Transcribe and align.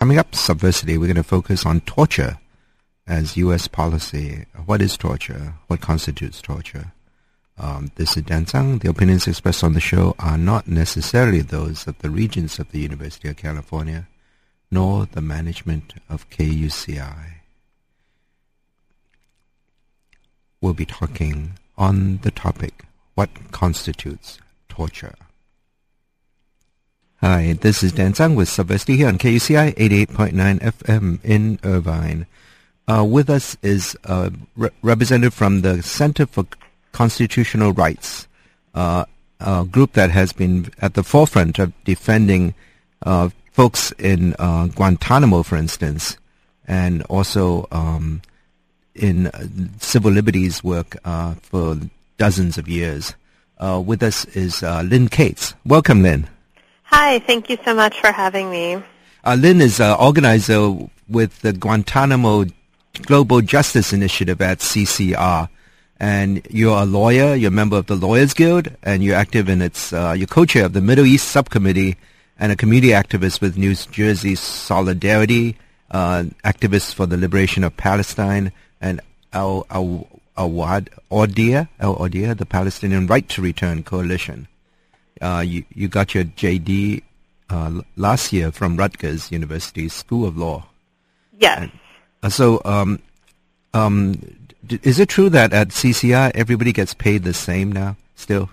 Coming 0.00 0.18
up, 0.18 0.30
Subversity, 0.32 0.96
we're 0.96 1.12
going 1.12 1.16
to 1.16 1.22
focus 1.22 1.66
on 1.66 1.82
torture 1.82 2.38
as 3.06 3.36
U.S. 3.36 3.68
policy. 3.68 4.46
What 4.64 4.80
is 4.80 4.96
torture? 4.96 5.56
What 5.66 5.82
constitutes 5.82 6.40
torture? 6.40 6.92
Um, 7.58 7.90
this 7.96 8.16
is 8.16 8.22
Dan 8.22 8.46
Tsang. 8.46 8.78
The 8.78 8.88
opinions 8.88 9.28
expressed 9.28 9.62
on 9.62 9.74
the 9.74 9.78
show 9.80 10.16
are 10.18 10.38
not 10.38 10.66
necessarily 10.66 11.42
those 11.42 11.86
of 11.86 11.98
the 11.98 12.08
regents 12.08 12.58
of 12.58 12.70
the 12.70 12.80
University 12.80 13.28
of 13.28 13.36
California, 13.36 14.08
nor 14.70 15.04
the 15.04 15.20
management 15.20 15.92
of 16.08 16.30
KUCI. 16.30 17.32
We'll 20.62 20.72
be 20.72 20.86
talking 20.86 21.58
on 21.76 22.20
the 22.22 22.30
topic, 22.30 22.84
what 23.16 23.28
constitutes 23.52 24.38
torture? 24.70 25.16
Hi, 27.22 27.52
this 27.52 27.82
is 27.82 27.92
Dan 27.92 28.14
Tsang 28.14 28.34
with 28.34 28.48
Subversity 28.48 28.96
here 28.96 29.06
on 29.08 29.18
KUCI 29.18 29.74
88.9 29.74 30.58
FM 30.58 31.22
in 31.22 31.60
Irvine. 31.62 32.26
Uh, 32.88 33.04
with 33.04 33.28
us 33.28 33.58
is 33.60 33.94
a 34.04 34.32
re- 34.56 34.70
representative 34.80 35.34
from 35.34 35.60
the 35.60 35.82
Center 35.82 36.24
for 36.24 36.46
Constitutional 36.92 37.74
Rights, 37.74 38.26
uh, 38.72 39.04
a 39.38 39.66
group 39.66 39.92
that 39.92 40.10
has 40.10 40.32
been 40.32 40.70
at 40.80 40.94
the 40.94 41.02
forefront 41.02 41.58
of 41.58 41.74
defending 41.84 42.54
uh, 43.02 43.28
folks 43.52 43.92
in 43.98 44.34
uh, 44.38 44.68
Guantanamo, 44.68 45.42
for 45.42 45.56
instance, 45.56 46.16
and 46.66 47.02
also 47.02 47.68
um, 47.70 48.22
in 48.94 49.26
uh, 49.26 49.46
civil 49.78 50.10
liberties 50.10 50.64
work 50.64 50.96
uh, 51.04 51.34
for 51.34 51.76
dozens 52.16 52.56
of 52.56 52.66
years. 52.66 53.14
with 53.60 54.02
us 54.02 54.24
is 54.34 54.62
Lynn 54.62 55.08
Cates. 55.08 55.52
Welcome, 55.66 56.00
Lynn. 56.00 56.26
Hi, 56.90 57.20
thank 57.20 57.48
you 57.48 57.56
so 57.64 57.72
much 57.72 58.00
for 58.00 58.10
having 58.10 58.50
me. 58.50 58.82
Uh, 59.24 59.36
Lynn 59.38 59.60
is 59.60 59.78
uh, 59.78 59.96
organizer 59.96 60.88
with 61.08 61.40
the 61.40 61.52
Guantanamo 61.52 62.46
Global 63.02 63.42
Justice 63.42 63.92
Initiative 63.92 64.40
at 64.42 64.58
CCR. 64.58 65.48
And 66.00 66.44
you're 66.50 66.82
a 66.82 66.84
lawyer, 66.84 67.36
you're 67.36 67.48
a 67.48 67.52
member 67.52 67.76
of 67.76 67.86
the 67.86 67.94
Lawyers 67.94 68.34
Guild, 68.34 68.74
and 68.82 69.04
you're 69.04 69.14
active 69.14 69.48
in 69.48 69.62
its, 69.62 69.92
uh, 69.92 70.14
you're 70.18 70.26
co-chair 70.26 70.64
of 70.64 70.72
the 70.72 70.80
Middle 70.80 71.06
East 71.06 71.28
Subcommittee 71.28 71.96
and 72.40 72.50
a 72.50 72.56
community 72.56 72.92
activist 72.92 73.40
with 73.40 73.56
New 73.56 73.76
Jersey 73.76 74.34
Solidarity, 74.34 75.56
uh, 75.92 76.24
activist 76.44 76.94
for 76.94 77.06
the 77.06 77.16
liberation 77.16 77.62
of 77.62 77.76
Palestine, 77.76 78.50
and 78.80 79.00
Al 79.32 79.64
Awad 80.36 80.90
Ordia, 81.08 81.68
Al 81.78 81.96
Awda, 81.96 82.36
the 82.36 82.46
Palestinian 82.46 83.06
Right 83.06 83.28
to 83.28 83.42
Return 83.42 83.84
Coalition. 83.84 84.48
Uh, 85.20 85.44
you, 85.46 85.64
you 85.74 85.88
got 85.88 86.14
your 86.14 86.24
JD 86.24 87.02
uh, 87.50 87.82
last 87.96 88.32
year 88.32 88.50
from 88.50 88.76
Rutgers 88.76 89.30
University 89.30 89.88
School 89.88 90.26
of 90.26 90.36
Law. 90.36 90.66
Yes. 91.38 91.60
And, 91.60 91.72
uh, 92.22 92.28
so, 92.28 92.60
um, 92.64 93.00
um, 93.74 94.12
d- 94.66 94.80
is 94.82 94.98
it 94.98 95.08
true 95.08 95.28
that 95.30 95.52
at 95.52 95.68
CCR 95.68 96.32
everybody 96.34 96.72
gets 96.72 96.94
paid 96.94 97.24
the 97.24 97.34
same 97.34 97.72
now? 97.72 97.96
Still, 98.14 98.50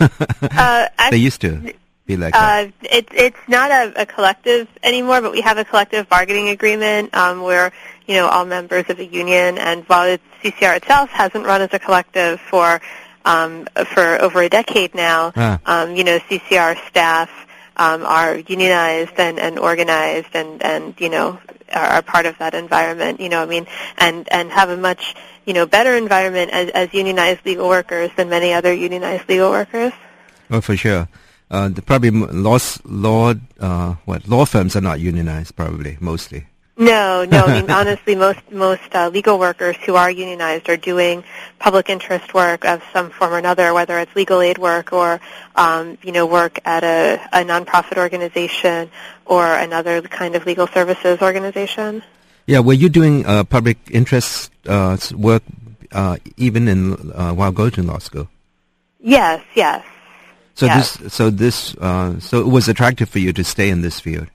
uh, 0.00 0.88
they 1.10 1.16
used 1.16 1.40
to 1.42 1.74
be 2.06 2.16
like 2.16 2.32
that. 2.32 2.66
Uh, 2.66 2.70
it's 2.82 3.08
it's 3.12 3.38
not 3.48 3.70
a, 3.70 4.02
a, 4.02 4.06
collective 4.06 4.68
anymore, 4.82 5.20
but 5.20 5.32
we 5.32 5.40
have 5.40 5.58
a 5.58 5.64
collective 5.64 6.08
bargaining 6.08 6.48
agreement 6.48 7.14
um, 7.14 7.42
where 7.42 7.72
you 8.06 8.14
know 8.14 8.26
all 8.26 8.44
members 8.44 8.84
of 8.88 8.96
the 8.96 9.06
union, 9.06 9.58
and 9.58 9.84
while 9.84 10.18
CCR 10.42 10.78
itself 10.78 11.10
hasn't 11.10 11.46
run 11.46 11.60
as 11.60 11.72
a 11.72 11.78
collective 11.78 12.40
for 12.40 12.80
um, 13.26 13.66
for 13.92 14.22
over 14.22 14.40
a 14.40 14.48
decade 14.48 14.94
now. 14.94 15.32
Ah. 15.36 15.60
Um, 15.66 15.96
you 15.96 16.04
know, 16.04 16.18
CCR 16.18 16.78
staff 16.88 17.28
um, 17.76 18.06
are 18.06 18.36
unionized 18.38 19.18
and, 19.18 19.38
and 19.38 19.58
organized 19.58 20.32
and, 20.32 20.62
and 20.62 20.94
you 20.98 21.10
know 21.10 21.38
are, 21.74 21.86
are 21.86 22.02
part 22.02 22.24
of 22.24 22.38
that 22.38 22.54
environment. 22.54 23.20
You 23.20 23.28
know, 23.28 23.42
I 23.42 23.46
mean, 23.46 23.66
and 23.98 24.26
and 24.32 24.50
have 24.50 24.70
a 24.70 24.76
much 24.76 25.14
you 25.44 25.52
know 25.52 25.66
better 25.66 25.94
environment 25.94 26.52
as, 26.52 26.70
as 26.70 26.94
unionized 26.94 27.44
legal 27.44 27.68
workers 27.68 28.10
than 28.16 28.30
many 28.30 28.54
other 28.54 28.72
unionized 28.72 29.28
legal 29.28 29.50
workers. 29.50 29.92
Oh, 30.50 30.60
for 30.60 30.76
sure. 30.76 31.08
Uh, 31.50 31.68
the 31.68 31.82
probably 31.82 32.10
law 32.10 32.58
law 32.84 33.34
uh, 33.60 33.94
what 34.04 34.26
law 34.26 34.44
firms 34.44 34.74
are 34.74 34.80
not 34.80 35.00
unionized 35.00 35.54
probably 35.54 35.98
mostly. 36.00 36.46
No, 36.78 37.24
no. 37.24 37.44
I 37.46 37.60
mean, 37.60 37.70
honestly, 37.80 38.14
most 38.14 38.40
most 38.50 38.94
uh, 38.94 39.08
legal 39.08 39.38
workers 39.38 39.76
who 39.86 39.94
are 39.96 40.10
unionized 40.10 40.68
are 40.68 40.76
doing 40.76 41.24
public 41.58 41.88
interest 41.88 42.34
work 42.34 42.64
of 42.64 42.82
some 42.92 43.10
form 43.10 43.32
or 43.32 43.38
another, 43.38 43.72
whether 43.72 43.98
it's 43.98 44.14
legal 44.14 44.40
aid 44.42 44.58
work 44.58 44.92
or 44.92 45.20
um, 45.54 45.96
you 46.02 46.12
know 46.12 46.26
work 46.26 46.60
at 46.64 46.84
a, 46.84 47.20
a 47.32 47.44
nonprofit 47.44 47.96
organization 47.96 48.90
or 49.24 49.46
another 49.46 50.02
kind 50.02 50.34
of 50.34 50.44
legal 50.44 50.66
services 50.66 51.22
organization. 51.22 52.02
Yeah, 52.46 52.60
were 52.60 52.74
you 52.74 52.88
doing 52.88 53.26
uh, 53.26 53.44
public 53.44 53.78
interest 53.90 54.52
uh, 54.66 54.98
work 55.14 55.42
uh, 55.92 56.18
even 56.36 56.68
in 56.68 57.12
uh, 57.12 57.32
while 57.32 57.52
going 57.52 57.72
to 57.72 57.82
law 57.82 57.98
school? 57.98 58.28
Yes, 59.00 59.42
yes. 59.54 59.84
So 60.54 60.66
yes. 60.66 60.96
this, 60.96 61.12
so 61.12 61.30
this, 61.30 61.76
uh, 61.76 62.18
so 62.18 62.40
it 62.40 62.46
was 62.46 62.68
attractive 62.68 63.10
for 63.10 63.18
you 63.18 63.32
to 63.32 63.44
stay 63.44 63.68
in 63.68 63.82
this 63.82 64.00
field. 64.00 64.28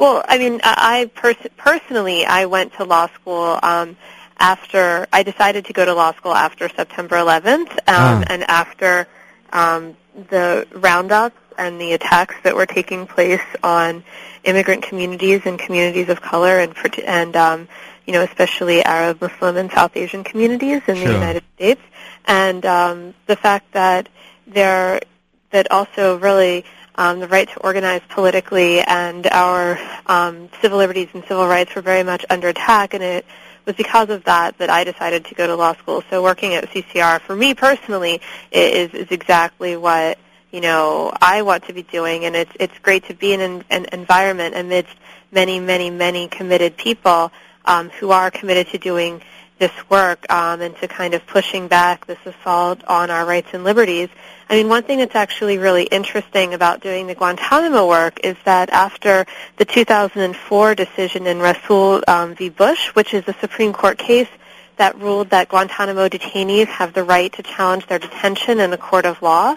Well, 0.00 0.24
I 0.26 0.38
mean, 0.38 0.62
I 0.64 1.10
pers- 1.14 1.46
personally, 1.58 2.24
I 2.24 2.46
went 2.46 2.72
to 2.76 2.84
law 2.84 3.08
school 3.08 3.58
um, 3.62 3.98
after 4.38 5.06
I 5.12 5.22
decided 5.22 5.66
to 5.66 5.74
go 5.74 5.84
to 5.84 5.92
law 5.92 6.14
school 6.14 6.34
after 6.34 6.70
September 6.70 7.16
11th, 7.16 7.70
um, 7.70 7.76
ah. 7.86 8.24
and 8.30 8.42
after 8.44 9.06
um, 9.52 9.94
the 10.30 10.66
roundups 10.72 11.36
and 11.58 11.78
the 11.78 11.92
attacks 11.92 12.34
that 12.44 12.56
were 12.56 12.64
taking 12.64 13.06
place 13.06 13.44
on 13.62 14.02
immigrant 14.44 14.84
communities 14.84 15.42
and 15.44 15.58
communities 15.58 16.08
of 16.08 16.22
color, 16.22 16.60
and 16.60 16.74
and 17.04 17.36
um, 17.36 17.68
you 18.06 18.14
know, 18.14 18.22
especially 18.22 18.82
Arab, 18.82 19.20
Muslim, 19.20 19.58
and 19.58 19.70
South 19.70 19.94
Asian 19.98 20.24
communities 20.24 20.80
in 20.88 20.96
sure. 20.96 21.08
the 21.08 21.12
United 21.12 21.44
States, 21.56 21.82
and 22.24 22.64
um, 22.64 23.12
the 23.26 23.36
fact 23.36 23.70
that 23.72 24.08
there 24.46 25.02
that 25.50 25.70
also 25.70 26.18
really 26.18 26.64
um, 26.94 27.20
the 27.20 27.28
right 27.28 27.48
to 27.48 27.60
organize 27.60 28.02
politically, 28.08 28.80
and 28.80 29.26
our 29.28 29.78
um, 30.06 30.48
civil 30.60 30.78
liberties 30.78 31.08
and 31.14 31.22
civil 31.24 31.46
rights 31.46 31.74
were 31.74 31.82
very 31.82 32.02
much 32.02 32.24
under 32.30 32.48
attack. 32.48 32.94
And 32.94 33.02
it 33.02 33.24
was 33.66 33.76
because 33.76 34.10
of 34.10 34.24
that 34.24 34.58
that 34.58 34.70
I 34.70 34.84
decided 34.84 35.24
to 35.26 35.34
go 35.34 35.46
to 35.46 35.54
law 35.56 35.74
school. 35.74 36.02
So 36.10 36.22
working 36.22 36.54
at 36.54 36.68
CCR 36.70 37.20
for 37.20 37.36
me 37.36 37.54
personally 37.54 38.20
is 38.50 38.92
is 38.94 39.08
exactly 39.10 39.76
what 39.76 40.18
you 40.50 40.60
know 40.60 41.12
I 41.20 41.42
want 41.42 41.64
to 41.66 41.72
be 41.72 41.82
doing, 41.82 42.24
and 42.24 42.34
it's 42.34 42.52
it's 42.58 42.78
great 42.80 43.04
to 43.06 43.14
be 43.14 43.32
in 43.32 43.40
an, 43.40 43.64
an 43.70 43.86
environment 43.92 44.56
amidst 44.56 44.94
many, 45.32 45.60
many, 45.60 45.90
many 45.90 46.28
committed 46.28 46.76
people 46.76 47.30
um, 47.64 47.90
who 47.90 48.10
are 48.10 48.30
committed 48.30 48.68
to 48.68 48.78
doing 48.78 49.22
this 49.60 49.70
work 49.90 50.24
um, 50.32 50.60
and 50.62 50.74
to 50.78 50.88
kind 50.88 51.14
of 51.14 51.24
pushing 51.26 51.68
back 51.68 52.06
this 52.06 52.18
assault 52.24 52.82
on 52.88 53.10
our 53.10 53.24
rights 53.24 53.50
and 53.52 53.62
liberties. 53.62 54.08
I 54.48 54.54
mean, 54.54 54.68
one 54.68 54.82
thing 54.82 54.98
that's 54.98 55.14
actually 55.14 55.58
really 55.58 55.84
interesting 55.84 56.54
about 56.54 56.80
doing 56.80 57.06
the 57.06 57.14
Guantanamo 57.14 57.86
work 57.86 58.18
is 58.24 58.36
that 58.44 58.70
after 58.70 59.26
the 59.58 59.64
2004 59.64 60.74
decision 60.74 61.26
in 61.26 61.38
Rasul 61.38 62.02
um, 62.08 62.34
v. 62.34 62.48
Bush, 62.48 62.88
which 62.94 63.14
is 63.14 63.22
a 63.28 63.34
Supreme 63.34 63.72
Court 63.72 63.98
case 63.98 64.28
that 64.76 64.98
ruled 64.98 65.28
that 65.28 65.50
Guantanamo 65.50 66.08
detainees 66.08 66.66
have 66.66 66.94
the 66.94 67.04
right 67.04 67.30
to 67.34 67.42
challenge 67.42 67.86
their 67.86 67.98
detention 67.98 68.60
in 68.60 68.72
a 68.72 68.78
court 68.78 69.04
of 69.04 69.20
law, 69.20 69.56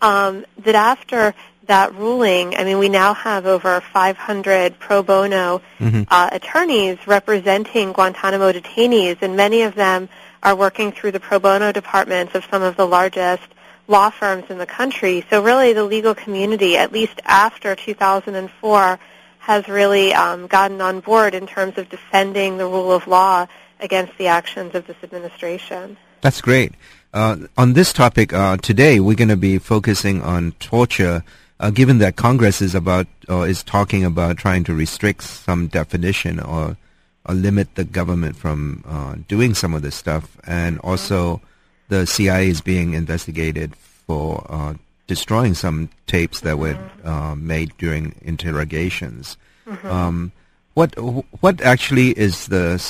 um, 0.00 0.44
that 0.58 0.74
after 0.74 1.34
that 1.66 1.94
ruling, 1.94 2.54
I 2.56 2.64
mean, 2.64 2.78
we 2.78 2.88
now 2.88 3.14
have 3.14 3.46
over 3.46 3.80
500 3.80 4.78
pro 4.78 5.02
bono 5.02 5.62
mm-hmm. 5.78 6.02
uh, 6.08 6.28
attorneys 6.32 6.98
representing 7.06 7.92
Guantanamo 7.92 8.52
detainees, 8.52 9.22
and 9.22 9.36
many 9.36 9.62
of 9.62 9.74
them 9.74 10.08
are 10.42 10.54
working 10.54 10.92
through 10.92 11.12
the 11.12 11.20
pro 11.20 11.38
bono 11.38 11.72
departments 11.72 12.34
of 12.34 12.44
some 12.50 12.62
of 12.62 12.76
the 12.76 12.86
largest 12.86 13.48
law 13.88 14.10
firms 14.10 14.44
in 14.50 14.58
the 14.58 14.66
country. 14.66 15.24
So 15.30 15.42
really 15.42 15.72
the 15.72 15.84
legal 15.84 16.14
community, 16.14 16.76
at 16.76 16.92
least 16.92 17.20
after 17.24 17.74
2004, 17.74 18.98
has 19.38 19.68
really 19.68 20.14
um, 20.14 20.46
gotten 20.46 20.80
on 20.80 21.00
board 21.00 21.34
in 21.34 21.46
terms 21.46 21.76
of 21.76 21.88
defending 21.88 22.56
the 22.56 22.66
rule 22.66 22.92
of 22.92 23.06
law 23.06 23.46
against 23.80 24.16
the 24.16 24.28
actions 24.28 24.74
of 24.74 24.86
this 24.86 24.96
administration. 25.02 25.96
That's 26.22 26.40
great. 26.40 26.72
Uh, 27.14 27.36
on 27.56 27.74
this 27.74 27.92
topic 27.92 28.32
uh, 28.32 28.56
today, 28.56 28.98
we're 28.98 29.14
going 29.14 29.28
to 29.28 29.36
be 29.36 29.56
focusing 29.56 30.20
on 30.20 30.50
torture 30.58 31.22
uh, 31.60 31.70
given 31.70 31.98
that 31.98 32.16
Congress 32.16 32.60
is 32.60 32.74
about 32.74 33.06
or 33.28 33.46
is 33.46 33.62
talking 33.62 34.04
about 34.04 34.36
trying 34.36 34.64
to 34.64 34.74
restrict 34.74 35.22
some 35.22 35.68
definition 35.68 36.40
or, 36.40 36.76
or 37.24 37.34
limit 37.36 37.72
the 37.76 37.84
government 37.84 38.36
from 38.36 38.82
uh, 38.84 39.14
doing 39.28 39.54
some 39.54 39.74
of 39.74 39.82
this 39.82 39.94
stuff, 39.94 40.36
and 40.44 40.80
also 40.80 41.40
the 41.88 42.04
CIA 42.04 42.48
is 42.48 42.60
being 42.60 42.94
investigated 42.94 43.76
for 43.76 44.44
uh, 44.48 44.74
destroying 45.06 45.54
some 45.54 45.90
tapes 46.08 46.40
that 46.40 46.58
were 46.58 46.76
uh, 47.04 47.36
made 47.36 47.72
during 47.78 48.16
interrogations. 48.22 49.36
Mm-hmm. 49.68 49.86
Um, 49.86 50.32
what 50.74 50.92
what 51.40 51.60
actually 51.60 52.10
is 52.18 52.48
the? 52.48 52.82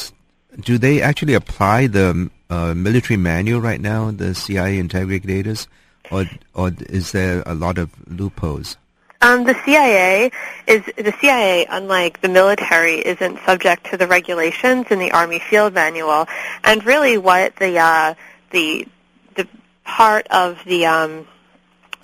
Do 0.60 0.78
they 0.78 1.02
actually 1.02 1.34
apply 1.34 1.88
the 1.88 2.30
uh, 2.50 2.74
military 2.74 3.16
manual 3.16 3.60
right 3.60 3.80
now? 3.80 4.10
The 4.10 4.34
CIA 4.34 4.78
interrogators 4.78 5.68
or 6.10 6.26
or 6.54 6.72
is 6.88 7.12
there 7.12 7.42
a 7.46 7.54
lot 7.54 7.78
of 7.78 7.90
loopholes? 8.08 8.76
Um, 9.20 9.44
the 9.44 9.56
CIA 9.64 10.30
is 10.66 10.84
the 10.96 11.14
CIA, 11.20 11.66
unlike 11.70 12.20
the 12.20 12.28
military, 12.28 12.96
isn't 13.06 13.38
subject 13.46 13.90
to 13.90 13.96
the 13.96 14.06
regulations 14.06 14.86
in 14.90 14.98
the 14.98 15.12
Army 15.12 15.38
Field 15.38 15.72
Manual, 15.72 16.26
and 16.62 16.84
really 16.84 17.16
what 17.16 17.56
the 17.56 17.78
uh, 17.78 18.14
the 18.50 18.86
the 19.34 19.48
part 19.84 20.26
of 20.28 20.62
the 20.66 20.86
um, 20.86 21.26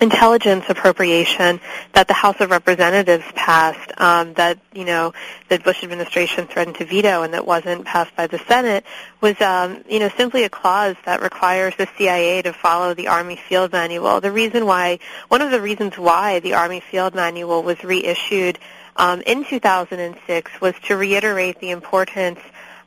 intelligence 0.01 0.65
appropriation 0.67 1.61
that 1.93 2.07
the 2.07 2.13
House 2.13 2.35
of 2.39 2.49
Representatives 2.49 3.23
passed 3.35 3.91
um, 4.01 4.33
that 4.33 4.59
you 4.73 4.83
know 4.83 5.13
the 5.47 5.59
Bush 5.59 5.83
administration 5.83 6.47
threatened 6.47 6.75
to 6.77 6.85
veto 6.85 7.21
and 7.21 7.33
that 7.33 7.45
wasn't 7.45 7.85
passed 7.85 8.15
by 8.15 8.27
the 8.27 8.39
Senate 8.39 8.83
was 9.21 9.39
um, 9.41 9.83
you 9.87 9.99
know 9.99 10.09
simply 10.17 10.43
a 10.43 10.49
clause 10.49 10.95
that 11.05 11.21
requires 11.21 11.75
the 11.77 11.87
CIA 11.97 12.41
to 12.41 12.51
follow 12.51 12.93
the 12.93 13.07
Army 13.07 13.35
Field 13.35 13.71
Manual. 13.71 14.19
The 14.19 14.31
reason 14.31 14.65
why 14.65 14.99
one 15.27 15.41
of 15.41 15.51
the 15.51 15.61
reasons 15.61 15.97
why 15.97 16.39
the 16.39 16.55
Army 16.55 16.79
Field 16.79 17.13
Manual 17.13 17.61
was 17.61 17.83
reissued 17.83 18.57
um, 18.97 19.21
in 19.21 19.45
2006 19.45 20.51
was 20.59 20.73
to 20.83 20.97
reiterate 20.97 21.59
the 21.59 21.69
importance 21.69 22.39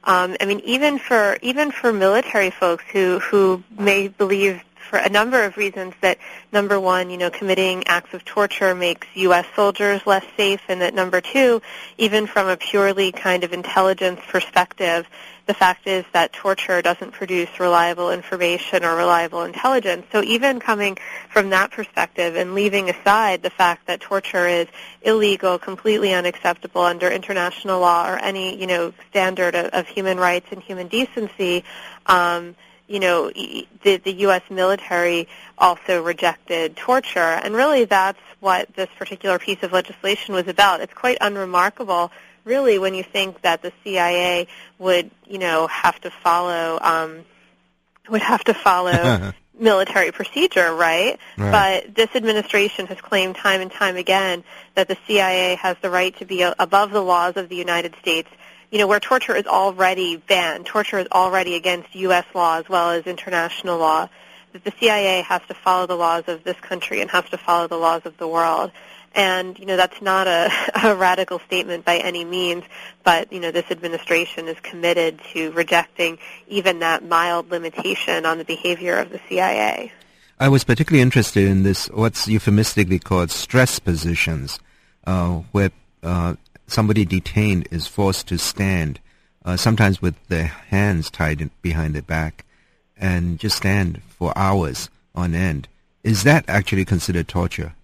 um, 0.07 0.37
I 0.39 0.45
mean, 0.45 0.61
even 0.65 0.99
for 0.99 1.39
even 1.41 1.71
for 1.71 1.91
military 1.91 2.51
folks 2.51 2.85
who 2.93 3.21
who 3.21 3.63
may 3.79 4.09
believe 4.09 4.63
for 4.95 5.01
a 5.01 5.11
number 5.11 5.43
of 5.43 5.57
reasons 5.57 5.93
that 6.03 6.19
number 6.53 6.79
one, 6.79 7.11
you 7.11 7.19
know, 7.19 7.29
committing 7.29 7.83
acts 7.89 8.15
of 8.15 8.25
torture 8.25 8.77
makes 8.77 9.09
U.S. 9.15 9.45
soldiers 9.57 10.01
less 10.07 10.25
safe, 10.37 10.61
and 10.69 10.81
that 10.83 10.95
number 10.95 11.21
two, 11.21 11.61
even 11.99 12.29
from 12.29 12.47
a 12.47 12.57
purely 12.57 13.11
kind 13.11 13.43
of 13.43 13.53
intelligence 13.53 14.21
perspective, 14.29 15.05
the 15.47 15.55
fact 15.55 15.89
is 15.89 16.05
that 16.13 16.33
torture 16.33 16.81
doesn't 16.81 17.11
produce 17.11 17.59
reliable 17.59 18.13
information 18.13 18.85
or 18.85 18.95
reliable 18.95 19.43
intelligence. 19.43 20.07
So 20.13 20.23
even 20.23 20.61
coming 20.61 20.97
from 21.29 21.51
that 21.51 21.73
perspective 21.73 22.37
and 22.37 22.55
leaving 22.55 22.89
aside 22.89 23.43
the 23.43 23.51
fact 23.51 23.89
that 23.89 24.01
torture 24.01 24.47
is 24.47 24.69
illegal, 25.03 25.59
completely 25.59 26.15
unacceptable 26.15 26.83
under 26.83 27.11
international 27.11 27.81
law 27.81 28.09
or 28.09 28.17
any, 28.17 28.57
you 28.57 28.69
know, 28.69 28.93
standard 29.11 29.57
of, 29.57 29.67
of 29.73 29.89
human 29.89 30.19
rights 30.19 30.47
and 30.53 30.63
human 30.63 30.87
decency, 30.87 31.65
um, 32.07 32.55
you 32.87 33.01
know, 33.01 33.31
the, 33.31 33.97
the 33.97 34.13
U.S. 34.13 34.43
military 34.51 35.29
also 35.57 36.03
rejected 36.03 36.77
torture, 36.77 37.19
and 37.19 37.55
really 37.55 37.85
that's 37.85 38.19
what 38.41 38.75
this 38.75 38.89
particular 38.99 39.39
piece 39.39 39.63
of 39.63 39.73
legislation 39.73 40.35
was 40.35 40.49
about. 40.49 40.81
It's 40.81 40.93
quite 40.93 41.17
unremarkable, 41.21 42.13
really, 42.45 42.79
when 42.79 42.95
you 42.95 43.03
think 43.03 43.41
that 43.43 43.63
the 43.63 43.73
CIA 43.83 44.49
would, 44.79 45.11
you 45.27 45.39
know, 45.39 45.67
have 45.69 45.99
to 46.03 46.11
follow 46.11 46.79
um, 46.83 47.25
would 48.09 48.23
have 48.23 48.45
to 48.45 48.55
follow 48.55 49.33
military 49.59 50.13
procedure, 50.13 50.75
right? 50.75 51.19
right? 51.39 51.85
But 51.85 51.95
this 51.95 52.15
administration 52.15 52.87
has 52.87 53.01
claimed 53.01 53.37
time 53.37 53.61
and 53.61 53.71
time 53.71 53.97
again 53.97 54.45
that 54.75 54.89
the 54.89 54.99
CIA 55.07 55.55
has 55.57 55.77
the 55.81 55.91
right 55.91 56.17
to 56.19 56.25
be 56.25 56.43
above 56.43 56.91
the 56.91 57.01
laws 57.01 57.37
of 57.37 57.49
the 57.49 57.57
United 57.57 57.95
States 58.01 58.29
you 58.75 58.81
know, 58.81 58.89
where 58.89 58.99
torture 58.99 59.37
is 59.37 59.47
already 59.47 60.17
banned, 60.17 60.67
torture 60.67 60.99
is 60.99 61.07
already 61.13 61.55
against 61.55 61.95
U.S. 61.95 62.25
law 62.35 62.59
as 62.59 62.69
well 62.69 62.91
as 62.91 63.07
international 63.07 63.79
law, 63.79 64.09
that 64.53 64.65
the 64.65 64.73
CIA 64.81 65.23
has 65.23 65.41
to 65.47 65.55
follow 65.55 65.87
the 65.87 65.95
laws 65.95 66.25
of 66.27 66.43
this 66.43 66.57
country 66.57 67.01
and 67.01 67.09
has 67.09 67.25
to 67.31 67.39
follow 67.39 67.69
the 67.69 67.77
laws 67.77 68.03
of 68.05 68.17
the 68.17 68.27
world. 68.27 68.73
And, 69.15 69.57
you 69.61 69.67
know, 69.67 69.77
that's 69.77 70.03
not 70.03 70.27
a, 70.27 70.51
a 70.83 70.97
radical 70.97 71.39
statement 71.39 71.85
by 71.85 71.99
any 71.99 72.25
means, 72.25 72.65
but, 73.05 73.33
you 73.33 73.39
know, 73.39 73.53
this 73.53 73.71
administration 73.71 74.49
is 74.49 74.59
committed 74.59 75.21
to 75.35 75.53
rejecting 75.53 76.19
even 76.49 76.81
that 76.81 77.05
mild 77.05 77.53
limitation 77.53 78.27
on 78.27 78.39
the 78.39 78.45
behavior 78.45 78.97
of 78.97 79.11
the 79.11 79.21
CIA. 79.29 79.93
I 80.41 80.49
was 80.49 80.65
particularly 80.65 81.01
interested 81.01 81.47
in 81.47 81.63
this, 81.63 81.87
what's 81.91 82.27
euphemistically 82.27 82.99
called 82.99 83.31
stress 83.31 83.79
positions, 83.79 84.59
uh, 85.07 85.43
where 85.53 85.71
uh, 86.03 86.35
somebody 86.67 87.05
detained 87.05 87.69
is 87.71 87.87
forced 87.87 88.29
to 88.29 88.39
stand, 88.39 89.01
uh, 89.45 89.57
sometimes 89.57 90.01
with 90.01 90.15
their 90.29 90.47
hands 90.47 91.11
tied 91.11 91.51
behind 91.63 91.95
their 91.95 92.03
back, 92.03 92.45
and 92.97 93.39
just 93.39 93.57
stand 93.57 94.03
for 94.09 94.37
hours 94.37 94.89
on 95.15 95.35
end. 95.35 95.69
Is 96.03 96.23
that 96.25 96.45
actually 96.49 96.85
considered 96.85 97.29
torture? 97.29 97.75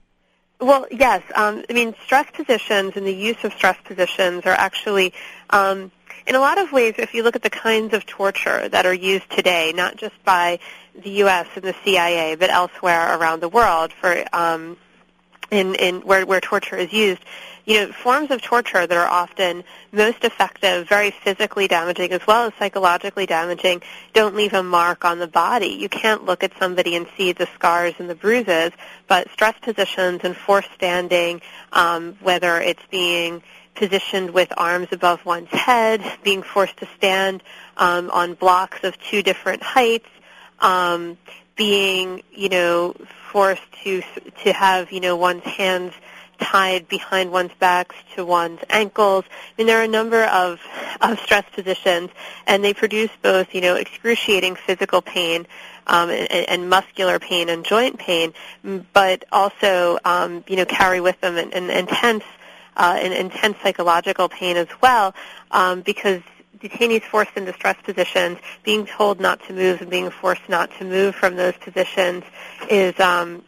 Well, 0.61 0.87
yes. 0.91 1.23
Um, 1.35 1.65
I 1.71 1.73
mean, 1.73 1.95
stress 2.05 2.31
positions 2.31 2.93
and 2.95 3.07
the 3.07 3.15
use 3.15 3.43
of 3.45 3.53
stress 3.55 3.79
positions 3.83 4.45
are 4.45 4.51
actually, 4.51 5.15
um, 5.49 5.91
in 6.27 6.35
a 6.35 6.39
lot 6.39 6.59
of 6.59 6.71
ways, 6.71 6.95
if 6.99 7.15
you 7.15 7.23
look 7.23 7.35
at 7.35 7.43
the 7.43 7.51
kinds 7.51 7.95
of 7.95 8.05
torture 8.05 8.69
that 8.69 8.85
are 8.85 8.95
used 8.95 9.31
today, 9.31 9.73
not 9.75 9.97
just 9.97 10.23
by 10.23 10.59
the 11.03 11.11
U.S. 11.11 11.47
and 11.55 11.65
the 11.65 11.75
CIA, 11.83 12.35
but 12.35 12.51
elsewhere 12.51 13.19
around 13.19 13.41
the 13.41 13.49
world, 13.49 13.93
for 13.93 14.23
um, 14.35 14.77
in, 15.51 15.75
in 15.77 16.03
where, 16.03 16.27
where 16.27 16.43
torture 16.43 16.77
is 16.77 16.93
used, 16.93 17.23
you 17.71 17.87
know, 17.87 17.93
forms 17.93 18.33
of 18.33 18.43
torture 18.43 18.85
that 18.85 18.97
are 18.97 19.07
often 19.07 19.63
most 19.93 20.25
effective, 20.25 20.89
very 20.89 21.13
physically 21.13 21.69
damaging 21.69 22.11
as 22.11 22.21
well 22.27 22.49
as 22.49 22.53
psychologically 22.59 23.27
damaging, 23.27 23.81
don't 24.13 24.35
leave 24.35 24.55
a 24.55 24.63
mark 24.63 25.05
on 25.05 25.21
the 25.21 25.29
body. 25.29 25.69
You 25.69 25.89
can't 25.89 26.25
look 26.25 26.43
at 26.43 26.51
somebody 26.59 26.97
and 26.97 27.07
see 27.17 27.31
the 27.31 27.47
scars 27.55 27.95
and 28.01 28.11
the 28.11 28.17
bruises, 28.17 28.73
but 29.07 29.31
stress 29.31 29.55
positions 29.63 30.23
and 30.25 30.37
forced 30.37 30.73
standing, 30.75 31.43
um, 31.73 32.17
whether 32.21 32.61
it's 32.61 32.83
being 32.91 33.41
positioned 33.77 34.31
with 34.31 34.53
arms 34.57 34.89
above 34.91 35.25
one's 35.25 35.51
head, 35.51 36.03
being 36.25 36.43
forced 36.43 36.77
to 36.79 36.89
stand 36.97 37.41
um, 37.77 38.11
on 38.11 38.35
blocks 38.35 38.83
of 38.83 38.99
two 38.99 39.23
different 39.23 39.63
heights, 39.63 40.09
um, 40.59 41.17
being, 41.55 42.25
you 42.33 42.49
know, 42.49 42.97
forced 43.31 43.63
to 43.85 44.03
to 44.43 44.53
have, 44.53 44.91
you 44.91 44.99
know, 44.99 45.15
one's 45.15 45.45
hands 45.45 45.93
tied 46.41 46.89
behind 46.89 47.31
one's 47.31 47.53
back 47.59 47.95
to 48.15 48.25
one's 48.25 48.61
ankles. 48.71 49.25
I 49.29 49.53
mean, 49.59 49.67
there 49.67 49.79
are 49.79 49.85
a 49.85 49.89
number 49.89 50.25
of, 50.25 50.61
of 51.01 51.19
stress 51.21 51.45
positions, 51.55 52.11
and 52.47 52.65
they 52.65 52.75
produce 52.75 53.11
both, 53.23 53.55
you 53.55 53.61
know, 53.61 53.77
excruciating 53.77 54.57
physical 54.57 55.03
pain 55.03 55.47
um, 55.87 56.11
and, 56.11 56.31
and 56.31 56.71
muscular 56.71 57.19
pain 57.19 57.49
and 57.49 57.65
joint 57.65 57.99
pain, 57.99 58.33
but 58.93 59.25
also, 59.33 59.99
um, 60.05 60.45
you 60.49 60.57
know, 60.57 60.65
carry 60.65 61.01
with 61.01 61.21
them 61.21 61.37
an, 61.37 61.53
an 61.53 61.71
intense, 61.71 62.25
uh, 62.77 62.99
an 63.01 63.13
intense 63.13 63.57
psychological 63.63 64.29
pain 64.29 64.57
as 64.57 64.69
well, 64.81 65.15
um, 65.51 65.83
because 65.83 66.23
detainees 66.59 67.03
forced 67.03 67.33
into 67.37 67.53
stress 67.53 67.77
positions, 67.83 68.39
being 68.65 68.87
told 68.87 69.21
not 69.21 69.43
to 69.45 69.53
move 69.53 69.81
and 69.81 69.91
being 69.91 70.11
forced 70.11 70.49
not 70.49 70.71
to 70.79 70.85
move 70.85 71.15
from 71.15 71.37
those 71.37 71.57
positions 71.57 72.25
is 72.69 72.99
um, 73.01 73.43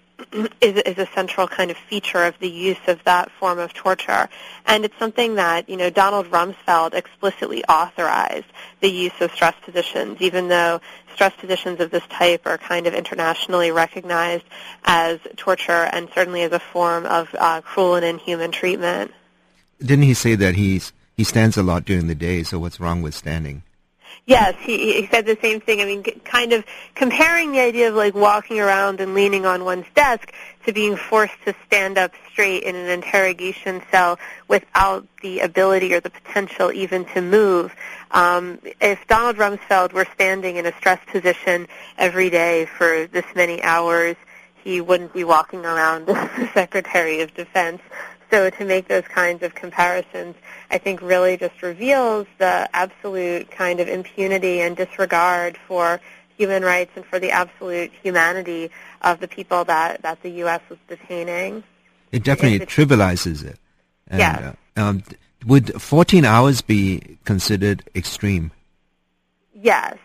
is, 0.61 0.77
is 0.83 0.99
a 0.99 1.07
central 1.15 1.49
kind 1.49 1.71
of 1.71 1.77
feature 1.77 2.25
of 2.25 2.39
the 2.39 2.49
use 2.49 2.79
of 2.87 3.03
that 3.05 3.31
form 3.33 3.59
of 3.59 3.73
torture. 3.73 4.29
And 4.67 4.85
it's 4.85 4.99
something 4.99 5.37
that, 5.37 5.69
you 5.69 5.77
know, 5.77 5.91
Donald 5.91 6.27
Rumsfeld 6.31 6.95
explicitly 6.95 7.65
authorized 7.65 8.47
the 8.81 8.91
use 8.91 9.13
of 9.21 9.33
stress 9.33 9.55
positions, 9.63 10.21
even 10.21 10.49
though 10.49 10.81
stress 11.15 11.35
positions 11.37 11.81
of 11.81 11.91
this 11.91 12.07
type 12.09 12.47
are 12.47 12.59
kind 12.59 12.87
of 12.87 12.95
internationally 12.95 13.71
recognized 13.71 14.45
as 14.85 15.19
torture 15.37 15.89
and 15.93 16.09
certainly 16.15 16.43
as 16.43 16.53
a 16.53 16.61
form 16.61 17.07
of 17.07 17.29
uh, 17.39 17.61
cruel 17.61 17.97
and 17.97 18.05
inhuman 18.05 18.51
treatment. 18.51 19.11
Didn't 19.79 20.05
he 20.05 20.15
say 20.15 20.35
that 20.37 20.55
he's, 20.55 20.93
he 21.17 21.25
stands 21.25 21.57
a 21.57 21.63
lot 21.63 21.85
during 21.85 22.07
the 22.07 22.15
day, 22.15 22.43
so 22.43 22.59
what's 22.59 22.81
wrong 22.81 23.03
with 23.03 23.15
standing? 23.15 23.63
Yes, 24.25 24.55
he, 24.61 25.01
he 25.01 25.07
said 25.09 25.27
the 25.27 25.37
same 25.43 25.61
thing. 25.61 25.81
I 25.81 25.85
mean, 25.85 26.05
kind 26.25 26.53
of 26.53 26.65
comparing 26.95 27.53
the 27.53 27.61
idea 27.61 27.89
of 27.89 27.97
like 27.97 28.15
walking 28.15 28.61
around 28.61 29.01
and 29.01 29.15
leaning 29.15 29.45
on 29.47 29.65
one's 29.65 29.87
desk 29.97 30.33
to 30.65 30.73
being 30.73 30.95
forced 30.95 31.35
to 31.45 31.55
stand 31.67 31.99
up 31.99 32.13
straight 32.31 32.63
in 32.63 32.77
an 32.77 32.89
interrogation 32.89 33.83
cell 33.91 34.21
without 34.47 35.05
the 35.23 35.41
ability 35.41 35.93
or 35.93 35.99
the 35.99 36.11
potential 36.11 36.71
even 36.71 37.05
to 37.07 37.21
move. 37.21 37.75
Um, 38.13 38.61
if 38.81 39.05
Donald 39.09 39.37
Rumsfeld 39.37 39.93
were 39.93 40.07
standing 40.15 40.57
in 40.57 40.67
a 40.67 40.73
stress 40.77 41.01
position 41.11 41.67
every 41.99 42.31
day 42.31 42.67
for 42.67 43.09
this 43.09 43.27
many 43.35 43.61
hours, 43.65 44.15
he 44.63 44.81
wouldn't 44.81 45.13
be 45.13 45.25
walking 45.25 45.65
around 45.65 46.09
as 46.09 46.31
the 46.39 46.49
Secretary 46.55 47.23
of 47.23 47.35
Defense. 47.35 47.83
So 48.33 48.49
to 48.49 48.65
make 48.65 48.89
those 48.89 49.07
kinds 49.07 49.43
of 49.43 49.55
comparisons, 49.55 50.37
I 50.71 50.79
think 50.79 51.03
really 51.03 51.37
just 51.37 51.63
reveals 51.63 52.27
the 52.39 52.67
absolute 52.73 53.51
kind 53.51 53.79
of 53.79 53.89
impunity 53.89 54.63
and 54.63 54.75
disregard 54.75 55.59
for 55.69 56.01
human 56.39 56.63
rights 56.63 56.93
and 56.97 57.05
for 57.05 57.19
the 57.19 57.31
absolute 57.31 57.93
humanity 58.03 58.71
of 59.03 59.21
the 59.21 59.29
people 59.29 59.65
that, 59.65 60.01
that 60.01 60.23
the 60.23 60.31
U.S. 60.31 60.63
was 60.71 60.79
detaining. 60.89 61.63
It 62.11 62.25
definitely 62.25 62.63
it, 62.63 62.71
trivializes 62.71 63.45
it. 63.45 63.59
And, 64.09 64.19
yeah. 64.19 64.55
Uh, 64.79 64.81
um, 64.81 65.03
would 65.45 65.81
14 65.81 66.25
hours 66.25 66.63
be 66.63 67.19
considered 67.25 67.83
extreme? 67.95 68.51
Yes. 69.55 69.99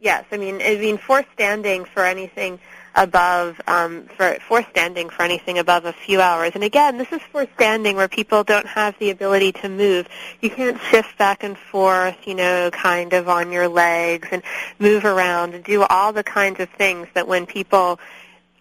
Yes. 0.00 0.24
I 0.30 0.36
mean, 0.36 0.60
I 0.60 0.76
mean, 0.76 0.98
forced 0.98 1.28
standing 1.32 1.86
for 1.86 2.04
anything 2.04 2.60
above 2.98 3.60
um, 3.68 4.04
for 4.16 4.36
for 4.46 4.62
standing 4.70 5.08
for 5.08 5.22
anything 5.22 5.58
above 5.58 5.84
a 5.84 5.92
few 5.92 6.20
hours. 6.20 6.52
And 6.54 6.64
again, 6.64 6.98
this 6.98 7.10
is 7.12 7.22
for 7.30 7.46
standing 7.54 7.96
where 7.96 8.08
people 8.08 8.42
don't 8.42 8.66
have 8.66 8.98
the 8.98 9.10
ability 9.10 9.52
to 9.52 9.68
move. 9.68 10.08
You 10.40 10.50
can't 10.50 10.80
shift 10.90 11.16
back 11.16 11.44
and 11.44 11.56
forth, 11.56 12.16
you 12.26 12.34
know, 12.34 12.70
kind 12.72 13.12
of 13.12 13.28
on 13.28 13.52
your 13.52 13.68
legs 13.68 14.28
and 14.32 14.42
move 14.78 15.04
around 15.04 15.54
and 15.54 15.62
do 15.62 15.84
all 15.84 16.12
the 16.12 16.24
kinds 16.24 16.58
of 16.60 16.68
things 16.70 17.06
that 17.14 17.28
when 17.28 17.46
people 17.46 18.00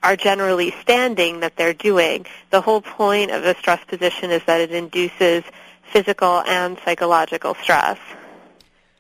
are 0.04 0.16
generally 0.16 0.72
standing 0.82 1.40
that 1.40 1.56
they're 1.56 1.74
doing. 1.74 2.26
The 2.52 2.62
whole 2.62 2.82
point 2.82 3.32
of 3.32 3.44
a 3.44 3.56
stress 3.56 3.84
position 3.86 4.30
is 4.30 4.44
that 4.46 4.62
it 4.62 4.72
induces 4.72 5.44
physical 5.92 6.42
and 6.48 6.78
psychological 6.86 7.56
stress. 7.56 7.98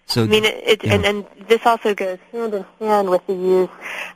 So, 0.07 0.23
I 0.23 0.27
mean, 0.27 0.45
it, 0.45 0.63
it, 0.65 0.83
yeah. 0.83 0.93
and, 0.93 1.05
and 1.05 1.25
this 1.49 1.65
also 1.65 1.93
goes 1.93 2.17
hand 2.31 2.53
in 2.53 2.65
hand 2.79 3.09
with 3.09 3.27
the 3.27 3.33
use 3.33 3.69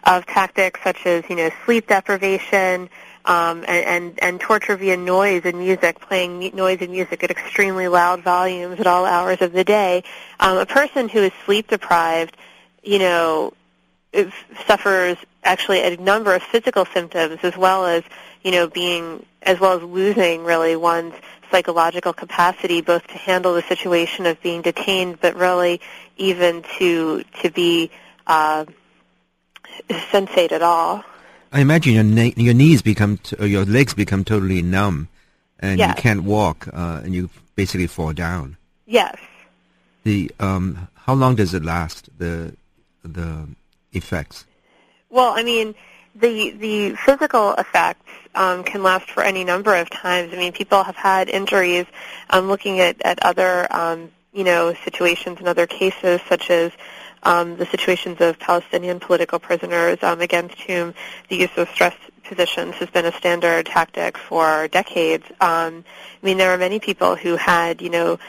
of 0.05 0.25
tactics 0.25 0.79
such 0.83 1.05
as, 1.05 1.25
you 1.29 1.35
know, 1.35 1.49
sleep 1.65 1.87
deprivation 1.87 2.89
um, 3.25 3.65
and, 3.67 3.85
and, 3.85 4.19
and 4.23 4.39
torture 4.39 4.77
via 4.77 4.95
noise 4.95 5.41
and 5.43 5.59
music, 5.59 5.99
playing 5.99 6.49
noise 6.55 6.77
and 6.79 6.91
music 6.91 7.23
at 7.25 7.29
extremely 7.29 7.89
loud 7.89 8.23
volumes 8.23 8.79
at 8.79 8.87
all 8.87 9.05
hours 9.05 9.41
of 9.41 9.51
the 9.51 9.65
day. 9.65 10.03
Um, 10.39 10.57
a 10.57 10.65
person 10.65 11.09
who 11.09 11.19
is 11.19 11.31
sleep 11.45 11.67
deprived, 11.67 12.37
you 12.83 12.99
know, 12.99 13.53
suffers 14.65 15.17
actually 15.43 15.81
a 15.81 15.97
number 15.97 16.33
of 16.33 16.41
physical 16.41 16.85
symptoms 16.85 17.39
as 17.43 17.57
well 17.57 17.85
as, 17.85 18.03
you 18.43 18.51
know, 18.51 18.67
being, 18.67 19.25
as 19.41 19.59
well 19.59 19.77
as 19.77 19.83
losing 19.83 20.45
really 20.45 20.77
one's 20.77 21.13
psychological 21.51 22.13
capacity 22.13 22.81
both 22.81 23.05
to 23.07 23.17
handle 23.17 23.53
the 23.53 23.61
situation 23.63 24.25
of 24.25 24.41
being 24.41 24.61
detained, 24.61 25.19
but 25.21 25.35
really 25.35 25.81
even 26.17 26.63
to 26.79 27.23
to 27.41 27.51
be 27.51 27.91
uh, 28.27 28.65
sensate 29.89 30.51
at 30.51 30.61
all. 30.61 31.03
I 31.51 31.59
imagine 31.59 31.93
your 31.93 32.03
na- 32.03 32.31
your 32.37 32.53
knees 32.53 32.81
become 32.81 33.17
t- 33.17 33.35
or 33.37 33.45
your 33.45 33.65
legs 33.65 33.93
become 33.93 34.23
totally 34.23 34.61
numb, 34.61 35.09
and 35.59 35.79
Yes. 35.79 35.89
you 35.89 36.01
can't 36.01 36.23
walk, 36.23 36.67
uh, 36.73 37.01
and 37.03 37.13
you 37.13 37.29
basically 37.55 37.87
fall 37.87 38.13
down. 38.13 38.57
Yes. 38.85 39.17
The 40.03 40.31
um, 40.39 40.87
how 41.05 41.13
long 41.13 41.35
does 41.35 41.53
it 41.53 41.63
last? 41.63 42.09
The 42.17 42.55
the 43.03 43.47
effects. 43.91 44.45
Well, 45.09 45.33
I 45.35 45.43
mean, 45.43 45.75
the 46.15 46.51
the 46.51 46.95
physical 46.95 47.53
effects 47.53 48.09
um, 48.35 48.63
can 48.63 48.83
last 48.83 49.09
for 49.09 49.23
any 49.23 49.43
number 49.43 49.75
of 49.75 49.89
times. 49.89 50.33
I 50.33 50.37
mean, 50.37 50.53
people 50.53 50.83
have 50.83 50.95
had 50.95 51.29
injuries. 51.29 51.85
Um, 52.29 52.47
looking 52.47 52.79
at 52.79 53.01
at 53.03 53.23
other 53.23 53.67
um, 53.73 54.11
you 54.33 54.43
know 54.43 54.73
situations 54.83 55.39
and 55.39 55.47
other 55.47 55.67
cases, 55.67 56.21
such 56.27 56.49
as 56.49 56.71
um, 57.23 57.57
the 57.57 57.65
situations 57.65 58.19
of 58.19 58.39
Palestinian 58.39 58.99
political 58.99 59.39
prisoners 59.39 59.99
um, 60.01 60.21
against 60.21 60.59
whom 60.61 60.93
the 61.29 61.37
use 61.37 61.55
of 61.57 61.69
stress 61.69 61.95
positions 62.23 62.75
has 62.75 62.89
been 62.89 63.05
a 63.05 63.11
standard 63.11 63.65
tactic 63.65 64.17
for 64.17 64.67
decades. 64.69 65.25
Um, 65.41 65.83
I 66.21 66.25
mean, 66.25 66.37
there 66.37 66.53
are 66.53 66.57
many 66.57 66.79
people 66.79 67.15
who 67.15 67.35
had 67.35 67.81
you 67.81 67.89
know 67.89 68.19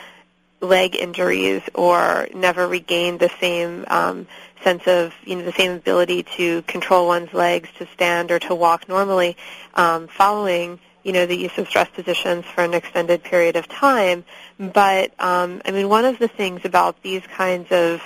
leg 0.61 0.95
injuries 0.95 1.62
or 1.75 2.29
never 2.35 2.69
regained 2.69 3.19
the 3.19 3.31
same 3.41 3.85
um, 3.89 4.27
sense 4.62 4.87
of 4.87 5.12
you 5.25 5.37
know 5.37 5.45
the 5.45 5.52
same 5.52 5.73
ability 5.73 6.23
to 6.37 6.62
control 6.62 7.07
one's 7.07 7.33
legs 7.33 7.69
to 7.78 7.87
stand 7.95 8.31
or 8.31 8.38
to 8.38 8.54
walk 8.54 8.88
normally 8.88 9.37
um, 9.75 10.09
following 10.09 10.78
you 11.02 11.12
know 11.12 11.26
the 11.26 11.37
use 11.37 11.57
of 11.59 11.69
stress 11.69 11.88
positions 11.90 12.45
for 12.45 12.62
an 12.62 12.75
extended 12.75 13.23
period 13.23 13.57
of 13.57 13.69
time. 13.69 14.25
But 14.59 15.12
um, 15.21 15.62
I 15.64 15.71
mean, 15.71 15.88
one 15.88 16.04
of 16.04 16.19
the 16.19 16.28
things 16.28 16.64
about 16.64 17.02
these 17.02 17.23
kinds 17.26 17.71
of 17.71 18.02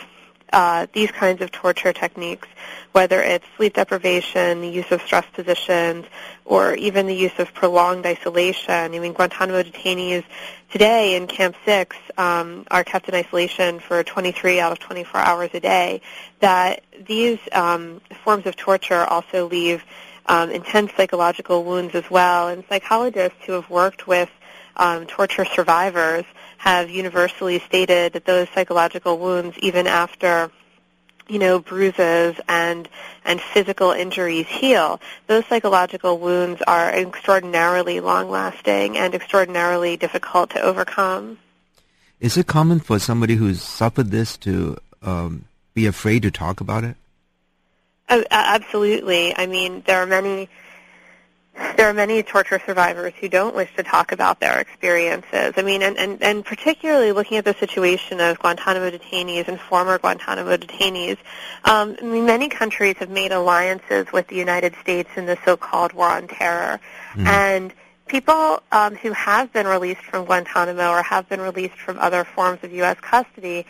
uh, 0.52 0.86
these 0.92 1.10
kinds 1.10 1.42
of 1.42 1.50
torture 1.50 1.92
techniques, 1.92 2.48
whether 2.92 3.20
it's 3.22 3.44
sleep 3.56 3.74
deprivation, 3.74 4.60
the 4.60 4.68
use 4.68 4.90
of 4.90 5.02
stress 5.02 5.26
positions, 5.32 6.06
or 6.44 6.74
even 6.74 7.06
the 7.06 7.14
use 7.14 7.38
of 7.38 7.52
prolonged 7.52 8.06
isolation. 8.06 8.72
I 8.72 8.88
mean, 8.98 9.12
Guantanamo 9.12 9.62
detainees 9.62 10.24
today 10.70 11.16
in 11.16 11.26
Camp 11.26 11.56
6 11.64 11.96
um, 12.16 12.66
are 12.70 12.84
kept 12.84 13.08
in 13.08 13.14
isolation 13.14 13.80
for 13.80 14.02
23 14.02 14.60
out 14.60 14.72
of 14.72 14.78
24 14.78 15.20
hours 15.20 15.50
a 15.54 15.60
day. 15.60 16.00
That 16.40 16.82
these 17.06 17.38
um, 17.52 18.00
forms 18.24 18.46
of 18.46 18.56
torture 18.56 19.04
also 19.04 19.48
leave 19.48 19.84
um, 20.26 20.50
intense 20.50 20.92
psychological 20.96 21.64
wounds 21.64 21.94
as 21.94 22.08
well. 22.10 22.48
And 22.48 22.64
psychologists 22.68 23.38
who 23.46 23.52
have 23.52 23.68
worked 23.70 24.06
with 24.06 24.30
um, 24.76 25.06
torture 25.06 25.44
survivors 25.44 26.24
have 26.66 26.90
universally 26.90 27.60
stated 27.60 28.14
that 28.14 28.24
those 28.24 28.48
psychological 28.52 29.18
wounds, 29.18 29.56
even 29.58 29.86
after 29.86 30.50
you 31.28 31.38
know 31.38 31.60
bruises 31.60 32.34
and 32.48 32.88
and 33.24 33.40
physical 33.40 33.92
injuries 33.92 34.48
heal, 34.48 35.00
those 35.28 35.46
psychological 35.46 36.18
wounds 36.18 36.60
are 36.66 36.90
extraordinarily 36.90 38.00
long 38.00 38.28
lasting 38.28 38.96
and 38.98 39.14
extraordinarily 39.14 39.96
difficult 39.96 40.50
to 40.50 40.60
overcome. 40.60 41.38
Is 42.18 42.36
it 42.36 42.48
common 42.48 42.80
for 42.80 42.98
somebody 42.98 43.36
who's 43.36 43.62
suffered 43.62 44.10
this 44.10 44.36
to 44.38 44.76
um, 45.02 45.44
be 45.72 45.86
afraid 45.86 46.22
to 46.22 46.32
talk 46.32 46.60
about 46.60 46.82
it? 46.82 46.96
Oh, 48.08 48.24
absolutely. 48.30 49.36
I 49.36 49.46
mean, 49.46 49.82
there 49.86 50.02
are 50.02 50.06
many 50.06 50.48
there 51.76 51.88
are 51.88 51.94
many 51.94 52.22
torture 52.22 52.60
survivors 52.64 53.12
who 53.20 53.28
don't 53.28 53.54
wish 53.54 53.74
to 53.76 53.82
talk 53.82 54.12
about 54.12 54.40
their 54.40 54.58
experiences. 54.60 55.54
I 55.56 55.62
mean, 55.62 55.82
and, 55.82 55.96
and, 55.96 56.22
and 56.22 56.44
particularly 56.44 57.12
looking 57.12 57.38
at 57.38 57.44
the 57.44 57.54
situation 57.54 58.20
of 58.20 58.38
Guantanamo 58.38 58.90
detainees 58.90 59.48
and 59.48 59.60
former 59.60 59.98
Guantanamo 59.98 60.56
detainees, 60.56 61.18
um, 61.64 61.96
I 62.00 62.04
mean, 62.04 62.26
many 62.26 62.48
countries 62.48 62.96
have 62.98 63.10
made 63.10 63.32
alliances 63.32 64.06
with 64.12 64.28
the 64.28 64.36
United 64.36 64.74
States 64.80 65.10
in 65.16 65.26
the 65.26 65.38
so-called 65.44 65.92
war 65.92 66.10
on 66.10 66.28
terror. 66.28 66.80
And 67.16 67.72
people 68.06 68.62
um, 68.72 68.94
who 68.96 69.12
have 69.12 69.52
been 69.52 69.66
released 69.66 70.02
from 70.02 70.24
Guantanamo 70.26 70.90
or 70.90 71.02
have 71.02 71.28
been 71.28 71.40
released 71.40 71.78
from 71.78 71.98
other 71.98 72.24
forms 72.24 72.60
of 72.62 72.72
U.S. 72.72 72.98
custody 73.00 73.66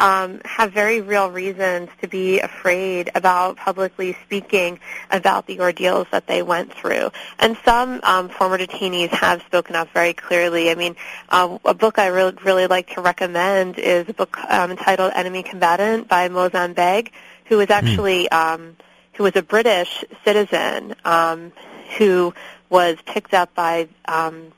um, 0.00 0.40
have 0.44 0.72
very 0.72 1.00
real 1.00 1.30
reasons 1.30 1.90
to 2.00 2.08
be 2.08 2.40
afraid 2.40 3.10
about 3.14 3.56
publicly 3.56 4.16
speaking 4.24 4.80
about 5.10 5.46
the 5.46 5.60
ordeals 5.60 6.06
that 6.10 6.26
they 6.26 6.42
went 6.42 6.72
through. 6.72 7.10
And 7.38 7.56
some 7.64 8.00
um, 8.02 8.30
former 8.30 8.58
detainees 8.58 9.10
have 9.10 9.42
spoken 9.42 9.76
up 9.76 9.90
very 9.92 10.14
clearly. 10.14 10.70
I 10.70 10.74
mean, 10.74 10.96
uh, 11.28 11.58
a 11.64 11.74
book 11.74 11.98
I 11.98 12.06
really, 12.08 12.34
really 12.42 12.66
like 12.66 12.94
to 12.94 13.02
recommend 13.02 13.78
is 13.78 14.08
a 14.08 14.14
book 14.14 14.38
um, 14.48 14.70
entitled 14.70 15.12
Enemy 15.14 15.42
Combatant 15.42 16.08
by 16.08 16.28
Moazzam 16.28 16.74
Begg, 16.74 17.12
who 17.44 17.58
was 17.58 17.70
actually 17.70 18.28
um, 18.30 18.76
who 19.14 19.24
was 19.24 19.36
a 19.36 19.42
British 19.42 20.02
citizen 20.24 20.94
um, 21.04 21.52
who 21.98 22.32
was 22.70 22.96
picked 23.04 23.34
up 23.34 23.54
by 23.54 23.88
um, 24.06 24.52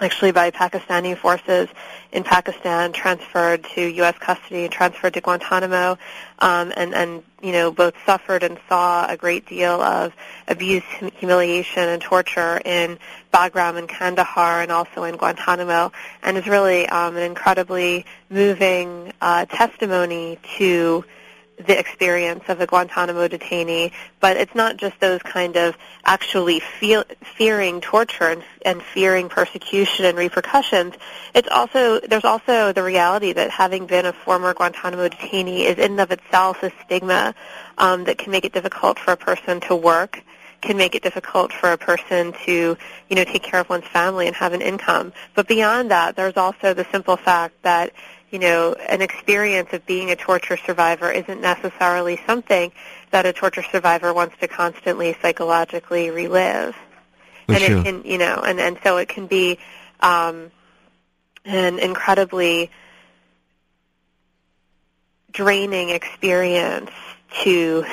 actually 0.00 0.32
by 0.32 0.50
Pakistani 0.50 1.16
forces 1.16 1.68
in 2.12 2.24
Pakistan, 2.24 2.92
transferred 2.92 3.64
to 3.74 3.82
U.S. 3.82 4.16
custody, 4.18 4.68
transferred 4.68 5.14
to 5.14 5.20
Guantanamo, 5.20 5.98
um, 6.38 6.72
and, 6.76 6.94
and 6.94 7.22
you 7.42 7.52
know 7.52 7.70
both 7.70 7.94
suffered 8.04 8.42
and 8.42 8.58
saw 8.68 9.06
a 9.06 9.16
great 9.16 9.46
deal 9.46 9.80
of 9.80 10.12
abuse, 10.48 10.82
hum- 10.84 11.10
humiliation, 11.12 11.82
and 11.82 12.02
torture 12.02 12.60
in 12.64 12.98
Bagram 13.32 13.76
and 13.76 13.88
Kandahar, 13.88 14.62
and 14.62 14.72
also 14.72 15.04
in 15.04 15.16
Guantanamo, 15.16 15.92
and 16.22 16.36
is 16.36 16.46
really 16.46 16.86
um, 16.88 17.16
an 17.16 17.22
incredibly 17.22 18.04
moving 18.28 19.12
uh, 19.20 19.44
testimony 19.46 20.38
to 20.58 21.04
the 21.66 21.78
experience 21.78 22.44
of 22.48 22.60
a 22.60 22.66
Guantanamo 22.66 23.28
detainee, 23.28 23.92
but 24.20 24.36
it's 24.36 24.54
not 24.54 24.76
just 24.76 24.98
those 25.00 25.22
kind 25.22 25.56
of 25.56 25.76
actually 26.04 26.60
feel, 26.60 27.04
fearing 27.22 27.80
torture 27.80 28.28
and, 28.28 28.42
and 28.64 28.82
fearing 28.82 29.28
persecution 29.28 30.04
and 30.04 30.16
repercussions. 30.16 30.94
It's 31.34 31.48
also 31.48 32.00
there's 32.00 32.24
also 32.24 32.72
the 32.72 32.82
reality 32.82 33.32
that 33.32 33.50
having 33.50 33.86
been 33.86 34.06
a 34.06 34.12
former 34.12 34.54
Guantanamo 34.54 35.08
detainee 35.08 35.64
is 35.64 35.78
in 35.78 35.92
and 35.92 36.00
of 36.00 36.10
itself 36.10 36.62
a 36.62 36.72
stigma 36.84 37.34
um, 37.78 38.04
that 38.04 38.18
can 38.18 38.30
make 38.32 38.44
it 38.44 38.52
difficult 38.52 38.98
for 38.98 39.12
a 39.12 39.16
person 39.16 39.60
to 39.60 39.76
work 39.76 40.22
can 40.60 40.76
make 40.76 40.94
it 40.94 41.02
difficult 41.02 41.52
for 41.52 41.72
a 41.72 41.78
person 41.78 42.32
to, 42.44 42.76
you 43.08 43.16
know, 43.16 43.24
take 43.24 43.42
care 43.42 43.60
of 43.60 43.68
one's 43.68 43.86
family 43.86 44.26
and 44.26 44.36
have 44.36 44.52
an 44.52 44.60
income. 44.60 45.12
But 45.34 45.48
beyond 45.48 45.90
that, 45.90 46.16
there's 46.16 46.36
also 46.36 46.74
the 46.74 46.86
simple 46.92 47.16
fact 47.16 47.62
that 47.62 47.92
you 48.30 48.38
know, 48.38 48.74
an 48.74 49.02
experience 49.02 49.70
of 49.72 49.84
being 49.86 50.10
a 50.10 50.16
torture 50.16 50.56
survivor 50.56 51.10
isn't 51.10 51.40
necessarily 51.40 52.20
something 52.26 52.70
that 53.10 53.26
a 53.26 53.32
torture 53.32 53.64
survivor 53.72 54.14
wants 54.14 54.36
to 54.40 54.48
constantly 54.48 55.16
psychologically 55.20 56.10
relive. 56.10 56.76
And 57.48 57.62
it 57.62 57.84
can, 57.84 58.04
you 58.04 58.18
know, 58.18 58.42
and, 58.46 58.60
and 58.60 58.78
so 58.84 58.98
it 58.98 59.08
can 59.08 59.26
be 59.26 59.58
um, 59.98 60.52
an 61.44 61.80
incredibly 61.80 62.70
draining 65.32 65.90
experience 65.90 66.90
to 67.42 67.84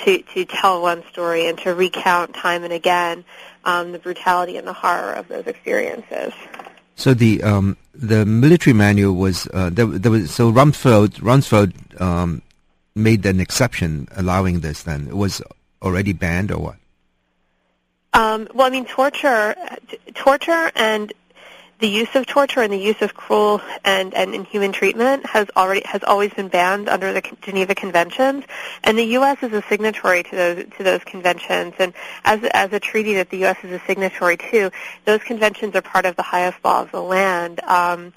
to 0.00 0.22
to 0.22 0.44
tell 0.44 0.82
one 0.82 1.02
story 1.10 1.46
and 1.46 1.58
to 1.58 1.74
recount 1.74 2.34
time 2.34 2.62
and 2.64 2.72
again 2.72 3.24
um, 3.64 3.92
the 3.92 3.98
brutality 3.98 4.56
and 4.56 4.66
the 4.66 4.72
horror 4.72 5.12
of 5.12 5.28
those 5.28 5.46
experiences. 5.46 6.32
So 6.96 7.14
the 7.14 7.42
um, 7.42 7.76
the 7.94 8.24
military 8.24 8.74
manual 8.74 9.14
was 9.14 9.48
uh, 9.52 9.70
there, 9.70 9.86
there 9.86 10.10
was 10.12 10.32
so 10.32 10.52
Rumsfeld 10.52 11.20
Rumsfeld 11.20 12.00
um, 12.00 12.42
made 12.94 13.24
an 13.26 13.40
exception 13.40 14.08
allowing 14.16 14.60
this. 14.60 14.82
Then 14.82 15.08
it 15.08 15.16
was 15.16 15.42
already 15.82 16.12
banned 16.12 16.50
or 16.50 16.58
what? 16.58 16.76
Um, 18.12 18.48
well, 18.54 18.68
I 18.68 18.70
mean, 18.70 18.84
torture, 18.84 19.56
t- 19.88 19.98
torture, 20.14 20.70
and 20.76 21.12
the 21.80 21.88
use 21.88 22.14
of 22.14 22.26
torture 22.26 22.60
and 22.60 22.72
the 22.72 22.78
use 22.78 23.00
of 23.02 23.14
cruel 23.14 23.60
and, 23.84 24.14
and 24.14 24.34
inhuman 24.34 24.72
treatment 24.72 25.26
has 25.26 25.48
already 25.56 25.82
has 25.84 26.02
always 26.04 26.32
been 26.32 26.48
banned 26.48 26.88
under 26.88 27.12
the 27.12 27.22
Geneva 27.42 27.74
Conventions, 27.74 28.44
and 28.82 28.96
the 28.96 29.04
U.S. 29.04 29.42
is 29.42 29.52
a 29.52 29.62
signatory 29.68 30.22
to 30.22 30.36
those 30.36 30.64
to 30.76 30.82
those 30.82 31.02
conventions. 31.04 31.74
And 31.78 31.92
as 32.24 32.40
as 32.52 32.72
a 32.72 32.80
treaty 32.80 33.14
that 33.14 33.30
the 33.30 33.38
U.S. 33.38 33.56
is 33.64 33.72
a 33.72 33.80
signatory 33.86 34.36
to, 34.36 34.70
those 35.04 35.22
conventions 35.22 35.74
are 35.74 35.82
part 35.82 36.06
of 36.06 36.16
the 36.16 36.22
highest 36.22 36.58
law 36.64 36.82
of 36.82 36.90
the 36.90 37.02
land. 37.02 37.60
Um, 37.64 38.12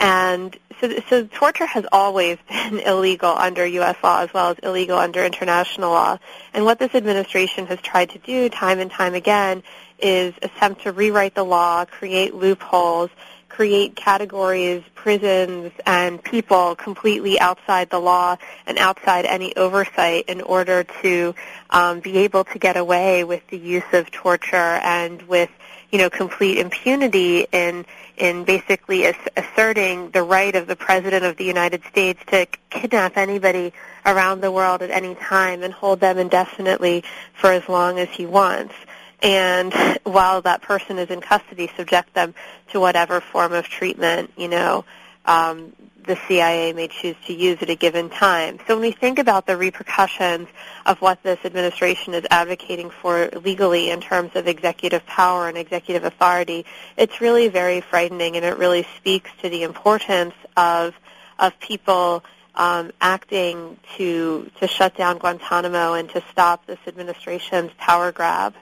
and 0.00 0.56
so, 0.80 0.98
so 1.10 1.26
torture 1.26 1.66
has 1.66 1.84
always 1.92 2.38
been 2.48 2.80
illegal 2.80 3.30
under 3.30 3.66
U.S. 3.66 3.96
law 4.02 4.22
as 4.22 4.32
well 4.32 4.50
as 4.50 4.58
illegal 4.60 4.98
under 4.98 5.24
international 5.24 5.90
law. 5.90 6.18
And 6.54 6.64
what 6.64 6.78
this 6.78 6.94
administration 6.94 7.66
has 7.66 7.80
tried 7.80 8.10
to 8.10 8.18
do 8.18 8.48
time 8.48 8.78
and 8.78 8.90
time 8.90 9.14
again 9.14 9.62
is 10.02 10.34
attempt 10.42 10.82
to 10.82 10.92
rewrite 10.92 11.34
the 11.34 11.44
law, 11.44 11.84
create 11.84 12.34
loopholes, 12.34 13.10
create 13.48 13.94
categories, 13.94 14.82
prisons, 14.94 15.72
and 15.84 16.22
people 16.22 16.74
completely 16.76 17.38
outside 17.40 17.90
the 17.90 17.98
law 17.98 18.36
and 18.66 18.78
outside 18.78 19.26
any 19.26 19.54
oversight 19.56 20.24
in 20.28 20.40
order 20.40 20.84
to 21.02 21.34
um, 21.68 22.00
be 22.00 22.18
able 22.18 22.44
to 22.44 22.58
get 22.58 22.76
away 22.76 23.24
with 23.24 23.46
the 23.48 23.58
use 23.58 23.84
of 23.92 24.10
torture 24.10 24.56
and 24.56 25.20
with 25.22 25.50
you 25.90 25.98
know 25.98 26.08
complete 26.08 26.58
impunity 26.58 27.46
in 27.52 27.84
in 28.16 28.44
basically 28.44 29.06
ass- 29.06 29.28
asserting 29.36 30.10
the 30.12 30.22
right 30.22 30.54
of 30.54 30.66
the 30.66 30.76
president 30.76 31.24
of 31.24 31.36
the 31.36 31.44
United 31.44 31.82
States 31.84 32.20
to 32.28 32.46
kidnap 32.70 33.16
anybody 33.16 33.72
around 34.06 34.40
the 34.40 34.52
world 34.52 34.82
at 34.82 34.90
any 34.90 35.14
time 35.16 35.62
and 35.62 35.74
hold 35.74 36.00
them 36.00 36.16
indefinitely 36.16 37.02
for 37.34 37.50
as 37.50 37.68
long 37.68 37.98
as 37.98 38.08
he 38.08 38.24
wants 38.24 38.74
and 39.22 39.72
while 40.04 40.42
that 40.42 40.62
person 40.62 40.98
is 40.98 41.10
in 41.10 41.20
custody, 41.20 41.70
subject 41.76 42.14
them 42.14 42.34
to 42.70 42.80
whatever 42.80 43.20
form 43.20 43.52
of 43.52 43.66
treatment, 43.66 44.32
you 44.36 44.48
know, 44.48 44.84
um, 45.26 45.72
the 46.06 46.18
CIA 46.26 46.72
may 46.72 46.88
choose 46.88 47.16
to 47.26 47.32
use 47.32 47.58
at 47.60 47.70
a 47.70 47.74
given 47.74 48.08
time. 48.08 48.58
So 48.66 48.74
when 48.74 48.80
we 48.80 48.92
think 48.92 49.18
about 49.18 49.46
the 49.46 49.56
repercussions 49.56 50.48
of 50.86 51.00
what 51.00 51.22
this 51.22 51.38
administration 51.44 52.14
is 52.14 52.24
advocating 52.30 52.90
for 52.90 53.28
legally 53.44 53.90
in 53.90 54.00
terms 54.00 54.32
of 54.34 54.48
executive 54.48 55.04
power 55.06 55.48
and 55.48 55.58
executive 55.58 56.04
authority, 56.04 56.64
it's 56.96 57.20
really 57.20 57.48
very 57.48 57.80
frightening 57.80 58.36
and 58.36 58.44
it 58.44 58.56
really 58.58 58.86
speaks 58.96 59.30
to 59.42 59.48
the 59.48 59.62
importance 59.62 60.34
of 60.56 60.94
of 61.38 61.58
people 61.60 62.22
um, 62.54 62.92
acting 63.00 63.78
to 63.96 64.50
to 64.58 64.66
shut 64.66 64.96
down 64.96 65.18
Guantanamo 65.18 65.94
and 65.94 66.08
to 66.10 66.22
stop 66.30 66.66
this 66.66 66.78
administration's 66.86 67.70
power 67.78 68.10
grab. 68.10 68.54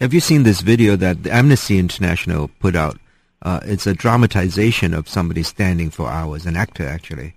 Have 0.00 0.12
you 0.12 0.18
seen 0.18 0.42
this 0.42 0.60
video 0.60 0.96
that 0.96 1.24
Amnesty 1.24 1.78
International 1.78 2.48
put 2.58 2.74
out? 2.74 2.98
Uh, 3.42 3.60
it's 3.62 3.86
a 3.86 3.94
dramatization 3.94 4.92
of 4.92 5.08
somebody 5.08 5.44
standing 5.44 5.88
for 5.90 6.08
hours, 6.08 6.46
an 6.46 6.56
actor 6.56 6.86
actually. 6.86 7.34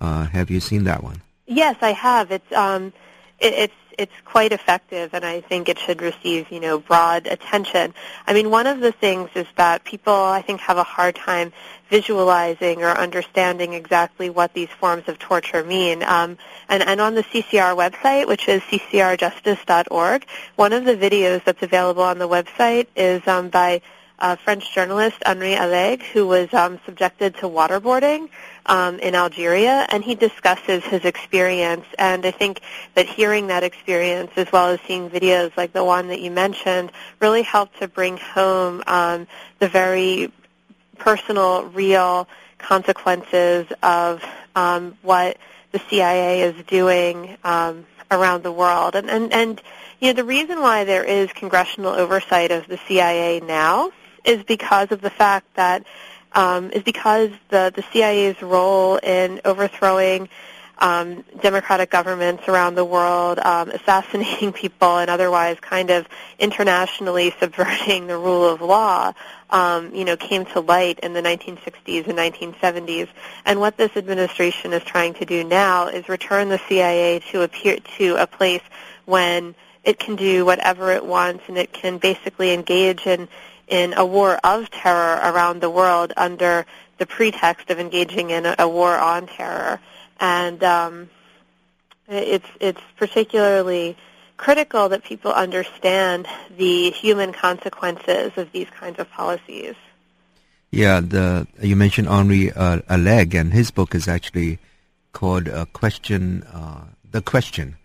Uh, 0.00 0.24
have 0.26 0.50
you 0.50 0.60
seen 0.60 0.84
that 0.84 1.02
one? 1.04 1.20
Yes, 1.46 1.76
I 1.82 1.92
have. 1.92 2.30
It's 2.30 2.52
um, 2.52 2.94
it, 3.38 3.52
it's 3.52 3.74
it's 4.00 4.12
quite 4.24 4.52
effective, 4.52 5.12
and 5.12 5.24
I 5.24 5.42
think 5.42 5.68
it 5.68 5.78
should 5.78 6.00
receive 6.00 6.50
you 6.50 6.58
know 6.58 6.78
broad 6.78 7.26
attention. 7.26 7.92
I 8.26 8.32
mean, 8.32 8.50
one 8.50 8.66
of 8.66 8.80
the 8.80 8.92
things 8.92 9.28
is 9.34 9.46
that 9.56 9.84
people 9.84 10.14
I 10.14 10.40
think 10.40 10.60
have 10.60 10.78
a 10.78 10.82
hard 10.82 11.14
time 11.14 11.52
visualizing 11.90 12.82
or 12.82 12.88
understanding 12.90 13.74
exactly 13.74 14.30
what 14.30 14.54
these 14.54 14.70
forms 14.80 15.04
of 15.08 15.18
torture 15.18 15.62
mean. 15.62 16.02
Um, 16.02 16.38
and, 16.68 16.82
and 16.82 17.00
on 17.00 17.14
the 17.14 17.24
CCR 17.24 17.76
website, 17.76 18.28
which 18.28 18.48
is 18.48 18.62
ccrjustice.org, 18.62 20.24
one 20.56 20.72
of 20.72 20.84
the 20.84 20.96
videos 20.96 21.44
that's 21.44 21.62
available 21.62 22.04
on 22.04 22.18
the 22.18 22.28
website 22.28 22.86
is 22.96 23.26
um, 23.26 23.48
by 23.48 23.82
uh, 24.20 24.36
French 24.36 24.72
journalist 24.74 25.16
Henri 25.24 25.54
Alleg, 25.54 26.02
who 26.02 26.26
was 26.26 26.52
um, 26.52 26.78
subjected 26.84 27.34
to 27.36 27.42
waterboarding 27.42 28.28
um, 28.66 28.98
in 28.98 29.14
Algeria, 29.14 29.86
and 29.90 30.04
he 30.04 30.14
discusses 30.14 30.84
his 30.84 31.04
experience. 31.04 31.86
And 31.98 32.26
I 32.26 32.30
think 32.30 32.60
that 32.94 33.06
hearing 33.06 33.46
that 33.48 33.62
experience, 33.62 34.30
as 34.36 34.50
well 34.52 34.68
as 34.68 34.80
seeing 34.86 35.10
videos 35.10 35.56
like 35.56 35.72
the 35.72 35.84
one 35.84 36.08
that 36.08 36.20
you 36.20 36.30
mentioned, 36.30 36.92
really 37.20 37.42
helped 37.42 37.78
to 37.80 37.88
bring 37.88 38.16
home 38.18 38.82
um, 38.86 39.26
the 39.58 39.68
very 39.68 40.32
personal, 40.98 41.64
real 41.66 42.28
consequences 42.58 43.66
of 43.82 44.22
um, 44.54 44.96
what 45.02 45.38
the 45.72 45.80
CIA 45.88 46.42
is 46.42 46.64
doing 46.66 47.36
um, 47.44 47.86
around 48.10 48.42
the 48.42 48.52
world. 48.52 48.94
And, 48.94 49.08
and, 49.08 49.32
and 49.32 49.62
you 50.00 50.08
know, 50.08 50.12
the 50.14 50.24
reason 50.24 50.60
why 50.60 50.84
there 50.84 51.04
is 51.04 51.32
congressional 51.32 51.92
oversight 51.92 52.50
of 52.50 52.66
the 52.66 52.78
CIA 52.88 53.40
now 53.40 53.92
is 54.24 54.42
because 54.44 54.92
of 54.92 55.00
the 55.00 55.10
fact 55.10 55.46
that 55.54 55.84
um, 56.32 56.70
is 56.70 56.82
because 56.82 57.30
the 57.48 57.72
the 57.74 57.84
CIA's 57.92 58.40
role 58.42 58.96
in 58.96 59.40
overthrowing 59.44 60.28
um, 60.80 61.24
democratic 61.42 61.90
governments 61.90 62.48
around 62.48 62.74
the 62.74 62.84
world, 62.84 63.38
um, 63.38 63.70
assassinating 63.70 64.52
people, 64.64 64.98
and 64.98 65.10
otherwise 65.10 65.58
kind 65.60 65.90
of 65.90 66.08
internationally 66.38 67.34
subverting 67.38 68.06
the 68.06 68.16
rule 68.16 68.48
of 68.48 68.62
law, 68.62 69.12
um, 69.50 69.94
you 69.94 70.04
know, 70.04 70.16
came 70.16 70.46
to 70.46 70.60
light 70.60 70.98
in 71.00 71.12
the 71.12 71.20
1960s 71.20 72.06
and 72.08 72.18
1970s. 72.18 73.08
And 73.44 73.60
what 73.60 73.76
this 73.76 73.94
administration 73.96 74.72
is 74.72 74.82
trying 74.82 75.14
to 75.14 75.24
do 75.24 75.44
now 75.44 75.88
is 75.88 76.08
return 76.08 76.48
the 76.48 76.60
CIA 76.68 77.20
to 77.30 77.42
appear 77.42 77.78
to 77.98 78.16
a 78.16 78.26
place 78.26 78.62
when 79.04 79.54
it 79.84 79.98
can 79.98 80.16
do 80.16 80.44
whatever 80.44 80.92
it 80.92 81.04
wants 81.04 81.44
and 81.48 81.56
it 81.56 81.72
can 81.72 81.98
basically 81.98 82.52
engage 82.52 83.06
in 83.06 83.28
in 83.70 83.94
a 83.94 84.04
war 84.04 84.38
of 84.44 84.70
terror 84.70 85.20
around 85.22 85.60
the 85.60 85.70
world 85.70 86.12
under 86.16 86.66
the 86.98 87.06
pretext 87.06 87.70
of 87.70 87.78
engaging 87.78 88.30
in 88.30 88.44
a, 88.44 88.54
a 88.58 88.68
war 88.68 88.98
on 88.98 89.26
terror. 89.26 89.80
And 90.18 90.62
um, 90.62 91.08
it's 92.08 92.48
it's 92.60 92.80
particularly 92.96 93.96
critical 94.36 94.88
that 94.88 95.04
people 95.04 95.32
understand 95.32 96.26
the 96.56 96.90
human 96.90 97.32
consequences 97.32 98.32
of 98.36 98.52
these 98.52 98.68
kinds 98.70 98.98
of 98.98 99.08
policies. 99.10 99.76
Yeah, 100.70 101.00
the 101.00 101.46
you 101.62 101.76
mentioned 101.76 102.08
Henri 102.08 102.52
uh, 102.52 102.78
Alleg, 102.88 103.34
and 103.34 103.52
his 103.52 103.70
book 103.70 103.94
is 103.94 104.06
actually 104.06 104.58
called 105.12 105.48
uh, 105.48 105.64
"Question." 105.72 106.42
Uh, 106.52 106.84
the 107.10 107.22
question 107.22 107.76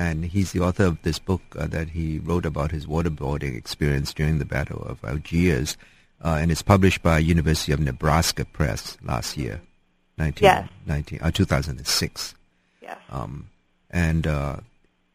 and 0.00 0.24
he's 0.24 0.52
the 0.52 0.60
author 0.60 0.84
of 0.84 1.02
this 1.02 1.18
book 1.18 1.42
uh, 1.58 1.66
that 1.66 1.90
he 1.90 2.18
wrote 2.20 2.46
about 2.46 2.70
his 2.70 2.86
waterboarding 2.86 3.54
experience 3.54 4.14
during 4.14 4.38
the 4.38 4.46
Battle 4.46 4.82
of 4.82 5.04
Algiers, 5.04 5.76
uh, 6.24 6.38
and 6.40 6.50
it's 6.50 6.62
published 6.62 7.02
by 7.02 7.18
University 7.18 7.70
of 7.72 7.80
Nebraska 7.80 8.46
Press 8.46 8.96
last 9.02 9.36
year, 9.36 9.60
19, 10.16 10.42
yes. 10.42 10.68
19 10.86 11.18
uh, 11.20 11.30
2006. 11.30 12.34
Yes. 12.80 12.96
Um, 13.10 13.50
and 13.90 14.26
uh, 14.26 14.56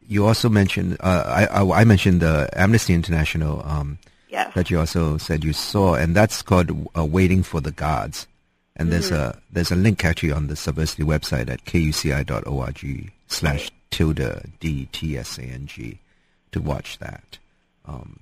you 0.07 0.27
also 0.27 0.49
mentioned, 0.49 0.97
uh, 0.99 1.23
I, 1.25 1.45
I, 1.45 1.81
I, 1.81 1.83
mentioned 1.83 2.21
the 2.21 2.47
Amnesty 2.53 2.93
International 2.93 3.63
um, 3.65 3.97
yes. 4.29 4.53
that 4.53 4.69
you 4.69 4.77
also 4.77 5.17
said 5.17 5.43
you 5.43 5.53
saw, 5.53 5.95
and 5.95 6.15
that's 6.15 6.43
called 6.43 6.69
uh, 6.95 7.03
Waiting 7.03 7.41
for 7.41 7.59
the 7.59 7.71
Guards. 7.71 8.27
And 8.75 8.89
mm-hmm. 8.89 8.91
there's 8.91 9.11
a 9.11 9.41
there's 9.51 9.71
a 9.71 9.75
link 9.75 10.05
actually 10.05 10.31
on 10.33 10.45
the 10.45 10.53
Subversity 10.53 11.05
website 11.05 11.49
at 11.49 11.65
kuci.org 11.65 13.11
slash 13.27 13.71
tilde 13.91 14.51
D 14.59 14.87
T 14.91 15.17
S 15.17 15.37
A 15.37 15.43
N 15.43 15.67
G 15.67 15.99
to 16.51 16.61
watch 16.61 16.97
that. 16.99 17.37
Um, 17.85 18.21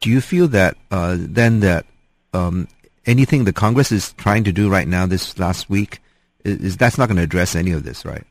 do 0.00 0.10
you 0.10 0.20
feel 0.20 0.48
that 0.48 0.76
uh, 0.90 1.16
then 1.18 1.60
that 1.60 1.86
um, 2.32 2.68
anything 3.06 3.44
the 3.44 3.52
Congress 3.52 3.92
is 3.92 4.12
trying 4.14 4.44
to 4.44 4.52
do 4.52 4.70
right 4.70 4.88
now 4.88 5.06
this 5.06 5.38
last 5.38 5.68
week 5.68 6.00
is, 6.44 6.58
is 6.58 6.76
that's 6.76 6.98
not 6.98 7.06
going 7.06 7.16
to 7.16 7.22
address 7.22 7.54
any 7.54 7.72
of 7.72 7.84
this, 7.84 8.04
right? 8.04 8.24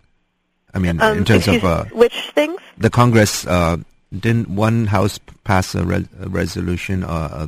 I 0.74 0.80
mean, 0.80 1.02
um, 1.02 1.18
in 1.18 1.26
terms 1.26 1.48
of 1.48 1.64
uh, 1.64 1.86
which 1.86 2.32
things 2.32 2.60
the 2.78 2.90
Congress 2.90 3.46
uh, 3.48 3.78
didn't 4.18 4.50
one 4.50 4.86
House 4.88 5.20
pass 5.44 5.76
a, 5.76 5.84
re- 5.84 6.08
a 6.22 6.30
resolution 6.30 7.04
uh, 7.04 7.48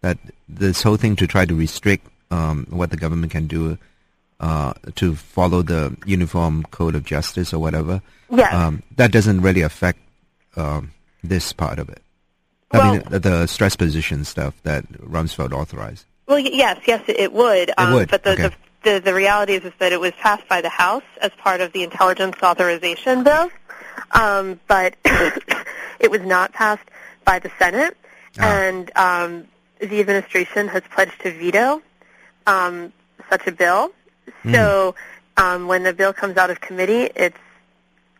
that 0.00 0.18
this 0.48 0.82
whole 0.82 0.96
thing 0.96 1.16
to 1.16 1.26
try 1.26 1.44
to 1.44 1.54
restrict 1.54 2.06
um, 2.30 2.66
what 2.70 2.90
the 2.90 2.96
government 2.96 3.32
can 3.32 3.46
do 3.46 3.78
uh, 4.40 4.74
to 4.96 5.14
follow 5.14 5.62
the 5.62 5.96
Uniform 6.06 6.64
Code 6.70 6.94
of 6.94 7.04
Justice 7.04 7.52
or 7.52 7.58
whatever. 7.58 8.02
Yes. 8.30 8.52
Um, 8.52 8.82
that 8.96 9.12
doesn't 9.12 9.40
really 9.40 9.62
affect 9.62 9.98
um, 10.56 10.92
this 11.22 11.52
part 11.52 11.78
of 11.78 11.88
it. 11.88 12.02
I 12.70 12.78
well, 12.78 12.92
mean, 12.92 13.02
the, 13.08 13.18
the, 13.18 13.46
stress 13.46 13.76
position 13.76 14.24
stuff 14.24 14.60
that 14.64 14.90
Rumsfeld 14.92 15.52
authorized. 15.52 16.04
Well, 16.26 16.38
yes, 16.38 16.80
yes, 16.86 17.02
it 17.06 17.32
would. 17.32 17.70
Um, 17.78 17.92
it 17.92 17.94
would. 17.94 18.10
But 18.10 18.24
the, 18.24 18.32
okay. 18.32 18.42
the, 18.82 18.94
the, 18.94 19.00
the 19.00 19.14
reality 19.14 19.54
is, 19.54 19.64
is 19.64 19.72
that 19.78 19.92
it 19.92 20.00
was 20.00 20.12
passed 20.20 20.46
by 20.48 20.60
the 20.60 20.68
House 20.68 21.04
as 21.20 21.30
part 21.38 21.60
of 21.60 21.72
the 21.72 21.84
Intelligence 21.84 22.36
Authorization 22.42 23.22
Bill, 23.22 23.50
um, 24.10 24.58
but 24.66 24.96
it 26.00 26.10
was 26.10 26.22
not 26.22 26.52
passed 26.52 26.84
by 27.24 27.38
the 27.38 27.50
Senate, 27.58 27.96
ah. 28.40 28.44
and 28.44 28.90
um, 28.96 29.46
the 29.78 30.00
administration 30.00 30.66
has 30.68 30.82
pledged 30.90 31.20
to 31.20 31.30
veto 31.30 31.80
um, 32.46 32.92
such 33.30 33.46
a 33.46 33.52
bill. 33.52 33.92
Hmm. 34.42 34.54
So 34.54 34.94
um, 35.36 35.66
when 35.66 35.82
the 35.82 35.92
bill 35.92 36.12
comes 36.12 36.36
out 36.36 36.50
of 36.50 36.60
committee, 36.60 37.10
it's 37.14 37.38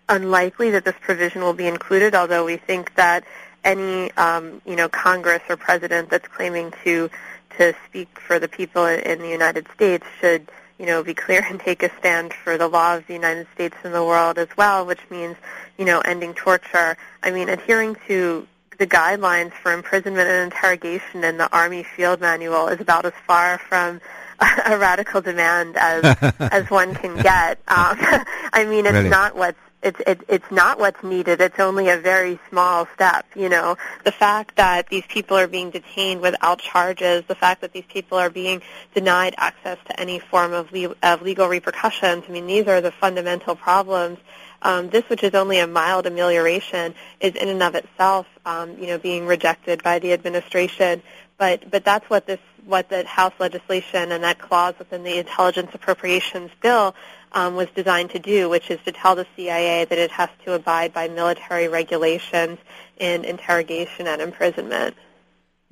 unlikely 0.09 0.71
that 0.71 0.85
this 0.85 0.95
provision 1.01 1.42
will 1.42 1.55
be 1.55 1.66
included, 1.66 2.14
although 2.14 2.45
we 2.45 2.57
think 2.57 2.95
that 2.95 3.25
any 3.64 4.12
um, 4.12 4.62
you 4.64 4.77
know 4.77 4.88
Congress 4.88 5.42
or 5.49 5.57
president 5.57 6.11
that's 6.11 6.29
claiming 6.29 6.73
to 6.85 7.11
to 7.59 7.75
speak 7.88 8.09
for 8.21 8.38
the 8.38 8.49
people 8.49 8.87
in 8.87 9.19
the 9.21 9.29
United 9.29 9.66
States, 9.75 10.07
should 10.21 10.49
you 10.79 10.87
know 10.87 11.03
be 11.03 11.14
clear 11.14 11.45
and 11.49 11.59
take 11.59 11.83
a 11.83 11.90
stand 11.99 12.33
for 12.33 12.57
the 12.57 12.69
law 12.69 12.97
of 12.97 13.07
the 13.07 13.14
United 13.14 13.47
States 13.55 13.77
and 13.83 13.92
the 13.92 14.05
world 14.05 14.38
as 14.38 14.49
well, 14.57 14.87
which 14.87 15.01
means 15.11 15.37
you 15.79 15.85
know 15.85 16.01
ending 16.01 16.35
torture. 16.35 16.97
I 17.23 17.31
mean, 17.31 17.49
adhering 17.49 17.97
to 18.07 18.47
the 18.79 18.87
guidelines 18.87 19.53
for 19.53 19.73
imprisonment 19.73 20.29
and 20.29 20.53
interrogation 20.53 21.25
in 21.25 21.38
the 21.38 21.51
Army 21.51 21.83
Field 21.83 22.21
Manual 22.21 22.69
is 22.69 22.81
about 22.81 23.07
as 23.07 23.14
far 23.27 23.59
from 23.59 24.01
a 24.40 24.79
radical 24.79 25.20
demand 25.20 25.77
as 25.77 26.35
as 26.40 26.70
one 26.70 26.94
can 26.94 27.16
get. 27.16 27.59
Um, 27.68 27.96
I 28.53 28.66
mean, 28.68 28.87
it's 28.87 28.94
really? 28.94 29.09
not 29.09 29.37
what's 29.37 29.59
it's 29.83 30.01
it, 30.07 30.20
it's 30.29 30.51
not 30.51 30.79
what's 30.79 31.03
needed. 31.03 31.40
It's 31.40 31.61
only 31.61 31.88
a 31.88 31.96
very 31.96 32.38
small 32.51 32.88
step. 32.94 33.27
You 33.35 33.49
know, 33.49 33.77
the 34.05 34.12
fact 34.12 34.57
that 34.57 34.88
these 34.88 35.05
people 35.09 35.37
are 35.37 35.46
being 35.46 35.70
detained 35.70 36.20
without 36.20 36.59
charges, 36.59 37.25
the 37.29 37.35
fact 37.35 37.61
that 37.61 37.72
these 37.72 37.85
people 37.88 38.18
are 38.18 38.31
being 38.31 38.62
denied 38.94 39.35
access 39.38 39.79
to 39.87 40.01
any 40.01 40.18
form 40.18 40.53
of, 40.53 40.72
le- 40.72 40.96
of 41.03 41.22
legal 41.22 41.49
repercussions. 41.49 42.25
I 42.29 42.33
mean, 42.33 42.46
these 42.46 42.66
are 42.66 42.81
the 42.81 42.90
fundamental 42.90 43.55
problems. 43.55 44.18
Um, 44.62 44.88
this, 44.88 45.05
which 45.09 45.22
is 45.22 45.35
only 45.35 45.59
a 45.59 45.66
mild 45.66 46.07
amelioration, 46.07 46.94
is 47.20 47.35
in 47.35 47.49
and 47.49 47.62
of 47.62 47.75
itself, 47.75 48.27
um, 48.46 48.77
you 48.79 48.87
know, 48.87 48.99
being 48.99 49.27
rejected 49.27 49.83
by 49.83 49.99
the 49.99 50.12
administration. 50.14 51.03
But 51.38 51.70
but 51.70 51.85
that's 51.85 52.09
what 52.09 52.27
this 52.27 52.40
what 52.64 52.88
the 52.88 53.05
House 53.05 53.35
legislation 53.38 54.11
and 54.12 54.25
that 54.25 54.38
clause 54.38 54.75
within 54.79 55.05
the 55.05 55.18
Intelligence 55.18 55.70
Appropriations 55.72 56.51
Bill 56.61 56.94
um, 57.33 57.55
was 57.55 57.68
designed 57.75 58.11
to 58.11 58.18
do, 58.18 58.49
which 58.49 58.70
is 58.70 58.81
to 58.85 58.92
tell 58.92 59.14
the 59.14 59.27
CIA 59.37 59.85
that 59.85 59.99
it 59.99 60.11
has 60.11 60.31
to 60.44 60.55
abide 60.55 60.92
by 60.92 61.09
military 61.09 61.68
regulations 61.68 62.59
in 62.99 63.25
interrogation 63.25 64.07
and 64.07 64.20
imprisonment. 64.20 64.96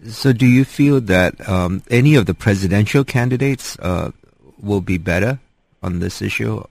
So, 0.08 0.32
do 0.32 0.46
you 0.46 0.64
feel 0.64 1.00
that 1.02 1.48
um, 1.48 1.82
any 1.90 2.14
of 2.16 2.26
the 2.26 2.34
presidential 2.34 3.04
candidates 3.04 3.78
uh, 3.78 4.10
will 4.60 4.80
be 4.80 4.98
better 4.98 5.38
on 5.82 6.00
this 6.00 6.20
issue? 6.20 6.64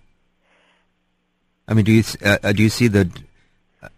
I 1.67 1.73
mean, 1.73 1.85
do 1.85 1.91
you 1.93 2.03
uh, 2.23 2.37
uh 2.43 2.51
do 2.51 2.63
you 2.63 2.69
see 2.69 2.87
the? 2.87 3.09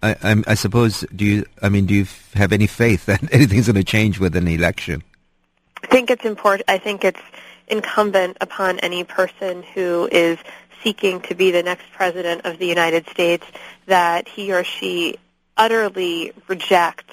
I, 0.02 0.16
I, 0.24 0.44
I 0.48 0.54
suppose 0.56 1.06
do 1.16 1.26
you? 1.26 1.46
I 1.62 1.70
mean, 1.70 1.86
do 1.86 1.94
you 1.94 2.08
have 2.34 2.52
any 2.52 2.68
faith 2.68 3.06
that 3.06 3.22
anything's 3.34 3.68
going 3.68 3.76
to 3.76 3.84
change 3.84 4.20
with 4.20 4.36
an 4.36 4.48
election? 4.48 5.04
I 5.84 5.88
think 5.88 6.10
it's 6.10 6.26
important. 6.26 6.70
I 6.70 6.78
think 6.78 7.04
it's 7.04 7.22
incumbent 7.68 8.38
upon 8.42 8.80
any 8.80 9.04
person 9.04 9.64
who 9.64 10.08
is 10.12 10.38
seeking 10.84 11.20
to 11.22 11.36
be 11.36 11.52
the 11.52 11.64
next 11.64 11.86
president 11.92 12.46
of 12.46 12.60
the 12.60 12.68
United 12.68 13.08
States 13.10 13.46
that 13.88 14.28
he 14.28 14.54
or 14.54 14.64
she 14.64 15.18
utterly 15.58 16.32
reject 16.48 17.10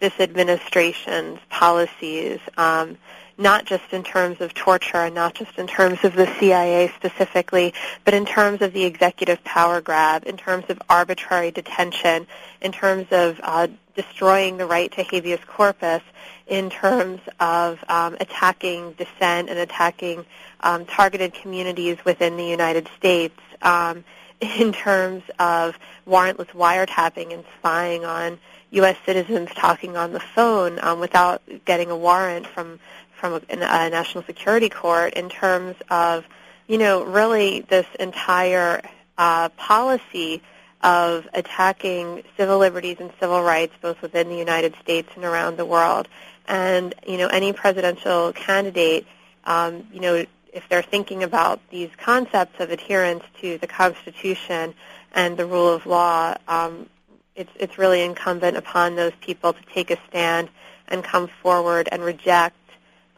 this 0.00 0.12
administration's 0.18 1.38
policies, 1.50 2.40
um, 2.56 2.98
not 3.36 3.64
just 3.64 3.84
in 3.92 4.02
terms 4.02 4.40
of 4.40 4.54
torture 4.54 4.98
and 4.98 5.14
not 5.14 5.34
just 5.34 5.58
in 5.58 5.66
terms 5.66 5.98
of 6.04 6.14
the 6.14 6.26
CIA 6.38 6.92
specifically, 6.96 7.74
but 8.04 8.14
in 8.14 8.24
terms 8.24 8.62
of 8.62 8.72
the 8.72 8.84
executive 8.84 9.42
power 9.44 9.80
grab, 9.80 10.24
in 10.26 10.36
terms 10.36 10.64
of 10.68 10.80
arbitrary 10.88 11.50
detention, 11.50 12.26
in 12.60 12.72
terms 12.72 13.06
of 13.10 13.40
uh, 13.42 13.66
destroying 13.96 14.56
the 14.56 14.66
right 14.66 14.92
to 14.92 15.02
habeas 15.02 15.40
corpus, 15.46 16.02
in 16.46 16.70
terms 16.70 17.20
of 17.40 17.82
um, 17.88 18.16
attacking 18.20 18.92
dissent 18.92 19.48
and 19.48 19.58
attacking 19.58 20.24
um, 20.60 20.84
targeted 20.84 21.34
communities 21.34 21.96
within 22.04 22.36
the 22.36 22.44
United 22.44 22.88
States, 22.96 23.38
um, 23.62 24.04
in 24.40 24.72
terms 24.72 25.22
of 25.38 25.78
warrantless 26.06 26.48
wiretapping 26.48 27.32
and 27.32 27.44
spying 27.58 28.04
on 28.04 28.38
U.S. 28.72 28.96
citizens 29.06 29.50
talking 29.54 29.96
on 29.96 30.12
the 30.12 30.20
phone 30.20 30.78
um, 30.82 30.98
without 30.98 31.42
getting 31.64 31.90
a 31.90 31.96
warrant 31.96 32.46
from 32.46 32.80
from 33.24 33.40
a, 33.48 33.54
a 33.54 33.88
national 33.88 34.22
security 34.24 34.68
court, 34.68 35.14
in 35.14 35.30
terms 35.30 35.76
of 35.88 36.26
you 36.66 36.76
know 36.76 37.02
really 37.04 37.60
this 37.60 37.86
entire 37.98 38.82
uh, 39.16 39.48
policy 39.50 40.42
of 40.82 41.26
attacking 41.32 42.22
civil 42.36 42.58
liberties 42.58 42.98
and 43.00 43.10
civil 43.18 43.42
rights 43.42 43.72
both 43.80 44.02
within 44.02 44.28
the 44.28 44.36
United 44.36 44.74
States 44.82 45.08
and 45.16 45.24
around 45.24 45.56
the 45.56 45.64
world. 45.64 46.06
And 46.46 46.94
you 47.08 47.16
know, 47.16 47.28
any 47.28 47.54
presidential 47.54 48.34
candidate, 48.34 49.06
um, 49.44 49.86
you 49.90 50.00
know, 50.00 50.26
if 50.52 50.68
they're 50.68 50.82
thinking 50.82 51.22
about 51.22 51.60
these 51.70 51.88
concepts 51.96 52.60
of 52.60 52.70
adherence 52.70 53.24
to 53.40 53.56
the 53.56 53.66
Constitution 53.66 54.74
and 55.12 55.38
the 55.38 55.46
rule 55.46 55.72
of 55.72 55.86
law, 55.86 56.34
um, 56.46 56.90
it's 57.34 57.52
it's 57.58 57.78
really 57.78 58.02
incumbent 58.02 58.58
upon 58.58 58.96
those 58.96 59.14
people 59.22 59.54
to 59.54 59.62
take 59.72 59.90
a 59.90 59.96
stand 60.08 60.50
and 60.88 61.02
come 61.02 61.26
forward 61.42 61.88
and 61.90 62.02
reject 62.02 62.54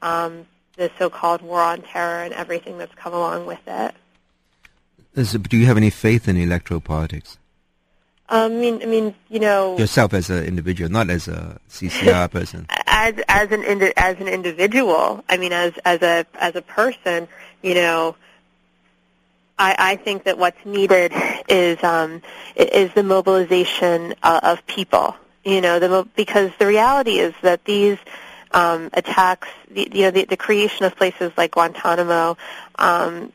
um, 0.03 0.47
the 0.77 0.91
so-called 0.99 1.43
war 1.43 1.61
on 1.61 1.83
terror 1.83 2.23
and 2.23 2.35
everything 2.35 2.79
that's 2.79 2.95
come 2.95 3.13
along 3.13 3.47
with 3.47 3.61
it. 3.67 3.95
do 5.49 5.57
you 5.57 5.67
have 5.67 5.77
any 5.77 5.91
faith 5.91 6.29
in 6.29 6.37
electoral 6.37 6.81
politics? 6.81 7.39
Um, 8.29 8.53
I 8.53 8.57
mean, 8.57 8.83
I 8.83 8.87
mean, 8.87 9.15
you 9.29 9.39
know, 9.39 9.79
yourself 9.79 10.13
as 10.13 10.31
an 10.31 10.45
individual, 10.45 10.91
not 10.91 11.11
as 11.11 11.29
a 11.29 11.61
CCR 11.71 12.31
person. 12.37 12.67
As 12.87 13.15
as 13.29 13.53
an 13.53 13.63
indi- 13.63 13.97
as 13.97 14.19
an 14.19 14.27
individual, 14.27 15.25
I 15.29 15.37
mean, 15.37 15.53
as 15.53 15.75
as 15.85 16.03
a 16.03 16.27
as 16.35 16.57
a 16.57 16.63
person, 16.63 17.29
you 17.63 17.75
know, 17.75 18.17
I, 19.59 19.77
I 19.79 19.97
think 19.97 20.25
that 20.25 20.39
what's 20.39 20.65
needed 20.65 21.13
is 21.49 21.83
um, 21.85 22.21
is 22.57 22.93
the 22.95 23.05
mobilization 23.05 24.15
uh, 24.25 24.41
of 24.43 24.67
people. 24.67 25.17
You 25.45 25.61
know, 25.61 25.79
the 25.79 25.89
mo- 25.89 26.09
because 26.17 26.51
the 26.59 26.67
reality 26.67 27.19
is 27.19 27.33
that 27.43 27.65
these 27.65 27.99
um, 28.57 28.89
attacks, 28.95 29.49
the, 29.71 29.89
you 29.93 30.03
know, 30.03 30.11
the, 30.11 30.25
the 30.25 30.37
creation 30.37 30.87
of 30.87 30.97
places 30.97 31.31
like 31.37 31.53
Guantanamo, 31.53 32.39
um, 32.79 33.31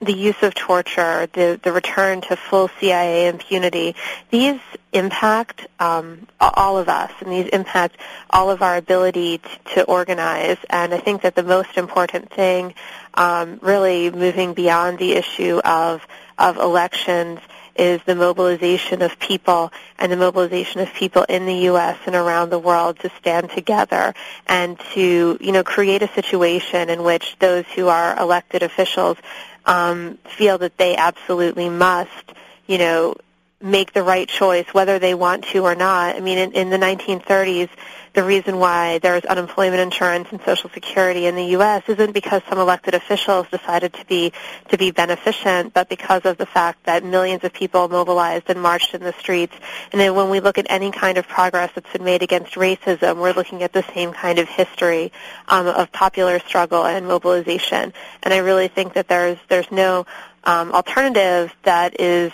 the 0.00 0.12
use 0.12 0.36
of 0.42 0.54
torture, 0.54 1.26
the, 1.32 1.58
the 1.62 1.72
return 1.72 2.20
to 2.20 2.36
full 2.36 2.68
CIA 2.78 3.28
impunity, 3.28 3.96
these 4.30 4.60
impact 4.92 5.66
um, 5.80 6.28
all 6.38 6.76
of 6.76 6.90
us, 6.90 7.10
and 7.20 7.32
these 7.32 7.48
impact 7.48 7.96
all 8.28 8.50
of 8.50 8.60
our 8.60 8.76
ability 8.76 9.38
to, 9.38 9.74
to 9.74 9.84
organize. 9.84 10.58
And 10.68 10.92
I 10.92 10.98
think 10.98 11.22
that 11.22 11.34
the 11.34 11.42
most 11.42 11.78
important 11.78 12.30
thing, 12.30 12.74
um, 13.14 13.58
really 13.62 14.10
moving 14.10 14.52
beyond 14.52 14.98
the 14.98 15.14
issue 15.14 15.58
of 15.64 16.06
of 16.38 16.58
elections, 16.58 17.40
is 17.78 18.00
the 18.04 18.14
mobilization 18.14 19.02
of 19.02 19.18
people 19.18 19.72
and 19.98 20.10
the 20.10 20.16
mobilization 20.16 20.80
of 20.80 20.92
people 20.94 21.24
in 21.28 21.46
the 21.46 21.54
U.S. 21.70 21.98
and 22.06 22.14
around 22.14 22.50
the 22.50 22.58
world 22.58 22.98
to 23.00 23.10
stand 23.18 23.50
together 23.50 24.14
and 24.46 24.78
to, 24.94 25.38
you 25.40 25.52
know, 25.52 25.64
create 25.64 26.02
a 26.02 26.08
situation 26.08 26.90
in 26.90 27.02
which 27.02 27.36
those 27.38 27.64
who 27.74 27.88
are 27.88 28.18
elected 28.18 28.62
officials 28.62 29.18
um, 29.66 30.18
feel 30.24 30.58
that 30.58 30.76
they 30.78 30.96
absolutely 30.96 31.68
must, 31.68 32.32
you 32.66 32.78
know, 32.78 33.14
make 33.60 33.92
the 33.92 34.02
right 34.02 34.28
choice, 34.28 34.66
whether 34.72 34.98
they 34.98 35.14
want 35.14 35.44
to 35.44 35.64
or 35.64 35.74
not. 35.74 36.16
I 36.16 36.20
mean, 36.20 36.38
in, 36.38 36.52
in 36.52 36.70
the 36.70 36.76
1930s, 36.76 37.70
the 38.12 38.22
reason 38.22 38.58
why 38.58 38.98
there's 38.98 39.24
unemployment 39.24 39.80
insurance 39.80 40.28
and 40.30 40.40
Social 40.42 40.70
Security 40.70 41.26
in 41.26 41.36
the 41.36 41.44
U.S. 41.48 41.82
isn't 41.86 42.12
because 42.12 42.42
some 42.48 42.58
elected 42.58 42.94
officials 42.94 43.46
decided 43.50 43.92
to 43.92 44.06
be 44.06 44.32
to 44.70 44.78
be 44.78 44.90
beneficent, 44.90 45.74
but 45.74 45.90
because 45.90 46.24
of 46.24 46.38
the 46.38 46.46
fact 46.46 46.84
that 46.84 47.04
millions 47.04 47.44
of 47.44 47.52
people 47.52 47.88
mobilized 47.88 48.48
and 48.48 48.60
marched 48.60 48.94
in 48.94 49.02
the 49.02 49.12
streets. 49.14 49.54
And 49.92 50.00
then 50.00 50.14
when 50.14 50.30
we 50.30 50.40
look 50.40 50.56
at 50.56 50.66
any 50.70 50.90
kind 50.90 51.18
of 51.18 51.28
progress 51.28 51.70
that's 51.74 51.92
been 51.92 52.04
made 52.04 52.22
against 52.22 52.54
racism, 52.54 53.18
we're 53.18 53.34
looking 53.34 53.62
at 53.62 53.74
the 53.74 53.84
same 53.94 54.12
kind 54.12 54.38
of 54.38 54.48
history 54.48 55.12
um, 55.48 55.66
of 55.66 55.92
popular 55.92 56.38
struggle 56.40 56.86
and 56.86 57.06
mobilization. 57.06 57.92
And 58.22 58.32
I 58.32 58.38
really 58.38 58.68
think 58.68 58.94
that 58.94 59.08
there's 59.08 59.36
there's 59.48 59.70
no 59.70 60.06
um, 60.44 60.72
alternative 60.72 61.54
that 61.64 62.00
is 62.00 62.32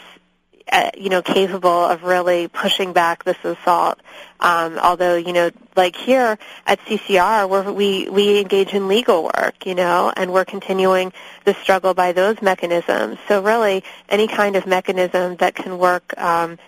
uh, 0.71 0.91
you 0.97 1.09
know, 1.09 1.23
capable 1.23 1.71
of 1.71 2.03
really 2.03 2.49
pushing 2.49 2.93
back 2.93 3.25
this 3.25 3.37
assault. 3.45 3.99
Um, 4.41 4.79
although, 4.79 5.17
you 5.17 5.33
know, 5.33 5.51
like 5.77 5.97
here 5.97 6.39
at 6.67 6.81
CCR, 6.81 7.49
we're, 7.49 7.73
we 7.73 8.09
we 8.09 8.41
engage 8.41 8.75
in 8.75 8.89
legal 8.89 9.25
work, 9.25 9.67
you 9.67 9.75
know, 9.75 10.13
and 10.15 10.33
we're 10.33 10.45
continuing 10.45 11.13
the 11.45 11.55
struggle 11.55 11.95
by 11.95 12.13
those 12.13 12.41
mechanisms. 12.43 13.19
So 13.29 13.43
really, 13.43 13.85
any 14.09 14.29
kind 14.29 14.57
of 14.57 14.67
mechanism 14.67 15.37
that 15.37 15.55
can 15.55 15.79
work 15.79 16.19
um, 16.19 16.59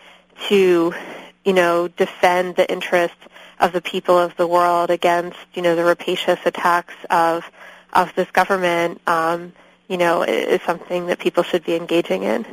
to, 0.48 0.94
you 1.44 1.52
know, 1.52 1.88
defend 1.88 2.56
the 2.56 2.70
interests 2.70 3.16
of 3.60 3.72
the 3.72 3.80
people 3.80 4.18
of 4.18 4.36
the 4.36 4.46
world 4.46 4.90
against, 4.90 5.38
you 5.54 5.62
know, 5.62 5.76
the 5.76 5.84
rapacious 5.84 6.38
attacks 6.44 6.94
of 7.10 7.44
of 7.92 8.14
this 8.14 8.30
government, 8.30 9.00
um, 9.06 9.52
you 9.88 9.96
know, 9.96 10.22
is 10.22 10.60
something 10.62 11.06
that 11.06 11.18
people 11.18 11.42
should 11.42 11.64
be 11.64 11.74
engaging 11.74 12.22
in. 12.24 12.44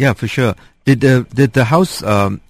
Yeah, 0.00 0.14
for 0.14 0.26
sure. 0.26 0.54
Did 0.86 1.02
the 1.02 1.26
did 1.34 1.52
the 1.52 1.64
House 1.64 2.02
um, 2.02 2.40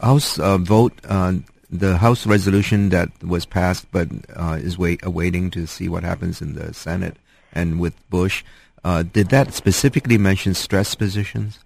House 0.00 0.38
uh, 0.38 0.56
vote 0.56 1.04
on 1.04 1.44
the 1.68 1.98
House 1.98 2.26
resolution 2.26 2.88
that 2.88 3.10
was 3.22 3.44
passed, 3.44 3.84
but 3.92 4.08
uh, 4.34 4.56
is 4.58 4.78
wait 4.78 5.04
awaiting 5.04 5.50
to 5.50 5.66
see 5.66 5.86
what 5.86 6.02
happens 6.02 6.40
in 6.40 6.54
the 6.54 6.72
Senate 6.72 7.18
and 7.52 7.78
with 7.78 7.92
Bush? 8.08 8.42
Uh, 8.82 9.02
did 9.02 9.28
that 9.28 9.52
specifically 9.52 10.16
mention 10.16 10.54
stress 10.54 10.94
positions? 10.94 11.58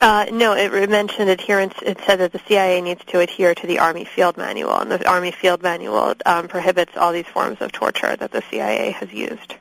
Uh, 0.00 0.26
no, 0.30 0.52
it 0.54 0.88
mentioned 0.88 1.28
adherence. 1.28 1.74
It 1.82 1.98
said 2.06 2.20
that 2.20 2.30
the 2.30 2.40
CIA 2.46 2.80
needs 2.80 3.04
to 3.06 3.18
adhere 3.18 3.56
to 3.56 3.66
the 3.66 3.80
Army 3.80 4.04
Field 4.04 4.36
Manual, 4.36 4.78
and 4.78 4.92
the 4.92 5.08
Army 5.08 5.32
Field 5.32 5.60
Manual 5.60 6.14
um, 6.24 6.46
prohibits 6.46 6.96
all 6.96 7.12
these 7.12 7.26
forms 7.26 7.60
of 7.60 7.72
torture 7.72 8.14
that 8.14 8.30
the 8.30 8.44
CIA 8.48 8.92
has 8.92 9.12
used. 9.12 9.56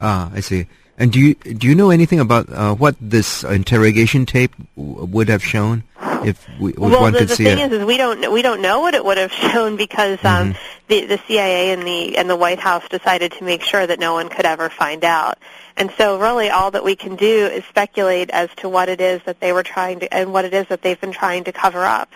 Ah, 0.00 0.28
I 0.34 0.40
see. 0.40 0.66
And 0.98 1.12
do 1.12 1.20
you 1.20 1.34
do 1.34 1.66
you 1.66 1.74
know 1.74 1.90
anything 1.90 2.20
about 2.20 2.48
uh, 2.50 2.74
what 2.74 2.96
this 3.00 3.44
interrogation 3.44 4.24
tape 4.26 4.52
w- 4.76 5.04
would 5.04 5.28
have 5.28 5.44
shown 5.44 5.82
if 6.24 6.46
we 6.58 6.72
if 6.72 6.78
well, 6.78 7.02
one 7.02 7.12
the, 7.12 7.18
could 7.20 7.28
the 7.28 7.36
see 7.36 7.44
thing 7.44 7.58
it? 7.58 7.70
is, 7.72 7.80
is 7.80 7.84
we 7.84 7.96
don't 7.98 8.32
we 8.32 8.40
don't 8.40 8.62
know 8.62 8.80
what 8.80 8.94
it 8.94 9.04
would 9.04 9.18
have 9.18 9.32
shown 9.52 9.76
because 9.76 10.18
um, 10.24 10.54
Mm-hmm. 10.54 10.58
the 10.88 11.04
the 11.06 11.18
CIA 11.26 11.70
and 11.72 11.82
the 11.82 12.16
and 12.16 12.30
the 12.30 12.36
White 12.36 12.60
House 12.60 12.88
decided 12.88 13.32
to 13.32 13.44
make 13.44 13.62
sure 13.62 13.86
that 13.86 13.98
no 14.00 14.14
one 14.14 14.28
could 14.30 14.46
ever 14.46 14.70
find 14.70 15.04
out. 15.04 15.36
And 15.76 15.90
so, 15.98 16.18
really, 16.18 16.48
all 16.48 16.70
that 16.70 16.82
we 16.84 16.96
can 16.96 17.16
do 17.16 17.46
is 17.46 17.62
speculate 17.66 18.30
as 18.30 18.48
to 18.56 18.68
what 18.70 18.88
it 18.88 19.02
is 19.02 19.20
that 19.26 19.40
they 19.40 19.52
were 19.52 19.62
trying 19.62 20.00
to 20.00 20.14
and 20.14 20.32
what 20.32 20.46
it 20.46 20.54
is 20.54 20.66
that 20.68 20.80
they've 20.80 20.98
been 21.00 21.12
trying 21.12 21.44
to 21.44 21.52
cover 21.52 21.84
up. 21.84 22.10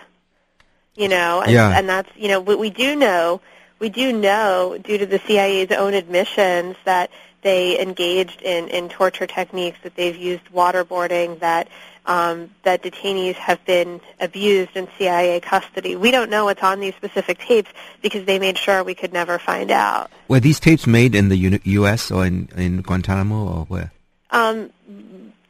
You 0.97 1.09
know, 1.09 1.43
and, 1.43 1.53
Yeah. 1.53 1.79
and 1.79 1.87
that's 1.87 2.09
you 2.17 2.29
know 2.29 2.41
what 2.41 2.59
we 2.59 2.71
do 2.71 2.97
know 2.97 3.43
we 3.79 3.89
do 3.91 4.13
know 4.13 4.79
due 4.83 4.99
to 4.99 5.07
the 5.07 5.19
CIA's 5.27 5.71
own 5.73 5.93
admissions 5.95 6.77
that 6.85 7.11
they 7.43 7.81
engaged 7.81 8.43
in, 8.43 8.69
in 8.69 8.89
torture 8.89 9.27
techniques, 9.27 9.79
that 9.83 9.95
they've 9.95 10.17
used 10.17 10.45
waterboarding, 10.53 11.39
that 11.41 11.69
um, 12.07 12.51
that 12.65 12.83
detainees 12.83 13.35
have 13.35 13.65
been 13.65 14.01
abused 14.19 14.75
in 14.75 14.89
CIA 14.99 15.39
custody. 15.41 15.97
We 15.97 16.11
don't 16.11 16.31
know 16.31 16.47
what's 16.47 16.63
on 16.63 16.81
these 16.81 16.95
specific 16.95 17.39
tapes 17.39 17.71
because 18.03 18.25
they 18.25 18.39
made 18.39 18.59
sure 18.59 18.83
we 18.83 18.95
could 18.95 19.13
never 19.13 19.39
find 19.39 19.71
out. 19.71 20.11
Were 20.27 20.41
these 20.41 20.59
tapes 20.59 20.87
made 20.87 21.15
in 21.15 21.29
the 21.29 21.37
U- 21.37 21.61
U.S. 21.63 22.11
or 22.11 22.27
in, 22.27 22.49
in 22.57 22.83
Guantanamo 22.83 23.47
or 23.47 23.65
where? 23.67 23.93
Um, 24.31 24.71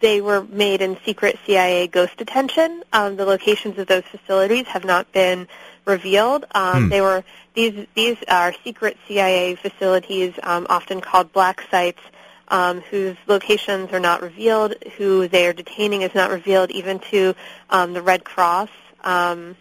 they 0.01 0.21
were 0.21 0.43
made 0.45 0.83
in 0.83 0.99
secret 1.05 1.39
CIA 1.47 1.87
ghost 1.87 2.17
detention. 2.17 2.83
Um, 2.93 3.17
the 3.17 3.25
locations 3.25 3.79
of 3.79 3.87
those 3.87 4.05
facilities 4.05 4.67
have 4.67 4.85
not 4.85 5.11
been 5.13 5.47
revealed. 5.87 6.45
Um, 6.55 6.85
Hmm. 6.85 6.89
They 6.91 7.01
were 7.01 7.25
these 7.55 7.87
these 7.95 8.17
are 8.29 8.55
secret 8.65 8.97
CIA 9.09 9.57
facilities, 9.57 10.35
um, 10.43 10.67
often 10.71 11.01
called 11.01 11.33
black 11.33 11.63
sites, 11.71 12.01
um, 12.49 12.81
whose 12.83 13.17
locations 13.27 13.93
are 13.93 14.01
not 14.01 14.23
revealed, 14.23 14.75
who 14.97 15.27
they 15.29 15.47
are 15.47 15.53
detaining 15.53 16.03
is 16.03 16.15
not 16.15 16.31
revealed, 16.31 16.71
even 16.71 16.99
to 17.11 17.35
um, 17.71 17.93
the 17.93 18.03
Red 18.03 18.25
Cross. 18.25 18.71
Um, 19.03 19.57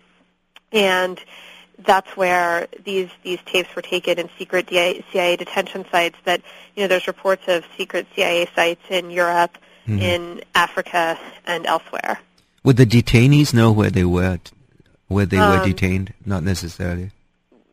and 0.72 1.20
that's 1.86 2.16
where 2.18 2.68
these 2.84 3.10
these 3.24 3.40
tapes 3.46 3.74
were 3.76 3.82
taken 3.82 4.20
in 4.20 4.30
secret 4.38 4.70
CIA 4.70 5.36
detention 5.38 5.86
sites. 5.92 6.18
That 6.26 6.42
you 6.76 6.84
know, 6.84 6.88
there's 6.88 7.08
reports 7.08 7.44
of 7.48 7.66
secret 7.78 8.06
CIA 8.16 8.48
sites 8.56 8.84
in 8.90 9.10
Europe, 9.12 9.58
Mm-hmm. 9.88 10.02
in 10.04 10.42
Africa, 10.54 11.18
and 11.46 11.66
elsewhere. 11.66 12.20
Would 12.64 12.78
the 12.78 12.86
detainees 12.86 13.56
know 13.56 13.72
where 13.72 13.90
they 13.90 14.04
were, 14.04 14.38
where 15.10 15.26
they 15.26 15.38
were 15.38 15.60
Um, 15.62 15.68
detained? 15.70 16.14
Not 16.26 16.44
necessarily. 16.44 17.12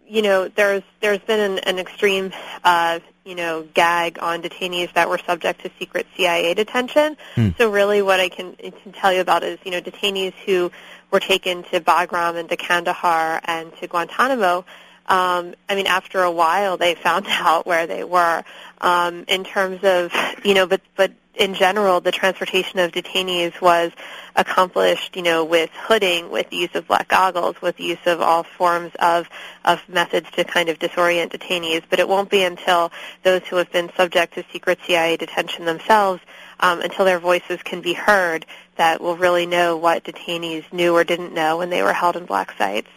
you 0.09 0.23
know, 0.23 0.47
there's 0.49 0.83
there's 1.01 1.19
been 1.21 1.41
an, 1.41 1.59
an 1.61 1.79
extreme, 1.79 2.33
uh, 2.65 2.99
you 3.25 3.35
know, 3.35 3.67
gag 3.75 4.19
on 4.21 4.41
detainees 4.43 4.93
that 4.95 5.09
were 5.09 5.19
subject 5.19 5.63
to 5.63 5.71
secret 5.81 6.07
CIA 6.17 6.55
detention. 6.55 7.17
Hmm. 7.35 7.51
So 7.59 7.71
really, 7.71 8.03
what 8.03 8.21
I 8.21 8.29
can, 8.29 8.55
can 8.55 8.93
tell 8.93 9.13
you 9.13 9.21
about 9.21 9.43
is, 9.43 9.59
you 9.65 9.71
know, 9.73 9.81
detainees 9.81 10.33
who 10.45 10.71
were 11.11 11.19
taken 11.21 11.63
to 11.71 11.81
Bagram 11.81 12.37
and 12.37 12.49
to 12.49 12.57
Kandahar 12.57 13.41
and 13.45 13.75
to 13.79 13.87
Guantanamo. 13.89 14.65
Um, 15.09 15.55
I 15.69 15.75
mean, 15.75 15.87
after 15.87 16.23
a 16.23 16.31
while, 16.31 16.77
they 16.77 16.95
found 16.95 17.27
out 17.29 17.67
where 17.67 17.87
they 17.87 18.05
were. 18.05 18.43
Um, 18.81 19.25
in 19.29 19.45
terms 19.45 19.83
of, 19.85 20.13
you 20.45 20.55
know, 20.55 20.67
but 20.67 20.83
but 20.97 21.13
in 21.37 21.55
general, 21.55 22.01
the 22.01 22.13
transportation 22.13 22.79
of 22.79 22.93
detainees 22.93 23.61
was 23.61 23.93
accomplished, 24.35 25.17
you 25.17 25.23
know, 25.23 25.45
with 25.45 25.71
hooding, 25.71 26.31
with 26.31 26.49
the 26.51 26.57
use 26.57 26.75
of 26.75 26.89
black 26.89 27.09
goggles, 27.09 27.61
with 27.61 27.77
the 27.77 27.85
use 27.85 28.07
of 28.07 28.21
all 28.21 28.43
forms 28.43 28.93
of, 28.99 29.29
of 29.65 29.87
methods 29.89 30.31
to 30.33 30.45
kind 30.45 30.69
of 30.69 30.79
disorient 30.79 31.31
detainees. 31.31 31.83
But 31.89 31.99
it 31.99 32.09
won't 32.09 32.31
be 32.31 32.43
until 32.43 32.91
those 33.23 33.43
who 33.47 33.57
have 33.57 33.71
been 33.71 33.91
subject 33.97 34.35
to 34.35 34.45
secret 34.53 34.79
CIA 34.87 35.17
detention 35.17 35.65
themselves, 35.65 36.23
um, 36.61 36.81
until 36.81 37.05
their 37.05 37.19
voices 37.19 37.63
can 37.63 37.81
be 37.83 37.93
heard, 37.93 38.47
that 38.77 39.01
we'll 39.01 39.17
really 39.17 39.47
know 39.47 39.77
what 39.77 40.05
detainees 40.05 40.71
knew 40.73 40.95
or 40.95 41.05
didn't 41.05 41.35
know 41.35 41.59
when 41.59 41.71
they 41.71 41.83
were 41.83 41.93
held 41.93 42.17
in 42.17 42.25
black 42.25 42.57
sites. 42.57 42.89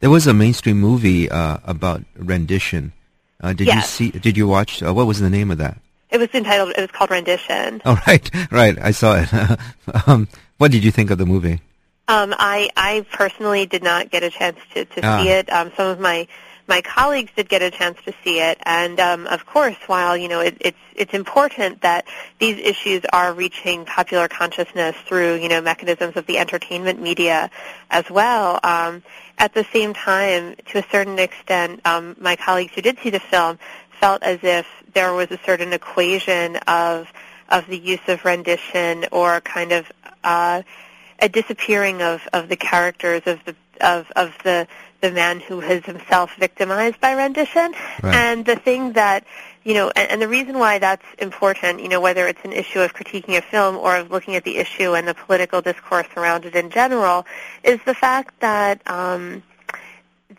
There 0.00 0.10
was 0.10 0.26
a 0.26 0.34
mainstream 0.34 0.80
movie 0.80 1.30
uh, 1.30 1.58
about 1.64 2.02
rendition. 2.16 2.92
Uh, 3.40 3.52
did 3.52 3.68
you 3.68 3.80
see? 3.82 4.10
Did 4.10 4.36
you 4.36 4.48
watch? 4.48 4.82
Uh, 4.82 4.92
what 4.92 5.06
was 5.06 5.20
the 5.20 5.30
name 5.30 5.50
of 5.50 5.58
that? 5.58 5.78
It 6.10 6.18
was 6.18 6.28
entitled, 6.34 6.70
it 6.76 6.80
was 6.80 6.90
called 6.90 7.10
Rendition. 7.10 7.80
Oh, 7.84 8.00
right, 8.06 8.28
right. 8.50 8.76
I 8.80 8.90
saw 8.90 9.16
it. 9.22 9.28
um, 10.08 10.26
what 10.58 10.72
did 10.72 10.82
you 10.82 10.90
think 10.90 11.10
of 11.10 11.18
the 11.18 11.26
movie? 11.26 11.60
Um, 12.08 12.34
I, 12.36 12.68
I 12.76 13.06
personally 13.12 13.64
did 13.66 13.84
not 13.84 14.10
get 14.10 14.24
a 14.24 14.30
chance 14.30 14.58
to, 14.74 14.84
to 14.84 15.00
Ah. 15.04 15.22
see 15.22 15.28
it. 15.28 15.50
Um, 15.52 15.70
some 15.76 15.86
of 15.86 16.00
my 16.00 16.26
my 16.66 16.80
colleagues 16.82 17.30
did 17.36 17.48
get 17.48 17.62
a 17.62 17.70
chance 17.70 17.98
to 18.04 18.12
see 18.22 18.38
it, 18.40 18.58
and 18.64 18.98
um, 19.00 19.26
of 19.28 19.44
course, 19.46 19.76
while 19.86 20.16
you 20.16 20.28
know 20.28 20.40
it, 20.40 20.56
it's 20.60 20.78
it's 20.94 21.14
important 21.14 21.82
that 21.82 22.06
these 22.38 22.58
issues 22.58 23.02
are 23.12 23.32
reaching 23.32 23.84
popular 23.84 24.28
consciousness 24.28 24.96
through 25.06 25.36
you 25.36 25.48
know 25.48 25.60
mechanisms 25.60 26.16
of 26.16 26.26
the 26.26 26.38
entertainment 26.38 27.00
media 27.00 27.50
as 27.90 28.08
well. 28.10 28.58
Um, 28.64 29.02
at 29.40 29.54
the 29.54 29.64
same 29.72 29.94
time, 29.94 30.54
to 30.66 30.78
a 30.78 30.84
certain 30.92 31.18
extent, 31.18 31.80
um, 31.86 32.14
my 32.20 32.36
colleagues 32.36 32.72
who 32.74 32.82
did 32.82 32.98
see 32.98 33.08
the 33.08 33.18
film 33.18 33.58
felt 33.98 34.22
as 34.22 34.38
if 34.42 34.66
there 34.92 35.14
was 35.14 35.30
a 35.30 35.38
certain 35.44 35.72
equation 35.72 36.56
of 36.68 37.08
of 37.48 37.66
the 37.66 37.78
use 37.78 38.06
of 38.06 38.24
rendition 38.24 39.06
or 39.10 39.40
kind 39.40 39.72
of 39.72 39.90
uh, 40.22 40.62
a 41.18 41.28
disappearing 41.28 42.00
of, 42.00 42.28
of 42.32 42.48
the 42.48 42.56
characters 42.56 43.22
of 43.26 43.44
the 43.44 43.56
of, 43.80 44.10
of 44.14 44.36
the 44.44 44.68
the 45.00 45.10
man 45.10 45.40
who 45.40 45.60
has 45.60 45.84
himself 45.86 46.36
victimized 46.38 47.00
by 47.00 47.12
rendition. 47.12 47.72
Right. 48.02 48.14
And 48.14 48.44
the 48.44 48.56
thing 48.56 48.92
that 48.92 49.24
you 49.70 49.76
know, 49.76 49.92
and, 49.94 50.10
and 50.10 50.20
the 50.20 50.26
reason 50.26 50.58
why 50.58 50.80
that's 50.80 51.06
important, 51.20 51.80
you 51.80 51.88
know, 51.88 52.00
whether 52.00 52.26
it's 52.26 52.40
an 52.42 52.52
issue 52.52 52.80
of 52.80 52.92
critiquing 52.92 53.38
a 53.38 53.40
film 53.40 53.76
or 53.76 53.94
of 53.98 54.10
looking 54.10 54.34
at 54.34 54.42
the 54.42 54.56
issue 54.56 54.96
and 54.96 55.06
the 55.06 55.14
political 55.14 55.60
discourse 55.60 56.08
around 56.16 56.44
it 56.44 56.56
in 56.56 56.70
general, 56.70 57.24
is 57.62 57.78
the 57.86 57.94
fact 57.94 58.34
that 58.40 58.82
um, 58.90 59.44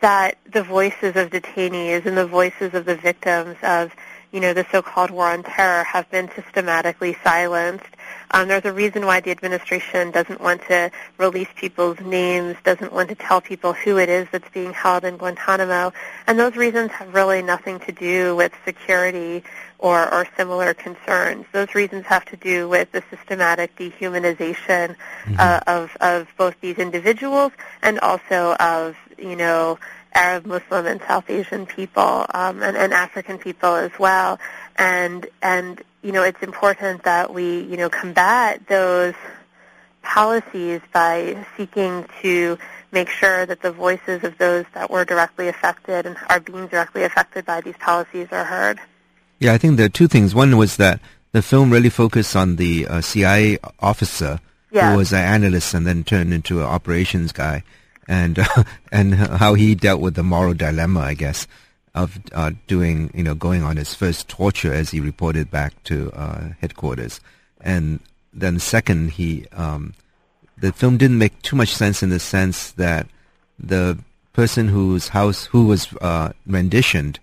that 0.02 0.36
the 0.52 0.62
voices 0.62 1.16
of 1.16 1.30
detainees 1.30 2.04
and 2.04 2.14
the 2.14 2.26
voices 2.26 2.74
of 2.74 2.84
the 2.84 2.94
victims 2.94 3.56
of 3.62 3.90
you 4.32 4.40
know, 4.40 4.52
the 4.52 4.66
so-called 4.70 5.10
war 5.10 5.30
on 5.30 5.42
terror 5.42 5.84
have 5.84 6.10
been 6.10 6.30
systematically 6.34 7.16
silenced. 7.24 7.84
Um, 8.30 8.48
there's 8.48 8.64
a 8.64 8.72
reason 8.72 9.06
why 9.06 9.20
the 9.20 9.30
administration 9.30 10.10
doesn't 10.10 10.40
want 10.40 10.62
to 10.68 10.90
release 11.18 11.48
people's 11.56 12.00
names, 12.00 12.56
doesn't 12.64 12.92
want 12.92 13.08
to 13.10 13.14
tell 13.14 13.40
people 13.40 13.72
who 13.72 13.98
it 13.98 14.08
is 14.08 14.26
that's 14.32 14.48
being 14.50 14.72
held 14.72 15.04
in 15.04 15.16
Guantanamo, 15.16 15.92
and 16.26 16.38
those 16.38 16.56
reasons 16.56 16.90
have 16.92 17.14
really 17.14 17.42
nothing 17.42 17.78
to 17.80 17.92
do 17.92 18.34
with 18.36 18.52
security 18.64 19.44
or, 19.78 20.12
or 20.14 20.26
similar 20.36 20.72
concerns. 20.74 21.44
Those 21.52 21.74
reasons 21.74 22.06
have 22.06 22.24
to 22.26 22.36
do 22.36 22.68
with 22.68 22.92
the 22.92 23.02
systematic 23.10 23.76
dehumanization 23.76 24.96
uh, 25.38 25.60
of, 25.66 25.96
of 26.00 26.28
both 26.38 26.54
these 26.60 26.78
individuals 26.78 27.52
and 27.82 27.98
also 28.00 28.54
of, 28.54 28.96
you 29.18 29.36
know, 29.36 29.78
Arab, 30.14 30.46
Muslim, 30.46 30.86
and 30.86 31.00
South 31.08 31.28
Asian 31.28 31.66
people, 31.66 32.26
um, 32.34 32.62
and, 32.62 32.76
and 32.76 32.92
African 32.92 33.38
people 33.38 33.74
as 33.74 33.90
well. 33.98 34.38
And 34.76 35.26
and 35.42 35.82
you 36.02 36.12
know, 36.12 36.22
it's 36.22 36.42
important 36.42 37.04
that 37.04 37.32
we 37.32 37.60
you 37.62 37.76
know 37.76 37.88
combat 37.88 38.66
those 38.68 39.14
policies 40.02 40.80
by 40.92 41.46
seeking 41.56 42.06
to 42.20 42.58
make 42.90 43.08
sure 43.08 43.46
that 43.46 43.62
the 43.62 43.70
voices 43.72 44.22
of 44.24 44.36
those 44.38 44.64
that 44.74 44.90
were 44.90 45.04
directly 45.04 45.48
affected 45.48 46.04
and 46.06 46.16
are 46.28 46.40
being 46.40 46.66
directly 46.66 47.04
affected 47.04 47.44
by 47.46 47.60
these 47.60 47.76
policies 47.78 48.28
are 48.32 48.44
heard. 48.44 48.78
Yeah, 49.38 49.52
I 49.54 49.58
think 49.58 49.76
there 49.76 49.86
are 49.86 49.90
two 50.00 50.08
things. 50.08 50.34
One 50.34 50.56
was 50.56 50.76
that 50.76 51.00
the 51.32 51.42
film 51.42 51.70
really 51.70 51.88
focused 51.88 52.36
on 52.36 52.56
the 52.56 52.86
uh, 52.86 53.00
CIA 53.00 53.58
officer 53.80 54.40
Yeah. 54.70 54.92
who 54.92 54.98
was 54.98 55.12
an 55.12 55.20
analyst 55.24 55.72
and 55.74 55.86
then 55.86 56.04
turned 56.04 56.32
into 56.34 56.60
an 56.60 56.66
operations 56.66 57.32
guy, 57.32 57.62
and 58.08 58.38
uh, 58.38 58.64
and 58.92 59.14
how 59.14 59.54
he 59.54 59.74
dealt 59.74 60.00
with 60.00 60.14
the 60.14 60.22
moral 60.22 60.54
dilemma, 60.54 61.00
I 61.00 61.14
guess, 61.14 61.46
of 61.94 62.18
uh, 62.32 62.52
doing 62.66 63.10
you 63.14 63.22
know 63.22 63.34
going 63.34 63.62
on 63.62 63.76
his 63.76 63.94
first 63.94 64.28
torture 64.28 64.72
as 64.72 64.90
he 64.90 65.00
reported 65.00 65.50
back 65.50 65.82
to 65.84 66.10
uh, 66.12 66.50
headquarters, 66.60 67.20
and 67.60 68.00
then 68.32 68.58
second 68.58 69.12
he 69.12 69.46
um, 69.52 69.94
the 70.56 70.72
film 70.72 70.96
didn't 70.96 71.18
make 71.18 71.40
too 71.42 71.56
much 71.56 71.74
sense 71.74 72.02
in 72.02 72.10
the 72.10 72.20
sense 72.20 72.72
that 72.72 73.06
the 73.58 73.98
person 74.32 74.68
whose 74.68 75.08
house 75.08 75.44
who 75.46 75.66
was 75.66 75.92
uh, 76.00 76.32
renditioned, 76.46 77.18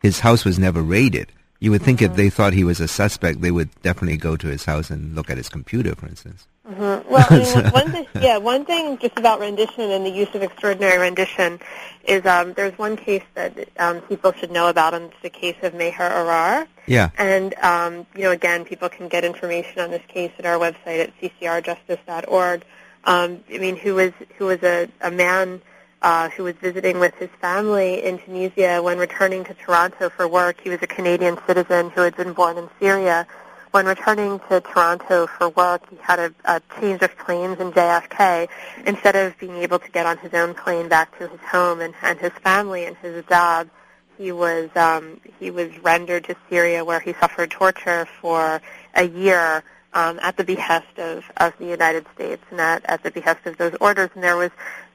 his 0.00 0.20
house 0.20 0.44
was 0.44 0.58
never 0.58 0.82
raided. 0.82 1.30
You 1.60 1.70
would 1.70 1.82
think 1.82 2.02
if 2.02 2.14
they 2.14 2.30
thought 2.30 2.52
he 2.52 2.64
was 2.64 2.80
a 2.80 2.88
suspect, 2.88 3.40
they 3.40 3.50
would 3.50 3.70
definitely 3.82 4.16
go 4.16 4.36
to 4.36 4.48
his 4.48 4.64
house 4.64 4.90
and 4.90 5.14
look 5.14 5.30
at 5.30 5.36
his 5.36 5.48
computer, 5.48 5.94
for 5.94 6.06
instance. 6.06 6.46
Mhm. 6.68 7.04
Well, 7.06 7.26
I 7.28 7.38
mean, 7.38 7.72
one 7.72 7.92
thing, 7.92 8.06
yeah, 8.22 8.38
one 8.38 8.64
thing 8.64 8.96
just 8.98 9.18
about 9.18 9.38
rendition 9.38 9.90
and 9.90 10.04
the 10.04 10.10
use 10.10 10.34
of 10.34 10.42
extraordinary 10.42 10.98
rendition 10.98 11.60
is 12.04 12.24
um, 12.24 12.54
there's 12.54 12.76
one 12.78 12.96
case 12.96 13.22
that 13.34 13.68
um, 13.78 14.00
people 14.02 14.32
should 14.32 14.50
know 14.50 14.68
about, 14.68 14.94
and 14.94 15.06
it's 15.12 15.22
the 15.22 15.28
case 15.30 15.56
of 15.62 15.74
Maher 15.74 16.10
Arar. 16.10 16.66
Yeah. 16.86 17.10
And, 17.18 17.54
um, 17.56 18.06
you 18.16 18.22
know, 18.22 18.30
again, 18.30 18.64
people 18.64 18.88
can 18.88 19.08
get 19.08 19.24
information 19.24 19.80
on 19.80 19.90
this 19.90 20.02
case 20.08 20.32
at 20.38 20.46
our 20.46 20.58
website 20.58 21.00
at 21.00 21.12
ccrjustice.org. 21.20 22.64
um, 23.04 23.40
I 23.52 23.58
mean, 23.58 23.76
who 23.76 23.96
was 23.96 24.12
who 24.38 24.46
was 24.46 24.62
a, 24.62 24.88
a 25.02 25.10
man 25.10 25.60
uh, 26.00 26.28
who 26.30 26.44
was 26.44 26.54
visiting 26.56 26.98
with 27.00 27.14
his 27.16 27.30
family 27.40 28.04
in 28.04 28.18
Tunisia 28.18 28.82
when 28.82 28.98
returning 28.98 29.44
to 29.44 29.54
Toronto 29.54 30.08
for 30.10 30.28
work. 30.28 30.60
He 30.62 30.70
was 30.70 30.78
a 30.82 30.86
Canadian 30.86 31.38
citizen 31.46 31.90
who 31.90 32.02
had 32.02 32.16
been 32.16 32.32
born 32.34 32.58
in 32.58 32.68
Syria. 32.78 33.26
When 33.74 33.86
returning 33.86 34.38
to 34.50 34.60
Toronto 34.60 35.26
for 35.26 35.48
work, 35.48 35.82
he 35.90 35.96
had 36.00 36.20
a, 36.20 36.32
a 36.44 36.62
change 36.80 37.02
of 37.02 37.18
planes 37.18 37.58
in 37.58 37.72
JFK. 37.72 38.48
Instead 38.86 39.16
of 39.16 39.36
being 39.40 39.56
able 39.56 39.80
to 39.80 39.90
get 39.90 40.06
on 40.06 40.16
his 40.18 40.32
own 40.32 40.54
plane 40.54 40.88
back 40.88 41.18
to 41.18 41.26
his 41.26 41.40
home 41.40 41.80
and, 41.80 41.92
and 42.00 42.16
his 42.20 42.30
family 42.44 42.84
and 42.84 42.96
his 42.98 43.24
job, 43.24 43.68
he 44.16 44.30
was 44.30 44.70
um, 44.76 45.20
he 45.40 45.50
was 45.50 45.76
rendered 45.80 46.22
to 46.26 46.36
Syria, 46.48 46.84
where 46.84 47.00
he 47.00 47.14
suffered 47.14 47.50
torture 47.50 48.06
for 48.20 48.62
a 48.94 49.08
year 49.08 49.64
um, 49.92 50.20
at 50.22 50.36
the 50.36 50.44
behest 50.44 50.96
of, 50.98 51.24
of 51.38 51.52
the 51.58 51.66
United 51.66 52.06
States 52.14 52.44
and 52.52 52.60
at, 52.60 52.84
at 52.84 53.02
the 53.02 53.10
behest 53.10 53.44
of 53.44 53.56
those 53.56 53.74
orders. 53.80 54.08
And 54.14 54.22
there 54.22 54.36
was, 54.36 54.52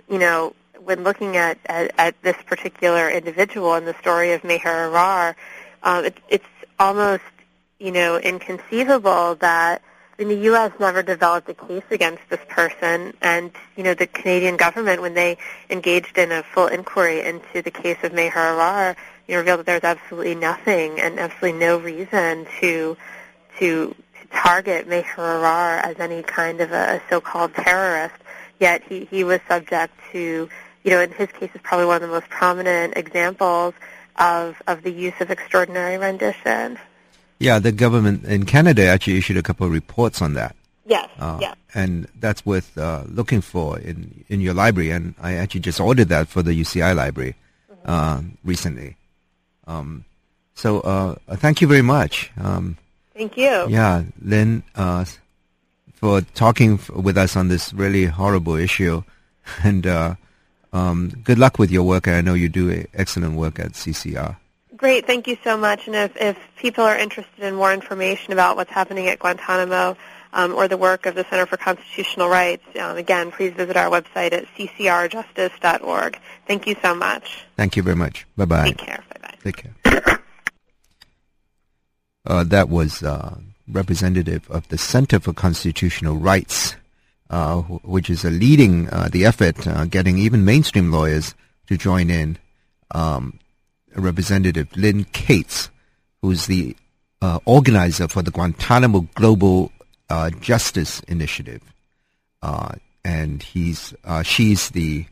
you 0.09 0.19
know, 0.19 0.53
when 0.81 1.03
looking 1.03 1.35
at, 1.35 1.57
at, 1.65 1.91
at 1.97 2.21
this 2.21 2.37
particular 2.45 3.09
individual 3.09 3.73
and 3.73 3.85
the 3.85 3.95
story 3.99 4.31
of 4.31 4.45
Maher 4.45 4.89
Arar, 4.89 5.35
um, 5.83 6.05
it, 6.05 6.17
it's 6.29 6.45
almost, 6.79 7.23
you 7.79 7.91
know, 7.91 8.17
inconceivable 8.17 9.35
that 9.35 9.81
I 10.19 10.25
mean, 10.25 10.37
the 10.37 10.43
U.S. 10.45 10.73
never 10.81 11.01
developed 11.01 11.47
a 11.47 11.53
case 11.53 11.83
against 11.91 12.23
this 12.29 12.41
person, 12.49 13.13
and 13.21 13.51
you 13.77 13.83
know 13.83 13.93
the 13.93 14.05
Canadian 14.05 14.57
government, 14.57 15.01
when 15.01 15.13
they 15.13 15.37
engaged 15.69 16.17
in 16.17 16.33
a 16.33 16.43
full 16.43 16.67
inquiry 16.67 17.21
into 17.21 17.61
the 17.61 17.71
case 17.71 17.97
of 18.03 18.11
Maher 18.11 18.31
Arar, 18.31 18.95
you 19.27 19.35
know, 19.35 19.39
revealed 19.39 19.59
that 19.59 19.65
there's 19.65 19.83
absolutely 19.85 20.35
nothing 20.35 20.99
and 20.99 21.21
absolutely 21.21 21.57
no 21.57 21.77
reason 21.79 22.45
to 22.59 22.97
to 23.59 23.95
to 23.95 24.27
target 24.29 24.89
Maher 24.89 25.03
Arar 25.15 25.81
as 25.81 25.97
any 25.99 26.21
kind 26.21 26.59
of 26.59 26.73
a, 26.73 26.95
a 26.95 27.01
so-called 27.09 27.53
terrorist. 27.53 28.15
Yet 28.59 28.83
he 28.89 29.05
he 29.05 29.23
was 29.23 29.39
subject 29.47 29.93
to, 30.11 30.49
you 30.83 30.91
know, 30.91 30.99
in 30.99 31.13
his 31.13 31.31
case, 31.31 31.49
is 31.55 31.61
probably 31.63 31.85
one 31.85 31.95
of 31.95 32.01
the 32.01 32.09
most 32.09 32.27
prominent 32.27 32.97
examples 32.97 33.73
of 34.17 34.61
of 34.67 34.83
the 34.83 34.91
use 34.91 35.13
of 35.21 35.31
extraordinary 35.31 35.97
rendition. 35.97 36.77
Yeah, 37.39 37.59
the 37.59 37.71
government 37.71 38.25
in 38.25 38.45
Canada 38.45 38.85
actually 38.87 39.17
issued 39.17 39.37
a 39.37 39.43
couple 39.43 39.65
of 39.65 39.71
reports 39.71 40.21
on 40.21 40.33
that. 40.33 40.55
Yes, 40.85 41.09
uh, 41.19 41.37
yes. 41.39 41.55
And 41.73 42.07
that's 42.19 42.45
worth 42.45 42.77
uh, 42.77 43.03
looking 43.07 43.41
for 43.41 43.79
in, 43.79 44.25
in 44.27 44.41
your 44.41 44.53
library. 44.53 44.91
And 44.91 45.13
I 45.21 45.35
actually 45.35 45.61
just 45.61 45.79
ordered 45.79 46.09
that 46.09 46.27
for 46.27 46.41
the 46.41 46.51
UCI 46.51 46.95
library 46.95 47.35
mm-hmm. 47.71 47.89
uh, 47.89 48.21
recently. 48.43 48.97
Um, 49.67 50.03
so 50.55 50.81
uh, 50.81 51.15
thank 51.35 51.61
you 51.61 51.67
very 51.67 51.83
much. 51.83 52.31
Um, 52.41 52.75
thank 53.13 53.37
you. 53.37 53.67
Yeah, 53.69 54.03
Lynn, 54.21 54.63
uh, 54.75 55.05
for 55.93 56.21
talking 56.21 56.73
f- 56.73 56.89
with 56.89 57.17
us 57.17 57.35
on 57.35 57.47
this 57.47 57.71
really 57.71 58.05
horrible 58.05 58.55
issue. 58.55 59.03
And 59.63 59.87
uh, 59.87 60.13
um, 60.73 61.11
good 61.23 61.39
luck 61.39 61.57
with 61.57 61.71
your 61.71 61.81
work. 61.83 62.07
I 62.07 62.21
know 62.21 62.35
you 62.35 62.49
do 62.49 62.85
excellent 62.93 63.35
work 63.35 63.57
at 63.57 63.71
CCR. 63.71 64.35
Great, 64.79 65.05
thank 65.05 65.27
you 65.27 65.37
so 65.43 65.57
much. 65.57 65.87
And 65.87 65.95
if, 65.95 66.15
if 66.15 66.37
people 66.55 66.85
are 66.85 66.97
interested 66.97 67.43
in 67.43 67.53
more 67.53 67.73
information 67.73 68.31
about 68.31 68.55
what's 68.55 68.71
happening 68.71 69.09
at 69.09 69.19
Guantanamo 69.19 69.97
um, 70.31 70.55
or 70.55 70.69
the 70.69 70.77
work 70.77 71.05
of 71.05 71.15
the 71.15 71.25
Center 71.29 71.45
for 71.45 71.57
Constitutional 71.57 72.29
Rights, 72.29 72.63
um, 72.79 72.95
again, 72.95 73.29
please 73.29 73.51
visit 73.51 73.75
our 73.75 73.89
website 73.89 74.31
at 74.31 74.45
ccrjustice.org. 74.55 76.17
Thank 76.47 76.65
you 76.65 76.77
so 76.81 76.95
much. 76.95 77.45
Thank 77.57 77.75
you 77.75 77.83
very 77.83 77.97
much. 77.97 78.25
Bye-bye. 78.37 78.67
Take 78.67 78.77
care. 78.77 79.03
Bye-bye. 79.09 79.37
Take 79.43 79.57
care. 79.83 80.19
uh, 82.25 82.45
that 82.45 82.69
was 82.69 83.03
uh, 83.03 83.37
representative 83.67 84.49
of 84.49 84.65
the 84.69 84.77
Center 84.77 85.19
for 85.19 85.33
Constitutional 85.33 86.15
Rights, 86.15 86.77
uh, 87.29 87.57
which 87.63 88.09
is 88.09 88.23
leading 88.23 88.87
uh, 88.91 89.09
the 89.11 89.25
effort, 89.25 89.67
uh, 89.67 89.83
getting 89.83 90.17
even 90.17 90.45
mainstream 90.45 90.89
lawyers 90.89 91.35
to 91.67 91.75
join 91.75 92.09
in. 92.09 92.37
Um, 92.91 93.38
Representative 93.99 94.75
Lynn 94.75 95.05
Cates, 95.05 95.69
who's 96.21 96.47
the 96.47 96.75
uh, 97.21 97.39
organizer 97.45 98.07
for 98.07 98.21
the 98.21 98.31
Guantanamo 98.31 99.07
Global 99.15 99.71
uh, 100.09 100.29
Justice 100.29 101.01
Initiative, 101.01 101.61
uh, 102.41 102.73
and 103.03 103.43
he's 103.43 103.93
uh, 104.03 104.23
she's 104.23 104.69
the 104.69 105.05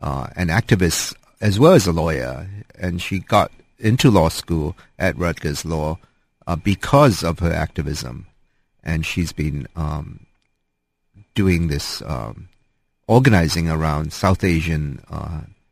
uh, 0.00 0.28
an 0.36 0.48
activist 0.48 1.14
as 1.40 1.58
well 1.58 1.72
as 1.72 1.86
a 1.86 1.92
lawyer, 1.92 2.48
and 2.78 3.00
she 3.00 3.20
got 3.20 3.50
into 3.78 4.10
law 4.10 4.28
school 4.28 4.76
at 4.98 5.16
Rutgers 5.18 5.64
Law 5.64 5.98
uh, 6.46 6.56
because 6.56 7.22
of 7.22 7.40
her 7.40 7.52
activism, 7.52 8.26
and 8.82 9.04
she's 9.04 9.32
been 9.32 9.66
um, 9.76 10.26
doing 11.34 11.68
this 11.68 12.02
um, 12.02 12.48
organizing 13.06 13.68
around 13.68 14.12
South 14.12 14.44
Asian 14.44 15.02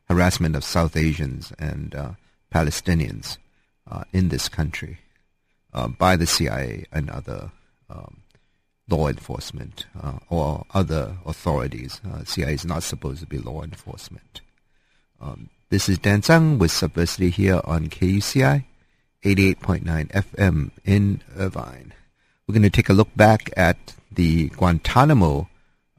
harassment 0.09 0.57
of 0.57 0.64
South 0.64 0.96
Asians 0.96 1.53
and 1.59 1.94
Palestinians 2.53 3.39
uh, 3.91 4.05
in 4.13 4.29
this 4.29 4.49
country 4.49 4.99
uh, 5.73 5.89
by 5.89 6.17
the 6.17 6.27
CIA 6.27 6.87
and 6.93 7.11
other 7.11 7.51
um, 7.89 8.23
law 8.89 9.09
enforcement 9.09 9.87
uh, 10.01 10.19
or 10.29 10.67
other 10.75 11.17
authorities. 11.25 12.01
CIA 12.25 12.55
is 12.55 12.65
not 12.65 12.83
supposed 12.83 13.21
to 13.21 13.27
be 13.27 13.39
law 13.39 13.63
enforcement. 13.63 14.41
Um, 15.21 15.51
this 15.71 15.89
is 15.89 15.99
Dan 15.99 16.23
Tsang 16.23 16.59
with 16.59 16.73
Subversity 16.73 17.31
here 17.31 17.61
on 17.65 17.89
KUCI 17.89 18.65
88.9 19.25 20.11
FM 20.11 20.71
in 20.85 21.23
Irvine. 21.37 21.93
We're 22.47 22.55
going 22.55 22.63
to 22.63 22.71
take 22.71 22.89
a 22.89 22.95
look 22.95 23.15
back 23.15 23.51
at 23.57 23.95
the 24.11 24.49
Guantanamo 24.49 25.49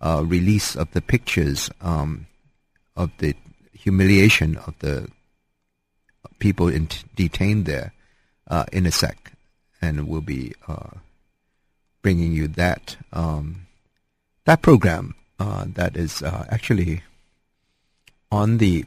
uh, 0.01 0.23
release 0.25 0.75
of 0.75 0.91
the 0.91 1.01
pictures 1.01 1.69
um, 1.81 2.25
of 2.95 3.11
the 3.19 3.35
humiliation 3.73 4.57
of 4.57 4.77
the 4.79 5.07
people 6.39 6.67
in, 6.67 6.87
detained 7.15 7.65
there 7.65 7.93
uh, 8.47 8.65
in 8.71 8.85
a 8.85 8.91
sec, 8.91 9.33
and 9.81 10.07
we'll 10.07 10.21
be 10.21 10.53
uh, 10.67 10.97
bringing 12.01 12.33
you 12.33 12.47
that 12.47 12.97
um, 13.13 13.67
that 14.45 14.61
program 14.61 15.15
uh, 15.39 15.65
that 15.67 15.95
is 15.95 16.21
uh, 16.21 16.45
actually 16.49 17.01
on 18.31 18.57
the 18.57 18.85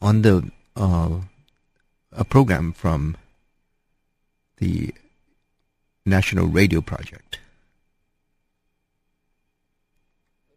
on 0.00 0.22
the 0.22 0.50
uh, 0.76 1.20
a 2.12 2.24
program 2.24 2.72
from 2.72 3.16
the 4.58 4.92
National 6.04 6.46
Radio 6.46 6.80
Project. 6.80 7.38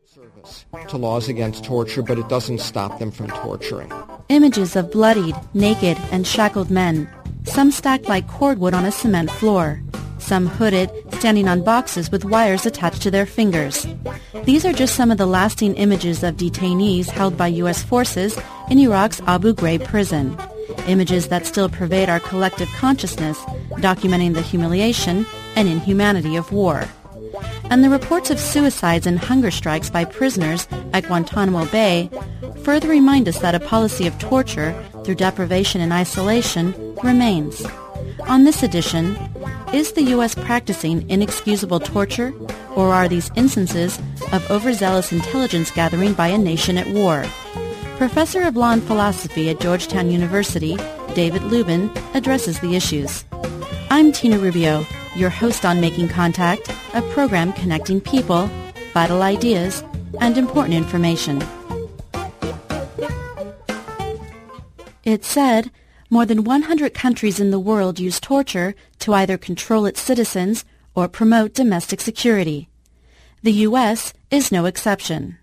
Service 0.05 0.65
to 0.87 0.97
laws 0.97 1.27
against 1.27 1.63
torture, 1.63 2.01
but 2.03 2.19
it 2.19 2.29
doesn't 2.29 2.59
stop 2.59 2.99
them 2.99 3.11
from 3.11 3.27
torturing. 3.29 3.91
Images 4.29 4.75
of 4.75 4.91
bloodied, 4.91 5.35
naked, 5.53 5.97
and 6.11 6.25
shackled 6.25 6.71
men, 6.71 7.09
some 7.43 7.71
stacked 7.71 8.07
like 8.07 8.27
cordwood 8.27 8.73
on 8.73 8.85
a 8.85 8.91
cement 8.91 9.29
floor, 9.29 9.81
some 10.17 10.47
hooded, 10.47 10.89
standing 11.15 11.49
on 11.49 11.63
boxes 11.63 12.09
with 12.09 12.23
wires 12.23 12.65
attached 12.65 13.01
to 13.01 13.11
their 13.11 13.25
fingers. 13.25 13.85
These 14.45 14.65
are 14.65 14.71
just 14.71 14.95
some 14.95 15.11
of 15.11 15.17
the 15.17 15.25
lasting 15.25 15.75
images 15.75 16.23
of 16.23 16.37
detainees 16.37 17.09
held 17.09 17.37
by 17.37 17.47
U.S. 17.47 17.83
forces 17.83 18.39
in 18.69 18.79
Iraq's 18.79 19.21
Abu 19.27 19.53
Ghraib 19.53 19.83
prison. 19.83 20.37
Images 20.87 21.27
that 21.27 21.45
still 21.45 21.67
pervade 21.67 22.09
our 22.09 22.21
collective 22.21 22.69
consciousness, 22.69 23.37
documenting 23.75 24.33
the 24.33 24.41
humiliation 24.41 25.25
and 25.55 25.67
inhumanity 25.67 26.37
of 26.37 26.51
war 26.51 26.87
and 27.69 27.83
the 27.83 27.89
reports 27.89 28.29
of 28.29 28.39
suicides 28.39 29.07
and 29.07 29.19
hunger 29.19 29.51
strikes 29.51 29.89
by 29.89 30.05
prisoners 30.05 30.67
at 30.93 31.05
Guantanamo 31.05 31.65
Bay 31.65 32.09
further 32.63 32.87
remind 32.87 33.27
us 33.27 33.39
that 33.39 33.55
a 33.55 33.59
policy 33.59 34.07
of 34.07 34.17
torture 34.19 34.73
through 35.03 35.15
deprivation 35.15 35.81
and 35.81 35.91
isolation 35.91 36.95
remains. 37.03 37.65
On 38.27 38.43
this 38.43 38.63
edition, 38.63 39.17
is 39.73 39.93
the 39.93 40.03
U.S. 40.03 40.35
practicing 40.35 41.09
inexcusable 41.09 41.79
torture, 41.79 42.31
or 42.75 42.93
are 42.93 43.07
these 43.07 43.31
instances 43.35 43.99
of 44.31 44.49
overzealous 44.51 45.11
intelligence 45.11 45.71
gathering 45.71 46.13
by 46.13 46.27
a 46.27 46.37
nation 46.37 46.77
at 46.77 46.87
war? 46.89 47.25
Professor 47.97 48.43
of 48.43 48.55
Law 48.55 48.71
and 48.71 48.83
Philosophy 48.83 49.49
at 49.49 49.59
Georgetown 49.59 50.11
University, 50.11 50.77
David 51.15 51.41
Luban, 51.43 51.89
addresses 52.13 52.59
the 52.59 52.75
issues. 52.75 53.25
I'm 53.89 54.11
Tena 54.11 54.41
Rubio 54.41 54.85
your 55.15 55.29
host 55.29 55.65
on 55.65 55.81
Making 55.81 56.09
Contact, 56.09 56.69
a 56.93 57.01
program 57.13 57.53
connecting 57.53 58.01
people, 58.01 58.49
vital 58.93 59.21
ideas, 59.21 59.83
and 60.19 60.37
important 60.37 60.75
information. 60.75 61.43
It 65.03 65.25
said 65.25 65.71
more 66.09 66.25
than 66.25 66.43
100 66.43 66.93
countries 66.93 67.39
in 67.39 67.51
the 67.51 67.59
world 67.59 67.99
use 67.99 68.19
torture 68.19 68.75
to 68.99 69.13
either 69.13 69.37
control 69.37 69.85
its 69.85 69.99
citizens 69.99 70.63
or 70.95 71.07
promote 71.07 71.53
domestic 71.53 71.99
security. 71.99 72.69
The 73.41 73.51
U.S. 73.67 74.13
is 74.31 74.51
no 74.51 74.65
exception. 74.65 75.37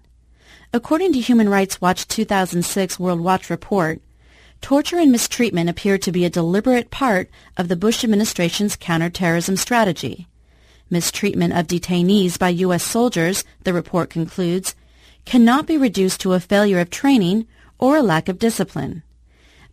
According 0.72 1.12
to 1.14 1.20
Human 1.20 1.48
Rights 1.48 1.80
Watch 1.80 2.06
2006 2.06 3.00
World 3.00 3.20
Watch 3.20 3.50
report, 3.50 4.00
torture 4.60 4.98
and 4.98 5.10
mistreatment 5.10 5.70
appear 5.70 5.98
to 5.98 6.12
be 6.12 6.24
a 6.24 6.30
deliberate 6.30 6.90
part 6.90 7.30
of 7.56 7.68
the 7.68 7.76
Bush 7.76 8.04
administration's 8.04 8.76
counterterrorism 8.76 9.56
strategy. 9.56 10.26
Mistreatment 10.90 11.52
of 11.52 11.66
detainees 11.66 12.38
by 12.38 12.48
U.S. 12.48 12.82
soldiers, 12.82 13.44
the 13.64 13.72
report 13.72 14.10
concludes, 14.10 14.74
cannot 15.24 15.66
be 15.66 15.76
reduced 15.76 16.20
to 16.20 16.32
a 16.32 16.40
failure 16.40 16.80
of 16.80 16.90
training 16.90 17.46
or 17.78 17.96
a 17.96 18.02
lack 18.02 18.28
of 18.28 18.38
discipline. 18.38 19.02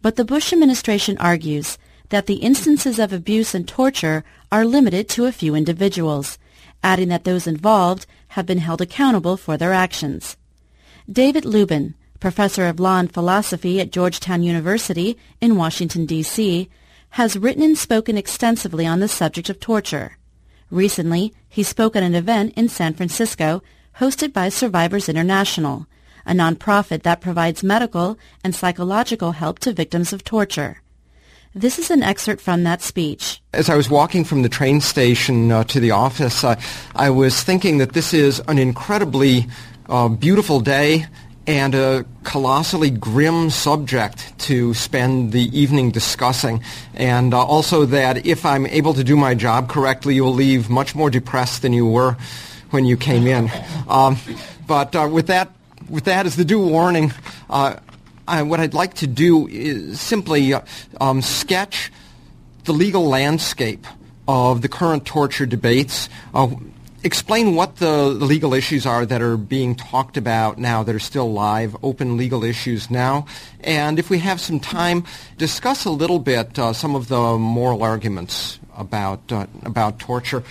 But 0.02 0.16
the 0.16 0.26
Bush 0.26 0.54
administration 0.54 1.18
argues 1.18 1.78
that 2.10 2.28
the 2.28 2.36
instances 2.36 3.00
of 3.00 3.12
abuse 3.12 3.54
and 3.54 3.68
torture 3.68 4.24
are 4.52 4.66
limited 4.66 5.10
to 5.10 5.26
a 5.26 5.32
few 5.32 5.56
individuals, 5.56 6.38
adding 6.84 7.10
that 7.10 7.24
those 7.24 7.48
involved 7.48 8.06
have 8.30 8.46
been 8.46 8.60
held 8.60 8.82
accountable 8.82 9.36
for 9.38 9.58
their 9.58 9.74
actions. 9.74 10.38
David 11.12 11.44
Luban, 11.44 11.96
professor 12.20 12.66
of 12.66 12.80
law 12.80 13.00
and 13.00 13.14
philosophy 13.14 13.80
at 13.80 13.92
Georgetown 13.92 14.44
University 14.44 15.18
in 15.40 15.56
Washington, 15.56 16.06
D.C., 16.06 16.70
has 17.12 17.38
written 17.38 17.64
and 17.64 17.78
spoken 17.78 18.18
extensively 18.18 18.86
on 18.86 19.00
the 19.00 19.08
subject 19.08 19.50
of 19.50 19.60
torture. 19.60 20.18
Recently, 20.70 21.34
he 21.48 21.64
spoke 21.64 21.96
at 21.96 22.04
an 22.04 22.16
event 22.16 22.54
in 22.56 22.70
San 22.70 22.94
Francisco 22.94 23.64
hosted 24.00 24.34
by 24.34 24.50
Survivors 24.50 25.10
International, 25.10 25.88
a 26.26 26.34
nonprofit 26.34 27.04
that 27.04 27.22
provides 27.22 27.64
medical 27.64 28.18
and 28.44 28.54
psychological 28.54 29.32
help 29.32 29.60
to 29.60 29.74
victims 29.74 30.12
of 30.12 30.24
torture. 30.24 30.82
This 31.56 31.80
is 31.80 31.90
an 31.90 32.04
excerpt 32.04 32.42
from 32.42 32.64
that 32.66 32.82
speech. 32.82 33.42
As 33.54 33.70
I 33.70 33.76
was 33.76 33.90
walking 33.90 34.24
from 34.24 34.44
the 34.44 34.50
train 34.50 34.82
station 34.82 35.52
uh, 35.52 35.64
to 35.64 35.80
the 35.80 35.92
office, 35.92 36.44
uh, 36.44 36.60
I 36.96 37.10
was 37.10 37.42
thinking 37.42 37.80
that 37.80 37.94
this 37.94 38.14
is 38.14 38.40
an 38.48 38.60
incredibly 38.60 39.48
uh, 39.90 40.10
beautiful 40.10 40.60
day 40.60 41.08
and 41.48 41.74
a 41.74 42.06
colossally 42.24 42.90
grim 42.90 43.50
subject 43.50 44.38
to 44.38 44.74
spend 44.74 45.32
the 45.32 45.58
evening 45.58 45.92
discussing. 45.92 46.62
And 46.94 47.34
uh, 47.34 47.44
also 47.44 47.86
that 47.86 48.26
if 48.26 48.46
I'm 48.46 48.68
able 48.68 48.94
to 48.94 49.04
do 49.04 49.16
my 49.16 49.34
job 49.34 49.70
correctly, 49.70 50.16
you'll 50.16 50.34
leave 50.34 50.70
much 50.70 50.94
more 50.94 51.10
depressed 51.10 51.62
than 51.62 51.72
you 51.72 51.88
were 51.88 52.18
when 52.70 52.84
you 52.84 52.98
came 52.98 53.26
in. 53.26 53.50
Um, 53.88 54.18
but 54.68 54.94
uh, 54.94 55.08
with 55.10 55.28
that, 55.28 55.50
with 55.90 56.04
that 56.04 56.26
as 56.26 56.36
the 56.36 56.44
due 56.44 56.60
warning, 56.60 57.14
uh, 57.50 57.78
I, 58.28 58.44
what 58.44 58.60
I'd 58.60 58.74
like 58.74 58.96
to 58.96 59.08
do 59.08 59.48
is 59.48 60.02
simply 60.02 60.54
uh, 60.54 60.62
um, 61.00 61.22
sketch 61.22 61.92
the 62.66 62.74
legal 62.74 63.08
landscape 63.08 63.88
of 64.28 64.62
the 64.62 64.68
current 64.68 65.06
torture 65.06 65.46
debates. 65.46 66.10
Explain 67.04 67.54
what 67.54 67.76
the 67.76 68.08
legal 68.08 68.56
issues 68.56 68.86
are 68.88 69.06
that 69.06 69.22
are 69.22 69.38
being 69.38 69.76
talked 69.76 70.18
about 70.18 70.58
now 70.58 70.82
that 70.82 70.96
are 70.96 71.00
still 71.00 71.32
live, 71.32 71.76
open 71.84 72.18
legal 72.18 72.44
issues 72.44 72.90
now. 72.90 73.28
And 73.62 74.00
if 74.00 74.10
we 74.10 74.18
have 74.20 74.42
some 74.42 74.60
time, 74.60 75.04
discuss 75.38 75.86
a 75.86 75.92
little 75.92 76.18
bit 76.18 76.58
uh, 76.58 76.74
some 76.74 76.96
of 76.96 77.08
the 77.08 77.38
moral 77.38 77.84
arguments 77.84 78.60
about, 78.76 79.32
uh, 79.32 79.46
about 79.64 80.00
torture. 80.00 80.44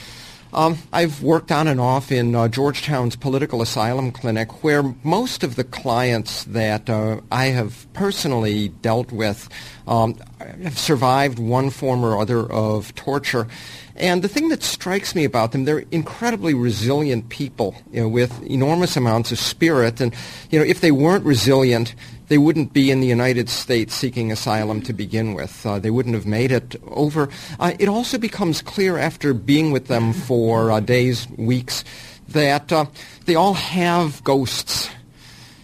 Um, 0.53 0.79
I've 0.93 1.23
worked 1.23 1.51
on 1.51 1.67
and 1.67 1.81
off 1.81 2.13
in 2.13 2.35
uh, 2.35 2.49
Georgetown's 2.49 3.17
political 3.17 3.61
asylum 3.61 4.13
clinic, 4.13 4.63
where 4.63 4.95
most 5.03 5.43
of 5.43 5.57
the 5.57 5.65
clients 5.65 6.45
that 6.45 6.89
uh, 6.89 7.21
I 7.31 7.47
have 7.47 7.93
personally 7.93 8.69
dealt 8.69 9.11
with 9.11 9.49
um, 9.87 10.17
have 10.41 10.79
survived 10.79 11.39
one 11.39 11.71
form 11.71 12.05
or 12.05 12.21
other 12.21 12.51
of 12.51 12.95
torture. 12.95 13.47
And 13.95 14.23
the 14.23 14.29
thing 14.29 14.51
that 14.51 14.63
strikes 14.63 15.15
me 15.15 15.25
about 15.25 15.53
them, 15.53 15.65
they're 15.65 15.85
incredibly 15.91 16.53
resilient 16.53 17.29
people 17.31 17.75
you 17.93 18.03
know, 18.03 18.09
with 18.09 18.43
enormous 18.43 18.97
amounts 18.97 19.33
of 19.33 19.39
spirit. 19.39 20.01
And 20.01 20.15
you 20.51 20.59
know, 20.59 20.65
if 20.65 20.81
they 20.81 20.91
weren't 20.91 21.25
resilient, 21.25 21.95
they 22.29 22.39
wouldn't 22.39 22.73
be 22.73 22.91
in 22.91 23.01
the 23.01 23.07
United 23.07 23.49
States 23.49 23.95
seeking 23.95 24.33
asylum 24.33 24.83
to 24.83 24.93
begin 24.93 25.35
with. 25.35 25.65
Uh, 25.65 25.79
they 25.79 25.91
wouldn't 25.91 26.15
have 26.15 26.27
made 26.27 26.53
it 26.53 26.77
over. 26.89 27.29
Uh, 27.59 27.73
it 27.79 27.89
also 27.89 28.19
becomes 28.19 28.61
clear 28.61 28.99
after 28.99 29.33
being 29.33 29.71
with 29.71 29.87
them 29.87 30.13
for 30.13 30.73
uh, 30.73 30.81
days, 30.81 31.29
weeks, 31.37 31.85
that 32.29 32.73
uh, 32.73 32.87
they 33.25 33.37
all 33.37 33.55
have 33.55 34.23
ghosts. 34.25 34.91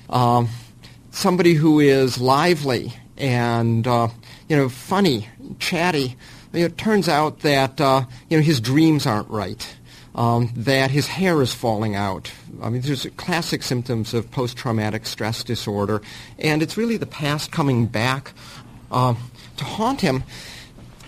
Um, 0.08 0.48
somebody 1.10 1.54
who 1.54 1.80
is 1.80 2.20
lively 2.20 2.94
and 3.22 3.86
uh, 3.86 4.08
you 4.48 4.56
know 4.56 4.68
funny, 4.68 5.28
chatty. 5.58 6.16
It 6.52 6.76
turns 6.76 7.08
out 7.08 7.40
that 7.40 7.80
uh, 7.80 8.04
you 8.28 8.36
know 8.36 8.42
his 8.42 8.60
dreams 8.60 9.06
aren't 9.06 9.30
right 9.30 9.66
um, 10.14 10.50
that 10.54 10.90
his 10.90 11.06
hair 11.06 11.40
is 11.40 11.54
falling 11.54 11.94
out. 11.94 12.30
I 12.62 12.68
mean, 12.68 12.82
there's 12.82 13.06
classic 13.16 13.62
symptoms 13.62 14.12
of 14.12 14.30
post-traumatic 14.30 15.06
stress 15.06 15.42
disorder, 15.42 16.02
and 16.38 16.62
it's 16.62 16.76
really 16.76 16.96
the 16.96 17.06
past 17.06 17.50
coming 17.50 17.86
back 17.86 18.32
uh, 18.90 19.14
to 19.56 19.64
haunt 19.64 20.00
him. 20.00 20.24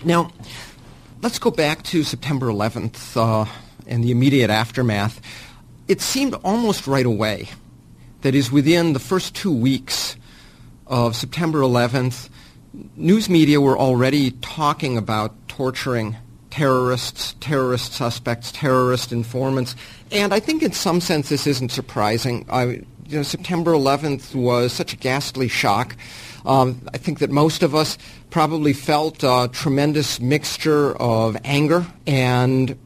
Now, 0.03 0.31
let's 1.21 1.37
go 1.37 1.51
back 1.51 1.83
to 1.83 2.03
September 2.03 2.47
11th 2.47 3.15
uh, 3.15 3.49
and 3.85 4.03
the 4.03 4.11
immediate 4.11 4.49
aftermath. 4.49 5.21
It 5.87 6.01
seemed 6.01 6.33
almost 6.43 6.87
right 6.87 7.05
away, 7.05 7.49
that 8.21 8.33
is, 8.33 8.51
within 8.51 8.93
the 8.93 8.99
first 8.99 9.35
two 9.35 9.53
weeks 9.53 10.15
of 10.87 11.15
September 11.15 11.59
11th, 11.59 12.29
news 12.95 13.29
media 13.29 13.59
were 13.61 13.77
already 13.77 14.31
talking 14.31 14.97
about 14.97 15.33
torturing 15.47 16.17
terrorists, 16.49 17.35
terrorist 17.39 17.93
suspects, 17.93 18.51
terrorist 18.51 19.11
informants. 19.11 19.75
And 20.11 20.33
I 20.33 20.39
think 20.39 20.63
in 20.63 20.71
some 20.71 21.01
sense 21.01 21.29
this 21.29 21.47
isn't 21.47 21.71
surprising. 21.71 22.45
I, 22.49 22.63
you 23.07 23.17
know, 23.17 23.23
September 23.23 23.73
11th 23.73 24.33
was 24.35 24.71
such 24.71 24.93
a 24.93 24.97
ghastly 24.97 25.47
shock. 25.47 25.95
Um, 26.45 26.81
I 26.93 26.97
think 26.97 27.19
that 27.19 27.29
most 27.29 27.63
of 27.63 27.75
us 27.75 27.97
probably 28.29 28.73
felt 28.73 29.23
a 29.23 29.49
tremendous 29.51 30.19
mixture 30.19 30.95
of 30.95 31.35
anger 31.43 31.85
and 32.07 32.77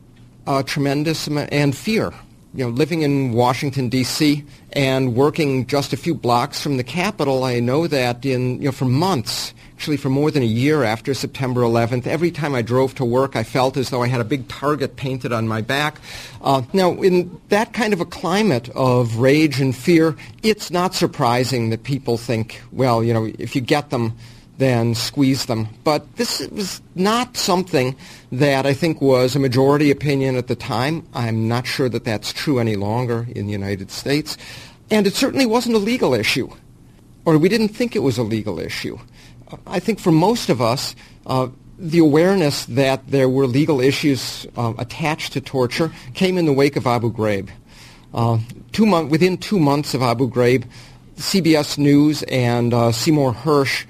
a 0.48 0.64
tremendous 0.64 1.28
and 1.28 1.76
fear. 1.76 2.14
You 2.54 2.66
know, 2.66 2.72
living 2.72 3.04
in 3.04 3.34
Washington 3.34 3.90
D.C. 3.90 4.44
and 4.74 5.16
working 5.16 5.68
just 5.68 5.94
a 5.94 5.98
few 5.98 6.16
blocks 6.16 6.62
from 6.62 6.78
the 6.78 6.84
Capitol, 6.84 7.44
I 7.44 7.60
know 7.60 7.86
that 7.86 8.26
in 8.26 8.58
you 8.60 8.66
know 8.66 8.72
for 8.72 8.86
months 8.86 9.54
actually 9.80 9.96
for 9.96 10.10
more 10.10 10.30
than 10.30 10.44
a 10.44 10.46
year 10.46 10.84
after 10.84 11.14
September 11.14 11.62
11th. 11.62 12.06
Every 12.06 12.32
time 12.32 12.54
I 12.54 12.62
drove 12.62 12.96
to 12.96 13.06
work, 13.06 13.38
I 13.38 13.44
felt 13.44 13.78
as 13.78 13.92
though 13.92 14.04
I 14.04 14.10
had 14.10 14.20
a 14.20 14.26
big 14.26 14.50
target 14.50 14.98
painted 14.98 15.32
on 15.32 15.48
my 15.48 15.62
back. 15.62 16.02
Uh, 16.42 16.64
now, 16.74 17.02
in 17.02 17.40
that 17.48 17.72
kind 17.72 17.94
of 17.94 18.02
a 18.02 18.06
climate 18.06 18.68
of 18.76 19.20
rage 19.20 19.62
and 19.62 19.74
fear, 19.74 20.18
it's 20.44 20.70
not 20.70 20.96
surprising 20.96 21.70
that 21.70 21.84
people 21.84 22.18
think, 22.18 22.62
well, 22.74 23.02
you 23.02 23.14
know, 23.14 23.32
if 23.40 23.56
you 23.56 23.62
get 23.62 23.90
them, 23.90 24.18
then 24.60 24.94
squeeze 24.94 25.46
them. 25.46 25.70
But 25.86 26.18
this 26.18 26.46
was 26.50 26.82
not 26.94 27.38
something 27.38 27.96
that 28.32 28.66
I 28.66 28.74
think 28.74 29.02
was 29.02 29.36
a 29.36 29.40
majority 29.40 29.90
opinion 29.90 30.36
at 30.36 30.48
the 30.48 30.56
time. 30.56 31.08
I'm 31.14 31.48
not 31.48 31.66
sure 31.66 31.88
that 31.88 32.04
that's 32.04 32.34
true 32.34 32.60
any 32.60 32.76
longer 32.76 33.26
in 33.34 33.46
the 33.46 33.54
United 33.54 33.90
States. 33.90 34.38
And 34.92 35.08
it 35.08 35.14
certainly 35.14 35.46
wasn't 35.46 35.76
a 35.76 35.80
legal 35.80 36.14
issue, 36.14 36.50
or 37.24 37.38
we 37.38 37.48
didn't 37.48 37.70
think 37.70 37.96
it 37.96 38.00
was 38.00 38.18
a 38.18 38.24
legal 38.24 38.60
issue. 38.60 39.00
I 39.66 39.80
think 39.80 40.00
for 40.00 40.12
most 40.12 40.50
of 40.50 40.62
us, 40.62 40.94
uh, 41.26 41.48
the 41.78 42.00
awareness 42.00 42.66
that 42.66 43.08
there 43.08 43.30
were 43.30 43.48
legal 43.48 43.80
issues 43.80 44.46
uh, 44.58 44.74
attached 44.78 45.34
to 45.34 45.42
torture 45.42 45.92
came 46.14 46.38
in 46.38 46.46
the 46.46 46.54
wake 46.54 46.76
of 46.76 46.86
Abu 46.86 47.14
Ghraib. 47.14 47.50
Uh, 48.14 48.40
two 48.74 48.86
mon- 48.86 49.08
within 49.08 49.38
two 49.38 49.60
months 49.60 49.94
of 49.94 50.02
Abu 50.02 50.30
Ghraib, 50.30 50.66
CBS 51.16 51.78
News 51.78 52.24
and 52.24 52.74
uh, 52.74 52.92
Seymour 52.92 53.34
Hersh 53.34 53.86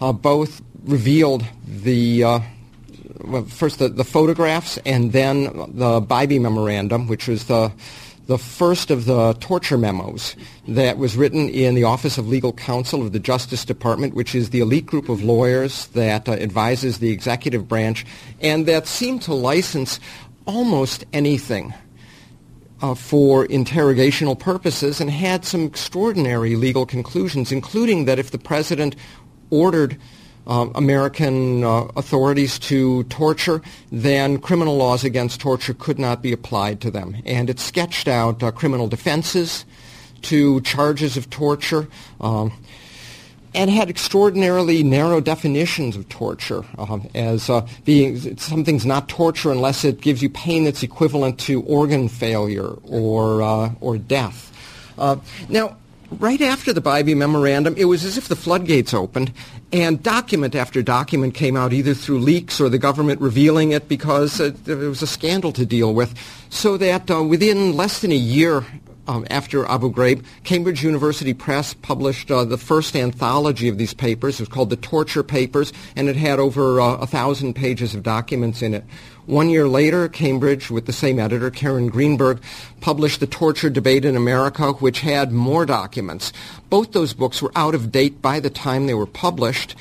uh, 0.00 0.12
both 0.12 0.62
revealed 0.84 1.44
the 1.66 2.24
uh, 2.24 2.40
well, 3.24 3.44
first 3.44 3.78
the, 3.78 3.88
the, 3.88 4.04
photographs 4.04 4.78
and 4.86 5.12
then 5.12 5.44
the 5.44 6.00
Bybee 6.00 6.40
Memorandum, 6.40 7.08
which 7.08 7.28
was 7.28 7.44
the 7.44 7.72
the 8.26 8.38
first 8.38 8.90
of 8.90 9.04
the 9.04 9.34
torture 9.34 9.78
memos 9.78 10.34
that 10.66 10.98
was 10.98 11.16
written 11.16 11.48
in 11.48 11.76
the 11.76 11.84
Office 11.84 12.18
of 12.18 12.28
Legal 12.28 12.52
Counsel 12.52 13.02
of 13.02 13.12
the 13.12 13.20
Justice 13.20 13.64
Department, 13.64 14.14
which 14.14 14.34
is 14.34 14.50
the 14.50 14.58
elite 14.58 14.86
group 14.86 15.08
of 15.08 15.22
lawyers 15.22 15.86
that 15.88 16.28
uh, 16.28 16.32
advises 16.32 16.98
the 16.98 17.10
executive 17.10 17.68
branch, 17.68 18.04
and 18.40 18.66
that 18.66 18.88
seemed 18.88 19.22
to 19.22 19.32
license 19.32 20.00
almost 20.44 21.04
anything 21.12 21.72
uh, 22.82 22.94
for 22.94 23.46
interrogational 23.46 24.38
purposes 24.38 25.00
and 25.00 25.10
had 25.10 25.44
some 25.44 25.64
extraordinary 25.64 26.56
legal 26.56 26.84
conclusions, 26.84 27.52
including 27.52 28.06
that 28.06 28.18
if 28.18 28.32
the 28.32 28.38
president 28.38 28.96
ordered 29.50 29.98
uh, 30.46 30.68
American 30.74 31.64
uh, 31.64 31.88
authorities 31.96 32.58
to 32.58 33.02
torture, 33.04 33.60
then 33.90 34.38
criminal 34.38 34.76
laws 34.76 35.04
against 35.04 35.40
torture 35.40 35.74
could 35.74 35.98
not 35.98 36.22
be 36.22 36.32
applied 36.32 36.80
to 36.80 36.90
them. 36.90 37.16
And 37.24 37.50
it 37.50 37.58
sketched 37.58 38.08
out 38.08 38.42
uh, 38.42 38.52
criminal 38.52 38.86
defenses 38.86 39.64
to 40.22 40.60
charges 40.62 41.16
of 41.16 41.30
torture. 41.30 41.88
Um, 42.20 42.52
and 43.54 43.70
had 43.70 43.88
extraordinarily 43.88 44.84
narrow 44.84 45.18
definitions 45.18 45.96
of 45.96 46.06
torture 46.10 46.62
uh, 46.76 46.98
as 47.14 47.48
uh, 47.48 47.66
being 47.86 48.36
something's 48.36 48.84
not 48.84 49.08
torture 49.08 49.50
unless 49.50 49.82
it 49.82 50.02
gives 50.02 50.22
you 50.22 50.28
pain 50.28 50.64
that's 50.64 50.82
equivalent 50.82 51.40
to 51.40 51.62
organ 51.62 52.06
failure 52.08 52.76
or 52.84 53.42
uh, 53.42 53.70
or 53.80 53.96
death. 53.96 54.52
Uh, 54.98 55.16
now, 55.48 55.74
right 56.10 56.40
after 56.40 56.72
the 56.72 56.80
Bybee 56.80 57.16
Memorandum, 57.16 57.74
it 57.76 57.86
was 57.86 58.04
as 58.04 58.16
if 58.16 58.28
the 58.28 58.36
floodgates 58.36 58.94
opened, 58.94 59.32
and 59.72 60.02
document 60.02 60.54
after 60.54 60.82
document 60.82 61.34
came 61.34 61.56
out, 61.56 61.72
either 61.72 61.94
through 61.94 62.20
leaks 62.20 62.60
or 62.60 62.68
the 62.68 62.78
government 62.78 63.20
revealing 63.20 63.72
it 63.72 63.88
because 63.88 64.40
uh, 64.40 64.52
there 64.64 64.76
was 64.76 65.02
a 65.02 65.06
scandal 65.06 65.52
to 65.52 65.66
deal 65.66 65.94
with, 65.94 66.14
so 66.50 66.76
that 66.76 67.10
uh, 67.10 67.22
within 67.22 67.76
less 67.76 68.00
than 68.00 68.12
a 68.12 68.16
year 68.16 68.64
um, 69.06 69.26
after 69.30 69.66
Abu 69.66 69.92
Ghraib, 69.92 70.24
Cambridge 70.44 70.82
University 70.82 71.34
Press 71.34 71.74
published 71.74 72.30
uh, 72.30 72.44
the 72.44 72.58
first 72.58 72.96
anthology 72.96 73.68
of 73.68 73.78
these 73.78 73.94
papers. 73.94 74.38
It 74.38 74.42
was 74.42 74.48
called 74.48 74.70
the 74.70 74.76
Torture 74.76 75.22
Papers, 75.22 75.72
and 75.94 76.08
it 76.08 76.16
had 76.16 76.38
over 76.38 76.80
uh, 76.80 76.96
a 76.96 77.06
thousand 77.06 77.54
pages 77.54 77.94
of 77.94 78.02
documents 78.02 78.62
in 78.62 78.74
it. 78.74 78.84
One 79.26 79.50
year 79.50 79.66
later, 79.66 80.08
Cambridge, 80.08 80.70
with 80.70 80.86
the 80.86 80.92
same 80.92 81.18
editor, 81.18 81.50
Karen 81.50 81.88
Greenberg, 81.88 82.40
published 82.80 83.18
The 83.18 83.26
Torture 83.26 83.70
Debate 83.70 84.04
in 84.04 84.16
America, 84.16 84.72
which 84.74 85.00
had 85.00 85.32
more 85.32 85.66
documents. 85.66 86.32
Both 86.70 86.92
those 86.92 87.12
books 87.12 87.42
were 87.42 87.50
out 87.56 87.74
of 87.74 87.90
date 87.90 88.22
by 88.22 88.38
the 88.38 88.50
time 88.50 88.86
they 88.86 88.94
were 88.94 89.06
published. 89.06 89.74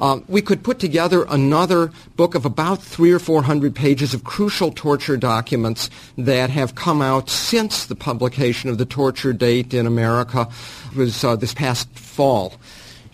Um, 0.00 0.24
we 0.28 0.42
could 0.42 0.62
put 0.62 0.78
together 0.78 1.24
another 1.28 1.92
book 2.16 2.34
of 2.34 2.44
about 2.44 2.82
three 2.82 3.12
or 3.12 3.18
four 3.18 3.42
hundred 3.42 3.74
pages 3.74 4.14
of 4.14 4.24
crucial 4.24 4.72
torture 4.72 5.16
documents 5.16 5.90
that 6.16 6.50
have 6.50 6.74
come 6.74 7.02
out 7.02 7.30
since 7.30 7.86
the 7.86 7.94
publication 7.94 8.70
of 8.70 8.78
the 8.78 8.86
torture 8.86 9.32
date 9.32 9.74
in 9.74 9.86
America 9.86 10.48
it 10.92 10.96
was 10.96 11.24
uh, 11.24 11.36
this 11.36 11.54
past 11.54 11.88
fall. 11.98 12.54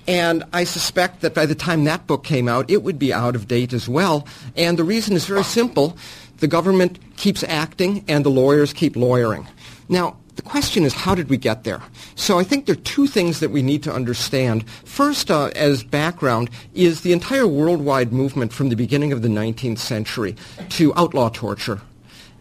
And 0.07 0.43
I 0.55 0.65
suspect 0.65 1.21
that 1.21 1.35
by 1.35 1.45
the 1.45 1.55
time 1.55 1.85
that 1.85 2.07
book 2.07 2.25
came 2.25 2.49
out, 2.49 2.71
it 2.71 2.83
would 2.83 2.99
be 2.99 3.13
out 3.13 3.37
of 3.37 3.47
date 3.47 3.75
as 3.75 3.89
well. 3.89 4.27
And 4.57 4.79
the 4.79 4.85
reason 4.85 5.15
is 5.15 5.27
very 5.27 5.45
simple. 5.45 5.99
The 6.39 6.49
government 6.49 6.99
keeps 7.17 7.43
acting 7.45 8.05
and 8.09 8.25
the 8.25 8.31
lawyers 8.31 8.73
keep 8.73 8.97
lawyering. 8.97 9.47
Now, 9.89 10.17
the 10.39 10.43
question 10.43 10.85
is, 10.85 10.95
how 10.95 11.17
did 11.17 11.29
we 11.29 11.37
get 11.37 11.65
there? 11.65 11.83
So 12.15 12.39
I 12.39 12.45
think 12.45 12.67
there 12.67 12.75
are 12.75 12.77
two 12.83 13.09
things 13.09 13.41
that 13.41 13.51
we 13.51 13.61
need 13.61 13.83
to 13.83 13.93
understand. 13.93 14.71
First, 14.85 15.33
uh, 15.33 15.51
as 15.57 15.83
background, 15.83 16.49
is 16.75 17.01
the 17.01 17.13
entire 17.13 17.49
worldwide 17.49 18.13
movement 18.13 18.53
from 18.53 18.69
the 18.69 18.77
beginning 18.77 19.11
of 19.11 19.23
the 19.23 19.29
19th 19.29 19.79
century 19.79 20.37
to 20.69 20.95
outlaw 20.95 21.29
torture. 21.29 21.81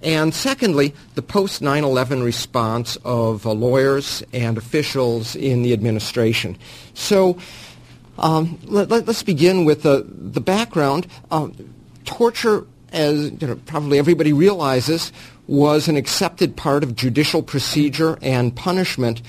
And 0.04 0.32
secondly, 0.32 0.93
the 1.16 1.24
post 1.24 1.64
9-11 1.64 2.24
response 2.24 3.00
of 3.04 3.48
uh, 3.48 3.52
lawyers 3.54 4.22
and 4.32 4.60
officials 4.60 5.36
in 5.36 5.64
the 5.64 5.74
administration. 5.74 6.56
So 6.93 7.39
um, 8.20 8.60
let, 8.66 8.91
us 8.91 9.24
begin 9.24 9.66
with 9.66 9.88
uh, 9.88 10.04
the 10.06 10.39
background. 10.39 11.08
Uh, 11.32 11.50
torture, 12.06 12.68
as 12.91 13.32
you 13.32 13.48
know, 13.48 13.56
probably 13.66 13.98
everybody 13.98 14.34
realizes, 14.34 15.12
was 15.48 15.88
an 15.88 15.95
accepted 15.95 16.56
part 16.56 16.84
of 16.84 16.95
judicial 16.95 17.41
procedure 17.41 18.18
and 18.22 18.56
punishment 18.56 19.22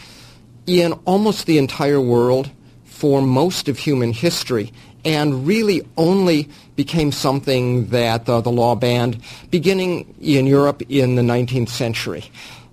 in 0.67 0.93
almost 1.05 1.47
the 1.47 1.59
entire 1.59 2.01
world 2.01 2.51
for 2.85 3.23
most 3.23 3.69
of 3.69 3.79
human 3.79 4.13
history 4.13 4.73
and 5.05 5.47
really 5.47 5.87
only 5.97 6.49
became 6.77 7.13
something 7.13 7.87
that 7.89 8.29
uh, 8.29 8.41
the 8.41 8.51
law 8.51 8.75
banned 8.75 9.21
beginning 9.51 10.15
in 10.21 10.47
Europe 10.47 10.83
in 10.89 11.15
the 11.15 11.23
19th 11.23 11.69
century. 11.69 12.25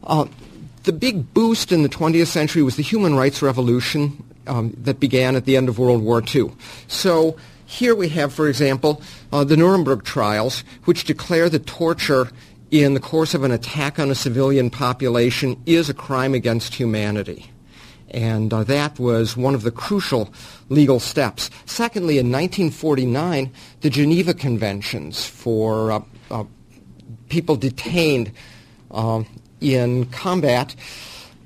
Uh, 0.04 0.26
the 0.84 0.91
big 0.91 1.34
boost 1.34 1.72
in 1.72 1.84
the 1.84 1.89
20th 1.89 2.28
century 2.28 2.64
was 2.64 2.76
the 2.76 2.84
human 2.84 3.16
rights 3.16 3.41
revolution 3.41 4.24
um, 4.48 4.76
that 4.78 5.00
began 5.00 5.36
at 5.36 5.46
the 5.46 5.56
end 5.56 5.70
of 5.70 5.80
World 5.80 6.02
War 6.02 6.24
II. 6.34 6.52
So 6.88 7.38
here 7.66 7.96
we 7.96 8.10
have, 8.10 8.34
for 8.34 8.48
example, 8.48 9.02
uh, 9.32 9.43
the 9.43 9.58
Nuremberg 9.58 10.04
trials, 10.04 10.64
which 10.86 11.06
declare 11.06 11.50
that 11.50 11.66
torture 11.66 12.30
in 12.72 12.93
the 12.93 12.99
course 12.99 13.34
of 13.34 13.43
an 13.43 13.51
attack 13.51 13.99
on 13.99 14.09
a 14.09 14.16
civilian 14.16 14.70
population 14.70 15.61
is 15.66 15.89
a 15.89 15.93
crime 15.93 16.34
against 16.34 16.74
humanity. 16.74 17.51
And 18.09 18.53
uh, 18.53 18.63
that 18.66 18.99
was 18.99 19.36
one 19.36 19.55
of 19.55 19.63
the 19.63 19.72
crucial 19.72 20.34
legal 20.70 20.99
steps. 20.99 21.49
Secondly, 21.66 22.18
in 22.18 22.32
1949, 22.32 23.51
the 23.82 23.89
Geneva 23.89 24.34
Conventions 24.34 25.26
for 25.26 25.91
uh, 25.91 26.01
uh, 26.32 26.43
people 27.30 27.55
detained 27.55 28.32
uh, 28.91 29.24
in 29.59 30.05
combat 30.05 30.76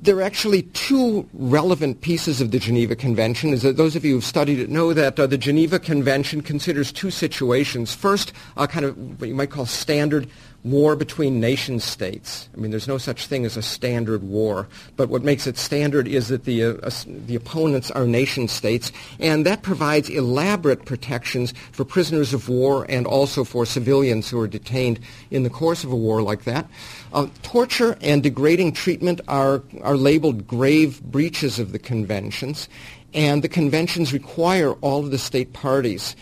there 0.02 0.18
are 0.18 0.22
actually 0.22 0.62
two 0.64 1.28
relevant 1.34 2.02
pieces 2.02 2.40
of 2.40 2.52
the 2.52 2.60
Geneva 2.60 2.96
Convention. 2.96 3.52
As 3.52 3.64
those 3.64 3.96
of 3.96 4.06
you 4.06 4.16
who've 4.16 4.24
studied 4.24 4.60
it 4.60 4.70
know 4.70 4.94
that 4.94 5.20
uh, 5.20 5.28
the 5.28 5.38
Geneva 5.38 5.78
Convention 5.78 6.42
considers 6.42 6.92
two 6.92 7.12
situations. 7.12 7.94
First, 7.94 8.32
a 8.56 8.68
kind 8.68 8.86
of 8.86 9.20
what 9.20 9.28
you 9.28 9.36
might 9.36 9.50
call 9.50 9.66
standard 9.66 10.30
war 10.64 10.96
between 10.96 11.40
nation 11.40 11.80
states. 11.80 12.50
I 12.54 12.60
mean, 12.60 12.72
there's 12.72 12.88
no 12.88 12.98
such 12.98 13.28
thing 13.28 13.46
as 13.46 13.56
a 13.56 13.62
standard 13.62 14.24
war, 14.24 14.68
but 14.98 15.10
what 15.10 15.24
makes 15.24 15.48
it 15.48 15.58
standard 15.58 16.08
is 16.08 16.28
that 16.28 16.44
the, 16.44 16.64
uh, 16.64 16.90
the 17.06 17.36
opponents 17.36 17.90
are 17.92 18.06
nation 18.06 18.48
states, 18.48 18.92
and 19.20 19.46
that 19.46 19.62
provides 19.62 20.10
elaborate 20.10 20.86
protections 20.86 21.54
for 21.72 21.86
prisoners 21.86 22.34
of 22.34 22.50
war 22.50 22.86
and 22.90 23.08
also 23.08 23.44
for 23.46 23.66
civilians 23.66 24.30
who 24.30 24.40
are 24.40 24.48
detained 24.48 25.00
in 25.32 25.44
the 25.44 25.50
course 25.50 25.84
of 25.84 25.92
a 25.92 25.96
war 25.96 26.22
like 26.22 26.44
that. 26.44 26.68
Uh, 27.14 27.28
torture 27.42 27.98
and 28.02 28.22
degrading 28.22 28.74
treatment 28.74 29.22
are, 29.30 29.64
are 29.82 29.96
labeled 29.96 30.46
grave 30.46 31.02
breaches 31.04 31.58
of 31.58 31.72
the 31.72 31.80
conventions, 31.80 32.68
and 33.14 33.44
the 33.44 33.50
conventions 33.50 34.12
require 34.12 34.74
all 34.82 35.00
of 35.00 35.12
the 35.12 35.18
state 35.18 35.54
parties 35.54 36.18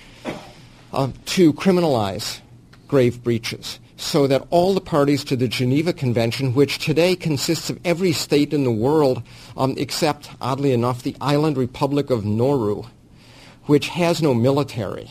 uh, 0.94 1.10
to 1.26 1.52
criminalize 1.54 2.40
grave 2.88 3.24
breaches 3.24 3.80
so 3.98 4.28
that 4.28 4.46
all 4.52 4.74
the 4.74 4.82
parties 4.82 5.24
to 5.26 5.36
the 5.36 5.48
Geneva 5.48 5.92
Convention, 5.92 6.54
which 6.54 6.78
today 6.78 7.16
consists 7.16 7.70
of 7.70 7.80
every 7.84 8.14
state 8.14 8.54
in 8.54 8.64
the 8.64 8.72
world 8.72 9.24
um, 9.58 9.74
except, 9.78 10.30
oddly 10.40 10.72
enough, 10.72 11.02
the 11.04 11.16
island 11.20 11.58
republic 11.58 12.10
of 12.10 12.24
Nauru, 12.24 12.84
which 13.66 13.90
has 13.90 14.22
no 14.22 14.34
military 14.34 15.10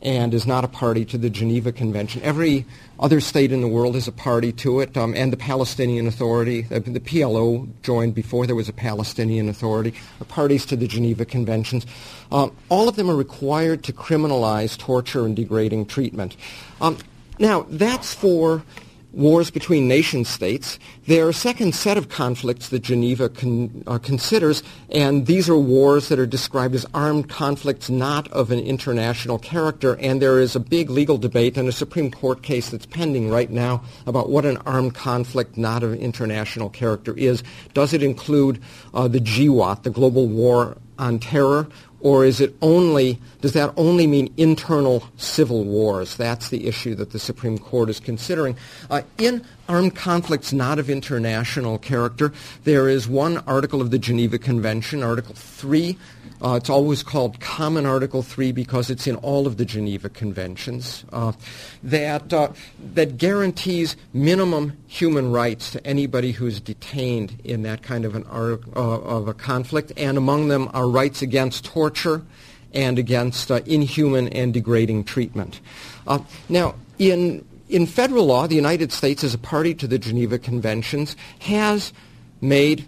and 0.00 0.34
is 0.34 0.46
not 0.46 0.64
a 0.64 0.68
party 0.68 1.04
to 1.04 1.16
the 1.16 1.30
Geneva 1.30 1.70
Convention. 1.70 2.20
Every 2.22 2.66
other 2.98 3.20
state 3.20 3.52
in 3.52 3.60
the 3.60 3.68
world 3.68 3.94
is 3.94 4.08
a 4.08 4.12
party 4.12 4.50
to 4.52 4.80
it, 4.80 4.96
um, 4.96 5.14
and 5.14 5.32
the 5.32 5.36
Palestinian 5.36 6.08
Authority, 6.08 6.62
the, 6.62 6.80
the, 6.80 7.00
PLO 7.00 7.68
joined 7.82 8.14
before 8.14 8.46
there 8.46 8.56
was 8.56 8.68
a 8.68 8.72
Palestinian 8.72 9.48
Authority, 9.48 9.94
are 10.20 10.24
parties 10.24 10.66
to 10.66 10.76
the 10.76 10.88
Geneva 10.88 11.24
Conventions. 11.24 11.86
Um, 12.32 12.56
all 12.68 12.88
of 12.88 12.96
them 12.96 13.08
are 13.08 13.16
required 13.16 13.84
to 13.84 13.92
criminalize 13.92 14.76
torture 14.76 15.24
and 15.24 15.36
degrading 15.36 15.86
treatment. 15.86 16.36
Um, 16.80 16.98
now, 17.42 17.66
that's 17.68 18.14
for 18.14 18.62
wars 19.10 19.50
between 19.50 19.88
nation 19.88 20.24
states. 20.24 20.78
There 21.08 21.26
are 21.26 21.30
a 21.30 21.34
second 21.34 21.74
set 21.74 21.98
of 21.98 22.08
conflicts 22.08 22.68
that 22.68 22.82
Geneva 22.82 23.28
con, 23.28 23.82
uh, 23.84 23.98
considers, 23.98 24.62
and 24.90 25.26
these 25.26 25.48
are 25.48 25.58
wars 25.58 26.08
that 26.08 26.20
are 26.20 26.26
described 26.26 26.76
as 26.76 26.86
armed 26.94 27.28
conflicts 27.28 27.90
not 27.90 28.28
of 28.28 28.52
an 28.52 28.60
international 28.60 29.40
character, 29.40 29.96
and 29.96 30.22
there 30.22 30.38
is 30.38 30.54
a 30.54 30.60
big 30.60 30.88
legal 30.88 31.18
debate 31.18 31.56
and 31.56 31.68
a 31.68 31.72
Supreme 31.72 32.12
Court 32.12 32.44
case 32.44 32.70
that's 32.70 32.86
pending 32.86 33.28
right 33.28 33.50
now 33.50 33.82
about 34.06 34.30
what 34.30 34.44
an 34.44 34.58
armed 34.58 34.94
conflict 34.94 35.56
not 35.56 35.82
of 35.82 35.94
international 35.94 36.70
character 36.70 37.12
is. 37.16 37.42
Does 37.74 37.92
it 37.92 38.04
include 38.04 38.62
uh, 38.94 39.08
the 39.08 39.20
GWOT, 39.20 39.82
the 39.82 39.90
Global 39.90 40.28
War 40.28 40.76
on 41.02 41.18
Terror, 41.18 41.66
or 42.00 42.24
is 42.24 42.40
it 42.40 42.54
only, 42.62 43.18
does 43.40 43.52
that 43.52 43.72
only 43.76 44.06
mean 44.06 44.32
internal 44.36 45.04
civil 45.16 45.64
wars? 45.64 46.16
That's 46.16 46.48
the 46.48 46.66
issue 46.66 46.94
that 46.94 47.10
the 47.10 47.18
Supreme 47.18 47.58
Court 47.58 47.90
is 47.90 48.00
considering. 48.00 48.56
Uh, 48.88 49.02
in 49.18 49.44
armed 49.68 49.96
conflicts 49.96 50.52
not 50.52 50.78
of 50.78 50.88
international 50.88 51.78
character, 51.78 52.32
there 52.64 52.88
is 52.88 53.08
one 53.08 53.38
article 53.38 53.80
of 53.80 53.90
the 53.90 53.98
Geneva 53.98 54.38
Convention, 54.38 55.02
Article 55.02 55.34
3, 55.34 55.98
uh, 56.42 56.54
it's 56.54 56.68
always 56.68 57.02
called 57.04 57.38
Common 57.38 57.86
Article 57.86 58.22
3 58.22 58.50
because 58.50 58.90
it's 58.90 59.06
in 59.06 59.14
all 59.16 59.46
of 59.46 59.58
the 59.58 59.64
Geneva 59.64 60.08
Conventions, 60.08 61.04
uh, 61.12 61.32
that, 61.84 62.32
uh, 62.32 62.48
that 62.94 63.16
guarantees 63.16 63.96
minimum 64.12 64.76
human 64.88 65.30
rights 65.30 65.70
to 65.70 65.86
anybody 65.86 66.32
who 66.32 66.46
is 66.46 66.60
detained 66.60 67.40
in 67.44 67.62
that 67.62 67.82
kind 67.82 68.04
of, 68.04 68.16
an, 68.16 68.26
uh, 68.26 68.58
of 68.76 69.28
a 69.28 69.34
conflict, 69.34 69.92
and 69.96 70.18
among 70.18 70.48
them 70.48 70.68
are 70.74 70.88
rights 70.88 71.22
against 71.22 71.64
torture 71.64 72.22
and 72.74 72.98
against 72.98 73.50
uh, 73.50 73.60
inhuman 73.66 74.26
and 74.28 74.52
degrading 74.52 75.04
treatment. 75.04 75.60
Uh, 76.08 76.18
now, 76.48 76.74
in, 76.98 77.44
in 77.68 77.86
federal 77.86 78.26
law, 78.26 78.48
the 78.48 78.56
United 78.56 78.90
States, 78.90 79.22
as 79.22 79.32
a 79.32 79.38
party 79.38 79.74
to 79.74 79.86
the 79.86 79.98
Geneva 79.98 80.40
Conventions, 80.40 81.14
has 81.40 81.92
made 82.40 82.84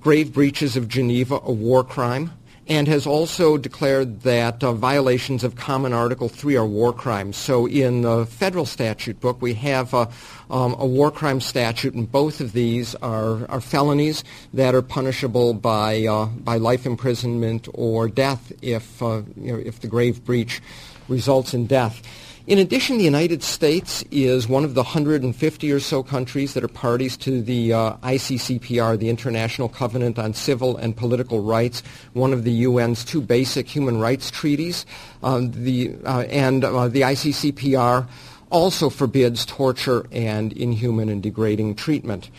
grave 0.00 0.32
breaches 0.32 0.76
of 0.76 0.88
Geneva 0.88 1.38
a 1.44 1.52
war 1.52 1.84
crime 1.84 2.32
and 2.68 2.88
has 2.88 3.06
also 3.06 3.56
declared 3.56 4.22
that 4.22 4.62
uh, 4.64 4.72
violations 4.72 5.44
of 5.44 5.54
Common 5.54 5.92
Article 5.92 6.28
3 6.28 6.56
are 6.56 6.66
war 6.66 6.92
crimes. 6.92 7.36
So 7.36 7.66
in 7.66 8.02
the 8.02 8.26
federal 8.26 8.66
statute 8.66 9.20
book, 9.20 9.40
we 9.40 9.54
have 9.54 9.94
uh, 9.94 10.06
um, 10.50 10.74
a 10.78 10.86
war 10.86 11.10
crime 11.10 11.40
statute, 11.40 11.94
and 11.94 12.10
both 12.10 12.40
of 12.40 12.52
these 12.52 12.94
are, 12.96 13.48
are 13.48 13.60
felonies 13.60 14.24
that 14.52 14.74
are 14.74 14.82
punishable 14.82 15.54
by, 15.54 16.06
uh, 16.06 16.26
by 16.26 16.56
life 16.56 16.86
imprisonment 16.86 17.68
or 17.72 18.08
death 18.08 18.52
if, 18.62 19.00
uh, 19.00 19.22
you 19.36 19.52
know, 19.52 19.58
if 19.58 19.80
the 19.80 19.86
grave 19.86 20.24
breach 20.24 20.60
results 21.08 21.54
in 21.54 21.66
death. 21.66 22.02
In 22.46 22.60
addition, 22.60 22.96
the 22.96 23.02
United 23.02 23.42
States 23.42 24.04
is 24.12 24.46
one 24.46 24.62
of 24.62 24.74
the 24.74 24.82
150 24.84 25.72
or 25.72 25.80
so 25.80 26.04
countries 26.04 26.54
that 26.54 26.62
are 26.62 26.68
parties 26.68 27.16
to 27.16 27.42
the 27.42 27.72
uh, 27.72 27.96
ICCPR, 28.04 29.00
the 29.00 29.08
International 29.08 29.68
Covenant 29.68 30.16
on 30.16 30.32
Civil 30.32 30.76
and 30.76 30.96
Political 30.96 31.40
Rights, 31.42 31.82
one 32.12 32.32
of 32.32 32.44
the 32.44 32.64
UN's 32.64 33.04
two 33.04 33.20
basic 33.20 33.66
human 33.66 33.98
rights 33.98 34.30
treaties. 34.30 34.86
Um, 35.24 35.50
the, 35.50 35.96
uh, 36.04 36.20
and 36.20 36.62
uh, 36.62 36.86
the 36.86 37.00
ICCPR 37.00 38.06
also 38.50 38.90
forbids 38.90 39.44
torture 39.44 40.06
and 40.12 40.52
inhuman 40.52 41.08
and 41.08 41.20
degrading 41.20 41.74
treatment. 41.74 42.30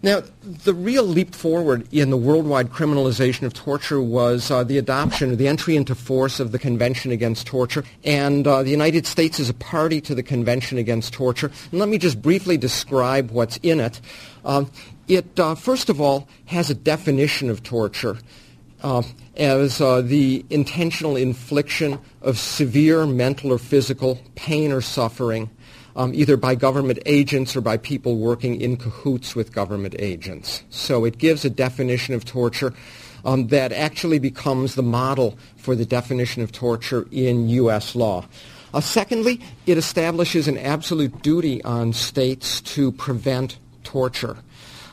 Now, 0.00 0.22
the 0.42 0.74
real 0.74 1.02
leap 1.02 1.34
forward 1.34 1.88
in 1.92 2.10
the 2.10 2.16
worldwide 2.16 2.70
criminalization 2.70 3.42
of 3.42 3.52
torture 3.52 4.00
was 4.00 4.48
uh, 4.48 4.62
the 4.62 4.78
adoption, 4.78 5.36
the 5.36 5.48
entry 5.48 5.74
into 5.74 5.96
force 5.96 6.38
of 6.38 6.52
the 6.52 6.58
Convention 6.58 7.10
Against 7.10 7.48
Torture, 7.48 7.82
and 8.04 8.46
uh, 8.46 8.62
the 8.62 8.70
United 8.70 9.06
States 9.06 9.40
is 9.40 9.50
a 9.50 9.54
party 9.54 10.00
to 10.02 10.14
the 10.14 10.22
Convention 10.22 10.78
Against 10.78 11.12
Torture. 11.12 11.50
And 11.72 11.80
let 11.80 11.88
me 11.88 11.98
just 11.98 12.22
briefly 12.22 12.56
describe 12.56 13.32
what's 13.32 13.56
in 13.64 13.80
it. 13.80 14.00
Uh, 14.44 14.66
it, 15.08 15.36
first 15.56 15.88
of 15.88 16.00
all, 16.00 16.28
has 16.44 16.70
a 16.70 16.74
definition 16.74 17.50
of 17.50 17.64
torture 17.64 18.18
uh, 18.84 19.02
as 19.36 19.80
uh, 19.80 20.00
the 20.00 20.44
intentional 20.48 21.16
infliction 21.16 21.98
of 22.22 22.38
severe 22.38 23.04
mental 23.04 23.52
or 23.52 23.58
physical 23.58 24.20
pain 24.36 24.70
or 24.70 24.80
suffering 24.80 25.50
um, 25.98 26.14
either 26.14 26.36
by 26.36 26.54
government 26.54 27.00
agents 27.06 27.56
or 27.56 27.60
by 27.60 27.76
people 27.76 28.16
working 28.16 28.58
in 28.60 28.76
cahoots 28.76 29.34
with 29.34 29.52
government 29.52 29.96
agents. 29.98 30.62
So 30.70 31.04
it 31.04 31.18
gives 31.18 31.44
a 31.44 31.50
definition 31.50 32.14
of 32.14 32.24
torture 32.24 32.72
um, 33.24 33.48
that 33.48 33.72
actually 33.72 34.20
becomes 34.20 34.76
the 34.76 34.82
model 34.82 35.36
for 35.56 35.74
the 35.74 35.84
definition 35.84 36.40
of 36.40 36.52
torture 36.52 37.08
in 37.10 37.48
U.S. 37.48 37.96
law. 37.96 38.24
Uh, 38.72 38.80
secondly, 38.80 39.40
it 39.66 39.76
establishes 39.76 40.46
an 40.46 40.56
absolute 40.56 41.20
duty 41.22 41.62
on 41.64 41.92
states 41.92 42.60
to 42.60 42.92
prevent 42.92 43.58
torture. 43.82 44.36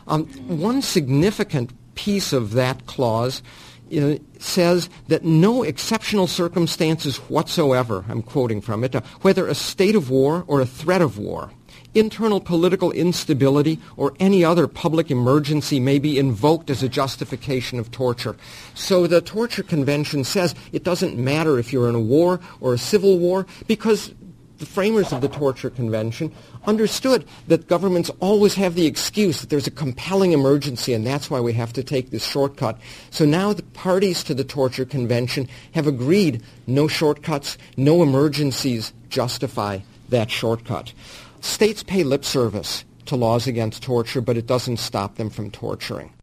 Um, 0.08 0.26
one 0.47 0.82
significant 0.82 1.72
piece 1.93 2.34
of 2.34 2.53
that 2.53 2.88
clause 2.88 3.43
uh, 3.92 4.18
says 4.40 4.90
that 5.08 5.24
no 5.24 5.64
exceptional 5.64 6.28
circumstances 6.28 7.18
whatsoever, 7.18 8.06
I'm 8.10 8.22
quoting 8.22 8.62
from 8.62 8.84
it, 8.84 8.96
uh, 8.96 9.02
whether 9.22 9.48
a 9.48 9.56
state 9.56 9.96
of 9.96 10.10
war 10.10 10.44
or 10.48 10.62
a 10.62 10.66
threat 10.66 11.02
of 11.02 11.18
war, 11.18 11.52
internal 11.94 12.42
political 12.42 12.92
instability, 12.92 13.80
or 13.96 14.14
any 14.20 14.44
other 14.44 14.68
public 14.68 15.10
emergency 15.10 15.80
may 15.80 16.00
be 16.00 16.20
invoked 16.20 16.70
as 16.70 16.84
a 16.84 16.90
justification 16.90 17.80
of 17.80 17.92
torture. 17.92 18.36
So 18.74 19.08
the 19.08 19.22
Torture 19.22 19.64
Convention 19.64 20.24
says 20.24 20.56
it 20.72 20.84
doesn't 20.84 21.18
matter 21.18 21.58
if 21.58 21.72
you're 21.72 21.90
in 21.90 21.96
a 21.96 22.00
war 22.00 22.40
or 22.60 22.74
a 22.74 22.78
civil 22.78 23.18
war 23.18 23.46
because 23.68 24.14
the 24.58 24.66
framers 24.66 25.12
of 25.12 25.22
the 25.22 25.28
Torture 25.28 25.70
Convention 25.70 26.32
understood 26.68 27.26
that 27.47 27.68
governments 27.68 28.11
always 28.20 28.55
have 28.55 28.76
the 28.76 28.86
excuse 28.86 29.41
that 29.41 29.49
there's 29.49 29.68
a 29.68 29.72
compelling 29.72 30.32
emergency 30.32 30.93
and 30.93 31.05
that's 31.05 31.30
why 31.30 31.39
we 31.39 31.53
have 31.53 31.74
to 31.74 31.84
take 31.84 32.09
this 32.09 32.26
shortcut. 32.26 32.80
So 33.11 33.26
now 33.26 33.53
the 33.53 33.63
parties 33.63 34.24
to 34.26 34.34
the 34.34 34.43
Torture 34.43 34.86
Convention 34.86 35.47
have 35.74 35.88
agreed 35.88 36.43
no 36.68 36.88
shortcuts, 36.88 37.57
no 37.78 38.01
emergencies 38.03 38.93
justify 39.09 39.80
that 40.09 40.32
shortcut. 40.32 40.93
States 41.41 41.84
pay 41.84 42.03
lip 42.03 42.26
service 42.26 42.86
to 43.05 43.16
laws 43.16 43.47
against 43.47 43.84
torture, 43.84 44.22
but 44.22 44.38
it 44.38 44.47
doesn't 44.47 44.78
stop 44.78 45.16
them 45.16 45.30
from 45.30 45.51
torturing. 45.51 46.13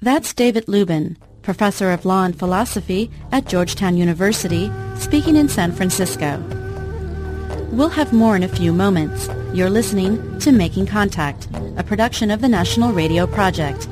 That's 0.00 0.34
David 0.34 0.66
Luban, 0.66 1.16
professor 1.42 1.90
of 1.90 2.04
law 2.04 2.24
and 2.24 2.38
philosophy 2.38 3.10
at 3.32 3.46
Georgetown 3.46 3.96
University, 3.96 4.70
speaking 4.96 5.36
in 5.36 5.48
San 5.48 5.72
Francisco. 5.72 6.55
We'll 7.72 7.88
have 7.90 8.12
more 8.12 8.36
in 8.36 8.42
a 8.42 8.48
few 8.48 8.72
moments. 8.72 9.28
You're 9.52 9.70
listening 9.70 10.38
to 10.38 10.52
Making 10.52 10.86
Contact, 10.86 11.48
a 11.76 11.82
production 11.82 12.30
of 12.30 12.40
the 12.40 12.48
National 12.48 12.92
Radio 12.92 13.26
Project. 13.26 13.88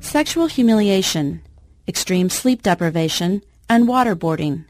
Sexual 0.00 0.48
humiliation, 0.48 1.40
extreme 1.88 2.28
sleep 2.28 2.60
deprivation, 2.62 3.42
and 3.70 3.86
waterboarding 3.86 4.64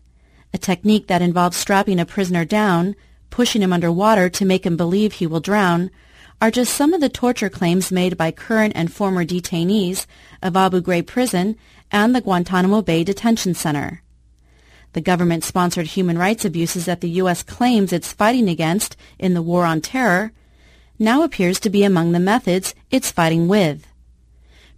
a 0.52 0.58
technique 0.58 1.06
that 1.06 1.22
involves 1.22 1.56
strapping 1.56 1.98
a 1.98 2.04
prisoner 2.04 2.44
down, 2.44 2.94
pushing 3.30 3.62
him 3.62 3.72
underwater 3.72 4.28
to 4.28 4.44
make 4.44 4.66
him 4.66 4.76
believe 4.76 5.14
he 5.14 5.26
will 5.26 5.40
drown, 5.40 5.90
are 6.42 6.50
just 6.50 6.74
some 6.74 6.92
of 6.92 7.00
the 7.00 7.08
torture 7.08 7.48
claims 7.48 7.92
made 7.92 8.16
by 8.16 8.30
current 8.30 8.72
and 8.76 8.92
former 8.92 9.24
detainees 9.24 10.06
of 10.42 10.56
Abu 10.56 10.80
Ghraib 10.82 11.06
prison 11.06 11.56
and 11.90 12.14
the 12.14 12.20
Guantanamo 12.20 12.82
Bay 12.82 13.02
Detention 13.04 13.54
Center. 13.54 14.02
The 14.92 15.00
government-sponsored 15.00 15.86
human 15.86 16.18
rights 16.18 16.44
abuses 16.44 16.86
that 16.86 17.00
the 17.00 17.10
U.S. 17.10 17.42
claims 17.42 17.92
it's 17.92 18.12
fighting 18.12 18.48
against 18.48 18.96
in 19.18 19.34
the 19.34 19.42
war 19.42 19.64
on 19.64 19.80
terror 19.80 20.32
now 20.98 21.22
appears 21.22 21.60
to 21.60 21.70
be 21.70 21.84
among 21.84 22.12
the 22.12 22.20
methods 22.20 22.74
it's 22.90 23.10
fighting 23.10 23.48
with. 23.48 23.86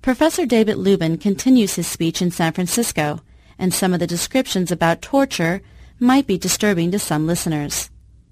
Professor 0.00 0.44
David 0.44 0.76
Luban 0.76 1.20
continues 1.20 1.74
his 1.76 1.86
speech 1.86 2.20
in 2.20 2.30
San 2.30 2.52
Francisco 2.52 3.20
and 3.58 3.72
some 3.72 3.92
of 3.92 4.00
the 4.00 4.06
descriptions 4.06 4.70
about 4.70 5.02
torture 5.02 5.62
might 5.98 6.26
be 6.26 6.38
disturbing 6.38 6.90
to 6.90 6.98
some 6.98 7.26
listeners. 7.26 7.90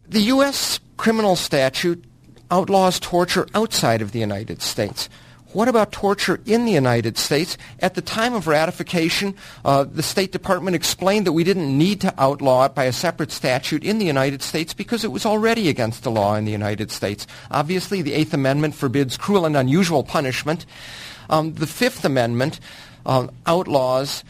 The 0.09 0.23
U.S. 0.23 0.81
criminal 0.97 1.37
statute 1.37 2.05
outlaws 2.51 2.99
torture 2.99 3.47
outside 3.55 4.03
of 4.03 4.12
the 4.12 4.18
United 4.18 4.61
States. 4.61 5.09
What 5.53 5.66
about 5.66 5.91
torture 5.91 6.41
in 6.47 6.64
the 6.64 6.73
United 6.73 7.18
States? 7.18 7.59
At 7.81 7.95
the 7.95 8.03
time 8.03 8.35
of 8.35 8.47
ratification, 8.47 9.35
uh, 9.64 9.83
the 9.83 10.03
State 10.03 10.31
Department 10.31 10.77
explained 10.77 11.27
that 11.27 11.33
we 11.33 11.43
didn't 11.43 11.77
need 11.77 12.01
to 12.03 12.14
outlaw 12.18 12.66
it 12.66 12.75
by 12.75 12.85
a 12.85 12.93
separate 12.93 13.33
statute 13.33 13.83
in 13.83 13.99
the 13.99 14.05
United 14.05 14.43
States 14.43 14.73
because 14.75 15.03
it 15.05 15.11
was 15.11 15.27
already 15.27 15.68
against 15.68 16.05
the 16.05 16.11
law 16.11 16.37
in 16.37 16.45
the 16.45 16.53
United 16.53 16.93
States. 16.93 17.27
Obviously, 17.51 18.01
the 18.01 18.12
Eighth 18.12 18.33
Amendment 18.33 18.77
forbids 18.77 19.16
cruel 19.16 19.45
and 19.45 19.57
unusual 19.57 20.05
punishment. 20.05 20.66
Um, 21.29 21.55
the 21.55 21.66
Fifth 21.66 22.05
Amendment 22.05 22.61
uh, 23.05 23.27
outlaws 23.45 24.23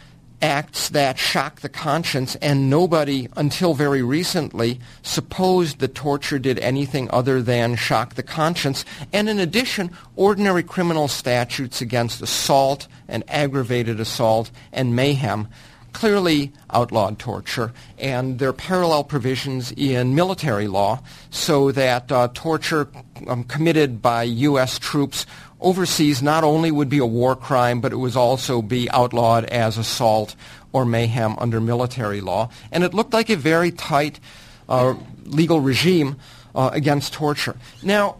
acts 0.42 0.88
that 0.90 1.18
shock 1.18 1.60
the 1.60 1.68
conscience, 1.68 2.34
and 2.36 2.70
nobody, 2.70 3.28
until 3.36 3.74
very 3.74 4.02
recently, 4.02 4.80
supposed 5.02 5.78
that 5.78 5.94
torture 5.94 6.38
did 6.38 6.58
anything 6.58 7.10
other 7.10 7.42
than 7.42 7.76
shock 7.76 8.14
the 8.14 8.22
conscience. 8.22 8.84
And 9.12 9.28
in 9.28 9.38
addition, 9.38 9.90
ordinary 10.16 10.62
criminal 10.62 11.08
statutes 11.08 11.80
against 11.80 12.22
assault 12.22 12.88
and 13.08 13.24
aggravated 13.28 14.00
assault 14.00 14.50
and 14.72 14.96
mayhem 14.96 15.48
clearly 15.92 16.52
outlawed 16.70 17.18
torture, 17.18 17.72
and 17.98 18.38
there 18.38 18.48
are 18.48 18.54
parallel 18.54 19.04
provisions 19.04 19.72
in 19.72 20.14
military 20.14 20.68
law 20.68 21.02
so 21.30 21.72
that 21.72 22.10
uh, 22.12 22.28
torture 22.34 22.88
um, 23.26 23.44
committed 23.44 24.00
by 24.00 24.22
U.S. 24.22 24.78
troops 24.78 25.26
overseas 25.60 26.22
not 26.22 26.44
only 26.44 26.70
would 26.70 26.88
be 26.88 26.98
a 26.98 27.06
war 27.06 27.36
crime, 27.36 27.80
but 27.80 27.92
it 27.92 27.96
would 27.96 28.16
also 28.16 28.62
be 28.62 28.90
outlawed 28.90 29.44
as 29.46 29.78
assault 29.78 30.34
or 30.72 30.84
mayhem 30.84 31.36
under 31.38 31.60
military 31.60 32.20
law. 32.20 32.48
And 32.72 32.84
it 32.84 32.94
looked 32.94 33.12
like 33.12 33.30
a 33.30 33.36
very 33.36 33.70
tight 33.70 34.20
uh, 34.68 34.94
legal 35.24 35.60
regime 35.60 36.16
uh, 36.54 36.70
against 36.72 37.12
torture. 37.12 37.56
Now, 37.82 38.16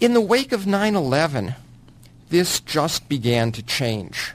in 0.00 0.14
the 0.14 0.20
wake 0.20 0.52
of 0.52 0.62
9-11, 0.62 1.54
this 2.28 2.60
just 2.60 3.08
began 3.08 3.52
to 3.52 3.62
change. 3.62 4.32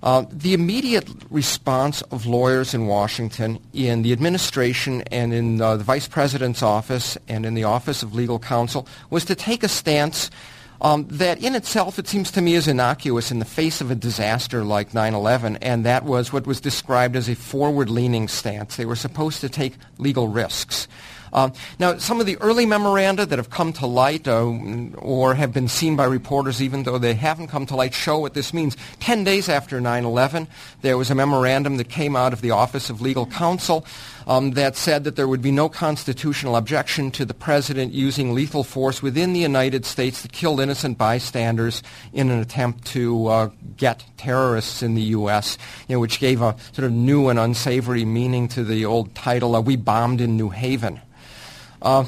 Uh, 0.00 0.24
the 0.30 0.54
immediate 0.54 1.08
response 1.28 2.02
of 2.02 2.24
lawyers 2.24 2.72
in 2.72 2.86
Washington, 2.86 3.58
in 3.72 4.02
the 4.02 4.12
administration 4.12 5.02
and 5.10 5.34
in 5.34 5.60
uh, 5.60 5.76
the 5.76 5.82
vice 5.82 6.06
president's 6.06 6.62
office 6.62 7.18
and 7.26 7.44
in 7.44 7.54
the 7.54 7.64
office 7.64 8.04
of 8.04 8.14
legal 8.14 8.38
counsel, 8.38 8.86
was 9.10 9.24
to 9.24 9.34
take 9.34 9.64
a 9.64 9.68
stance 9.68 10.30
um, 10.80 11.06
that 11.10 11.42
in 11.42 11.54
itself, 11.54 11.98
it 11.98 12.06
seems 12.06 12.30
to 12.32 12.40
me, 12.40 12.54
is 12.54 12.68
innocuous 12.68 13.30
in 13.30 13.38
the 13.38 13.44
face 13.44 13.80
of 13.80 13.90
a 13.90 13.94
disaster 13.94 14.64
like 14.64 14.92
9-11, 14.92 15.58
and 15.60 15.84
that 15.84 16.04
was 16.04 16.32
what 16.32 16.46
was 16.46 16.60
described 16.60 17.16
as 17.16 17.28
a 17.28 17.34
forward-leaning 17.34 18.28
stance. 18.28 18.76
They 18.76 18.86
were 18.86 18.96
supposed 18.96 19.40
to 19.40 19.48
take 19.48 19.74
legal 19.98 20.28
risks. 20.28 20.86
Uh, 21.32 21.50
now, 21.78 21.98
some 21.98 22.20
of 22.20 22.26
the 22.26 22.36
early 22.38 22.66
memoranda 22.66 23.26
that 23.26 23.38
have 23.38 23.50
come 23.50 23.72
to 23.74 23.86
light 23.86 24.26
uh, 24.28 24.44
or 24.98 25.34
have 25.34 25.52
been 25.52 25.68
seen 25.68 25.96
by 25.96 26.04
reporters, 26.04 26.62
even 26.62 26.82
though 26.82 26.98
they 26.98 27.14
haven't 27.14 27.48
come 27.48 27.66
to 27.66 27.76
light, 27.76 27.94
show 27.94 28.18
what 28.18 28.34
this 28.34 28.52
means. 28.52 28.76
Ten 29.00 29.24
days 29.24 29.48
after 29.48 29.80
9-11, 29.80 30.48
there 30.82 30.96
was 30.96 31.10
a 31.10 31.14
memorandum 31.14 31.76
that 31.76 31.88
came 31.88 32.16
out 32.16 32.32
of 32.32 32.40
the 32.40 32.50
Office 32.50 32.90
of 32.90 33.00
Legal 33.00 33.26
Counsel 33.26 33.84
um, 34.28 34.52
that 34.52 34.76
said 34.76 35.04
that 35.04 35.16
there 35.16 35.26
would 35.26 35.42
be 35.42 35.50
no 35.50 35.68
constitutional 35.68 36.54
objection 36.54 37.10
to 37.12 37.24
the 37.24 37.34
president 37.34 37.92
using 37.92 38.34
lethal 38.34 38.62
force 38.62 39.02
within 39.02 39.32
the 39.32 39.40
United 39.40 39.86
States 39.86 40.22
to 40.22 40.28
kill 40.28 40.60
innocent 40.60 40.98
bystanders 40.98 41.82
in 42.12 42.30
an 42.30 42.38
attempt 42.38 42.84
to 42.86 43.26
uh, 43.26 43.50
get 43.76 44.04
terrorists 44.18 44.82
in 44.82 44.94
the 44.94 45.02
U.S., 45.02 45.56
you 45.88 45.96
know, 45.96 46.00
which 46.00 46.20
gave 46.20 46.42
a 46.42 46.54
sort 46.72 46.84
of 46.84 46.92
new 46.92 47.28
and 47.28 47.38
unsavory 47.38 48.04
meaning 48.04 48.48
to 48.48 48.64
the 48.64 48.84
old 48.84 49.14
title, 49.14 49.56
uh, 49.56 49.60
We 49.60 49.76
Bombed 49.76 50.20
in 50.20 50.36
New 50.36 50.50
Haven. 50.50 51.00
Uh, 51.80 52.04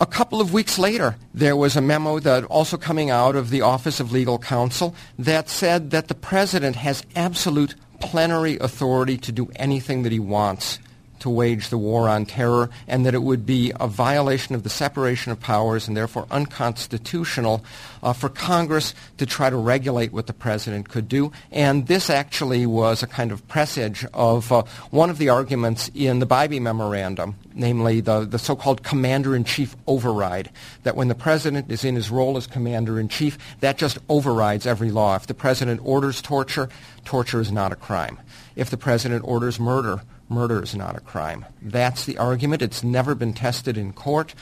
a 0.00 0.06
couple 0.06 0.40
of 0.40 0.52
weeks 0.52 0.78
later, 0.78 1.16
there 1.32 1.56
was 1.56 1.76
a 1.76 1.80
memo 1.80 2.18
that 2.18 2.44
also 2.44 2.76
coming 2.76 3.10
out 3.10 3.36
of 3.36 3.50
the 3.50 3.60
Office 3.60 4.00
of 4.00 4.10
Legal 4.10 4.38
Counsel 4.38 4.94
that 5.18 5.48
said 5.48 5.90
that 5.90 6.08
the 6.08 6.14
president 6.14 6.76
has 6.76 7.04
absolute 7.14 7.76
plenary 8.00 8.58
authority 8.58 9.16
to 9.16 9.30
do 9.30 9.48
anything 9.54 10.02
that 10.02 10.10
he 10.10 10.18
wants 10.18 10.80
to 11.22 11.30
wage 11.30 11.68
the 11.68 11.78
war 11.78 12.08
on 12.08 12.26
terror 12.26 12.68
and 12.88 13.06
that 13.06 13.14
it 13.14 13.22
would 13.22 13.46
be 13.46 13.72
a 13.78 13.86
violation 13.86 14.54
of 14.54 14.64
the 14.64 14.68
separation 14.68 15.30
of 15.30 15.38
powers 15.38 15.86
and 15.86 15.96
therefore 15.96 16.26
unconstitutional 16.32 17.64
uh, 18.02 18.12
for 18.12 18.28
Congress 18.28 18.92
to 19.18 19.24
try 19.24 19.48
to 19.48 19.56
regulate 19.56 20.12
what 20.12 20.26
the 20.26 20.32
president 20.32 20.88
could 20.88 21.08
do. 21.08 21.30
And 21.52 21.86
this 21.86 22.10
actually 22.10 22.66
was 22.66 23.04
a 23.04 23.06
kind 23.06 23.30
of 23.30 23.46
presage 23.46 24.04
of 24.12 24.50
uh, 24.50 24.64
one 24.90 25.10
of 25.10 25.18
the 25.18 25.28
arguments 25.28 25.90
in 25.94 26.18
the 26.18 26.26
Bybee 26.26 26.60
Memorandum, 26.60 27.36
namely 27.54 28.00
the, 28.00 28.24
the 28.24 28.38
so-called 28.38 28.82
commander-in-chief 28.82 29.76
override, 29.86 30.50
that 30.82 30.96
when 30.96 31.06
the 31.06 31.14
president 31.14 31.70
is 31.70 31.84
in 31.84 31.94
his 31.94 32.10
role 32.10 32.36
as 32.36 32.48
commander-in-chief, 32.48 33.38
that 33.60 33.78
just 33.78 33.98
overrides 34.08 34.66
every 34.66 34.90
law. 34.90 35.14
If 35.14 35.28
the 35.28 35.34
president 35.34 35.80
orders 35.84 36.20
torture, 36.20 36.68
torture 37.04 37.40
is 37.40 37.52
not 37.52 37.70
a 37.70 37.76
crime. 37.76 38.18
If 38.56 38.70
the 38.70 38.76
president 38.76 39.22
orders 39.24 39.60
murder, 39.60 40.02
murder 40.32 40.62
is 40.62 40.74
not 40.74 40.96
a 40.96 41.00
crime. 41.00 41.44
That's 41.60 42.04
the 42.04 42.18
argument. 42.18 42.62
It's 42.62 42.82
never 42.82 43.14
been 43.14 43.32
tested 43.32 43.76
in 43.76 43.92
court. 43.92 44.34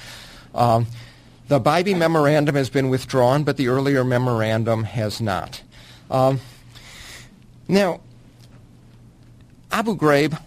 Um, 0.55 0.87
the 1.49 1.61
Bybee 1.61 1.99
memorandum 1.99 2.55
has 2.55 2.71
been 2.71 2.89
withdrawn, 2.91 3.43
but 3.43 3.57
the 3.57 3.69
earlier 3.69 4.05
memorandum 4.05 4.85
has 4.85 5.21
not. 5.21 5.63
Um, 6.11 6.41
now, 7.69 8.01
Abu 9.73 9.97
Ghraib 9.97 10.41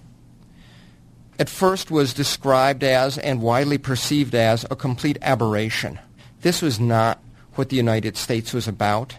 at 1.40 1.50
first 1.50 1.92
was 1.92 2.14
described 2.14 2.84
as 2.84 3.18
and 3.18 3.42
widely 3.42 3.78
perceived 3.78 4.36
as 4.36 4.66
a 4.70 4.76
complete 4.76 5.18
aberration. 5.22 6.00
This 6.42 6.62
was 6.62 6.80
not 6.80 7.20
what 7.56 7.70
the 7.70 7.76
United 7.76 8.18
States 8.18 8.54
was 8.54 8.68
about. 8.68 9.16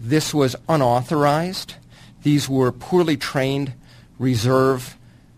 This 0.00 0.34
was 0.34 0.56
unauthorized. 0.68 1.74
These 2.22 2.48
were 2.48 2.72
poorly 2.72 3.16
trained 3.16 3.72
reserve 4.18 4.96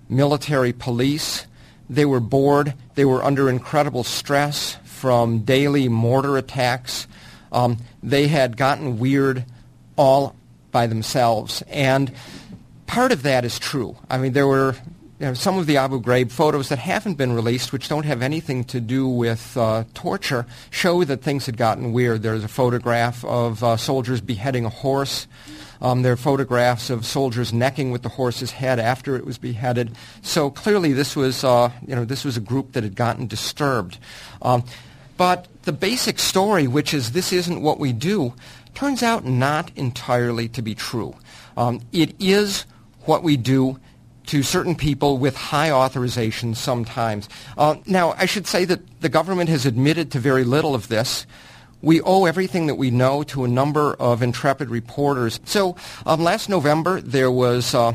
military 0.09 0.73
police. 0.73 1.47
They 1.91 2.05
were 2.05 2.21
bored. 2.21 2.75
They 2.95 3.05
were 3.05 3.25
under 3.25 3.49
incredible 3.49 4.05
stress 4.05 4.77
from 4.85 5.41
daily 5.41 5.89
mortar 5.89 6.37
attacks. 6.37 7.07
Um, 7.53 7.79
they 8.03 8.29
had 8.29 8.57
gotten 8.57 8.99
weird 8.99 9.45
all 9.97 10.35
by 10.71 10.87
themselves. 10.87 11.63
And 11.69 12.13
part 12.87 13.13
of 13.13 13.23
that 13.23 13.45
is 13.45 13.59
true. 13.59 13.97
I 14.11 14.19
mean, 14.19 14.33
there 14.33 14.47
were 14.47 14.75
you 15.19 15.27
know, 15.27 15.35
some 15.35 15.59
of 15.59 15.67
the 15.67 15.79
Abu 15.79 16.01
Ghraib 16.01 16.31
photos 16.31 16.69
that 16.69 16.79
haven't 16.79 17.15
been 17.15 17.33
released, 17.33 17.73
which 17.73 17.89
don't 17.89 18.05
have 18.05 18.23
anything 18.23 18.65
to 18.65 18.81
do 18.81 19.09
with 19.09 19.57
uh, 19.57 19.85
torture, 19.93 20.47
show 20.71 21.03
that 21.05 21.23
things 21.23 21.47
had 21.47 21.57
gotten 21.57 21.93
weird. 21.93 22.23
There's 22.23 22.45
a 22.45 22.49
photograph 22.49 23.25
of 23.25 23.65
uh, 23.65 23.77
soldiers 23.77 24.21
beheading 24.21 24.65
a 24.65 24.69
horse. 24.69 25.27
Um, 25.81 26.03
there 26.03 26.13
are 26.13 26.17
photographs 26.17 26.91
of 26.91 27.07
soldiers 27.07 27.53
necking 27.53 27.91
with 27.91 28.03
the 28.03 28.09
horse's 28.09 28.51
head 28.51 28.79
after 28.79 29.17
it 29.17 29.25
was 29.25 29.39
beheaded. 29.39 29.95
So 30.23 30.51
clearly, 30.51 30.93
this 30.93 31.15
was 31.15 31.45
uh, 31.45 31.71
you 31.87 31.95
know 31.95 32.05
this 32.05 32.25
was 32.25 32.37
a 32.37 32.41
group 32.41 32.73
that 32.73 32.83
had 32.83 32.97
gotten 32.97 33.27
disturbed. 33.27 33.99
Um, 34.43 34.65
but 35.17 35.49
the 35.63 35.73
basic 35.73 36.19
story, 36.19 36.67
which 36.67 36.95
is 36.95 37.13
this 37.13 37.33
isn't 37.33 37.61
what 37.61 37.79
we 37.79 37.93
do, 37.93 38.35
turns 38.75 39.03
out 39.03 39.25
not 39.25 39.71
entirely 39.77 40.49
to 40.49 40.63
be 40.63 40.75
true. 40.75 41.15
Um, 41.57 41.81
it 41.93 42.15
is 42.21 42.65
what 43.05 43.23
we 43.23 43.37
do 43.37 43.81
to 44.27 44.43
certain 44.43 44.77
people 44.77 45.19
with 45.19 45.35
high 45.35 45.71
authorizations 45.71 46.57
sometimes. 46.57 47.29
Uh, 47.57 47.77
now, 47.87 48.13
I 48.13 48.27
should 48.27 48.47
say 48.47 48.65
that 48.67 49.01
the 49.01 49.09
government 49.09 49.49
has 49.49 49.65
admitted 49.65 50.13
to 50.13 50.19
very 50.19 50.45
little 50.45 50.75
of 50.75 50.89
this. 50.89 51.27
We 51.81 52.01
owe 52.01 52.25
everything 52.25 52.67
that 52.67 52.75
we 52.75 52.91
know 52.91 53.23
to 53.25 53.45
a 53.45 53.49
number 53.49 53.95
of 53.95 54.23
intrepid 54.23 54.69
reporters. 54.71 55.41
So 55.45 55.77
um, 56.05 56.23
last 56.23 56.49
November, 56.49 57.01
there 57.01 57.31
was 57.31 57.75
uh, 57.75 57.93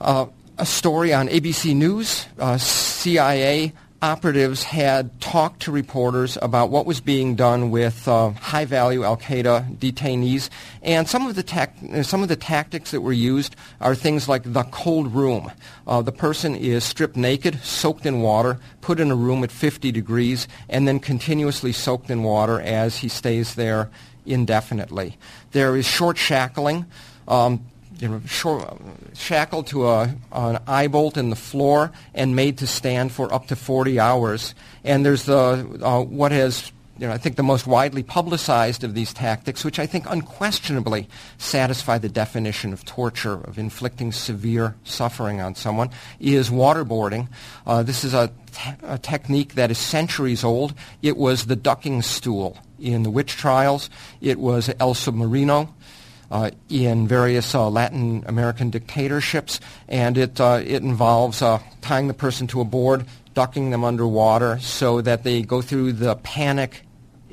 uh, 0.00 0.26
a 0.58 0.66
story 0.66 1.12
on 1.12 1.28
ABC 1.28 1.74
News. 1.74 2.26
Uh, 2.38 2.58
CIA 2.58 3.72
operatives 4.02 4.62
had 4.62 5.20
talked 5.20 5.62
to 5.62 5.72
reporters 5.72 6.38
about 6.40 6.70
what 6.70 6.86
was 6.86 7.00
being 7.00 7.34
done 7.34 7.70
with 7.70 8.08
uh, 8.08 8.30
high-value 8.30 9.04
Al 9.04 9.16
Qaeda 9.16 9.76
detainees, 9.76 10.48
and 10.82 11.08
some 11.08 11.26
of 11.26 11.34
the 11.34 11.42
tac- 11.42 11.76
some 12.02 12.22
of 12.22 12.28
the 12.28 12.36
tactics 12.36 12.90
that 12.92 13.02
were 13.02 13.12
used 13.12 13.56
are 13.80 13.94
things 13.94 14.28
like 14.28 14.42
the 14.44 14.62
cold 14.64 15.14
room. 15.14 15.50
Uh, 15.86 16.00
the 16.02 16.12
person 16.12 16.54
is 16.54 16.84
stripped 16.84 17.16
naked, 17.16 17.60
soaked 17.62 18.06
in 18.06 18.22
water, 18.22 18.58
put 18.80 19.00
in 19.00 19.10
a 19.10 19.16
room 19.16 19.44
at 19.44 19.52
50 19.52 19.92
degrees, 19.92 20.48
and 20.68 20.88
then 20.88 20.98
continuously 20.98 21.72
soaked 21.72 22.10
in 22.10 22.22
water 22.22 22.60
as 22.60 22.98
he 22.98 23.08
stays 23.08 23.54
there 23.54 23.90
indefinitely. 24.24 25.18
There 25.52 25.76
is 25.76 25.86
short 25.86 26.16
shackling. 26.16 26.86
Um, 27.28 27.64
you 28.00 28.08
know, 28.08 28.20
shackled 29.14 29.66
to 29.68 29.88
a, 29.88 30.14
an 30.32 30.58
eye 30.66 30.88
bolt 30.88 31.16
in 31.16 31.30
the 31.30 31.36
floor 31.36 31.92
and 32.14 32.34
made 32.34 32.58
to 32.58 32.66
stand 32.66 33.12
for 33.12 33.32
up 33.32 33.48
to 33.48 33.56
40 33.56 34.00
hours. 34.00 34.54
And 34.84 35.04
there's 35.04 35.24
the, 35.24 35.78
uh, 35.82 36.02
what 36.02 36.32
has, 36.32 36.72
you 36.98 37.06
know, 37.06 37.12
I 37.12 37.18
think 37.18 37.36
the 37.36 37.42
most 37.42 37.66
widely 37.66 38.02
publicized 38.02 38.84
of 38.84 38.94
these 38.94 39.12
tactics, 39.12 39.64
which 39.64 39.78
I 39.78 39.86
think 39.86 40.06
unquestionably 40.08 41.08
satisfy 41.36 41.98
the 41.98 42.08
definition 42.08 42.72
of 42.72 42.86
torture, 42.86 43.34
of 43.34 43.58
inflicting 43.58 44.12
severe 44.12 44.76
suffering 44.84 45.42
on 45.42 45.54
someone, 45.54 45.90
is 46.18 46.48
waterboarding. 46.48 47.28
Uh, 47.66 47.82
this 47.82 48.02
is 48.02 48.14
a, 48.14 48.32
te- 48.52 48.70
a 48.82 48.96
technique 48.96 49.54
that 49.54 49.70
is 49.70 49.78
centuries 49.78 50.42
old. 50.42 50.72
It 51.02 51.18
was 51.18 51.46
the 51.46 51.56
ducking 51.56 52.00
stool 52.00 52.56
in 52.78 53.02
the 53.02 53.10
witch 53.10 53.36
trials. 53.36 53.90
It 54.22 54.38
was 54.38 54.70
El 54.80 54.94
Submarino 54.94 55.68
uh, 56.30 56.50
in 56.68 57.08
various 57.08 57.54
uh, 57.54 57.68
Latin 57.68 58.24
American 58.26 58.70
dictatorships, 58.70 59.60
and 59.88 60.16
it, 60.16 60.40
uh, 60.40 60.60
it 60.64 60.82
involves 60.82 61.42
uh, 61.42 61.60
tying 61.80 62.08
the 62.08 62.14
person 62.14 62.46
to 62.48 62.60
a 62.60 62.64
board, 62.64 63.04
ducking 63.34 63.70
them 63.70 63.84
underwater 63.84 64.58
so 64.60 65.00
that 65.00 65.24
they 65.24 65.42
go 65.42 65.62
through 65.62 65.92
the 65.92 66.16
panic 66.16 66.82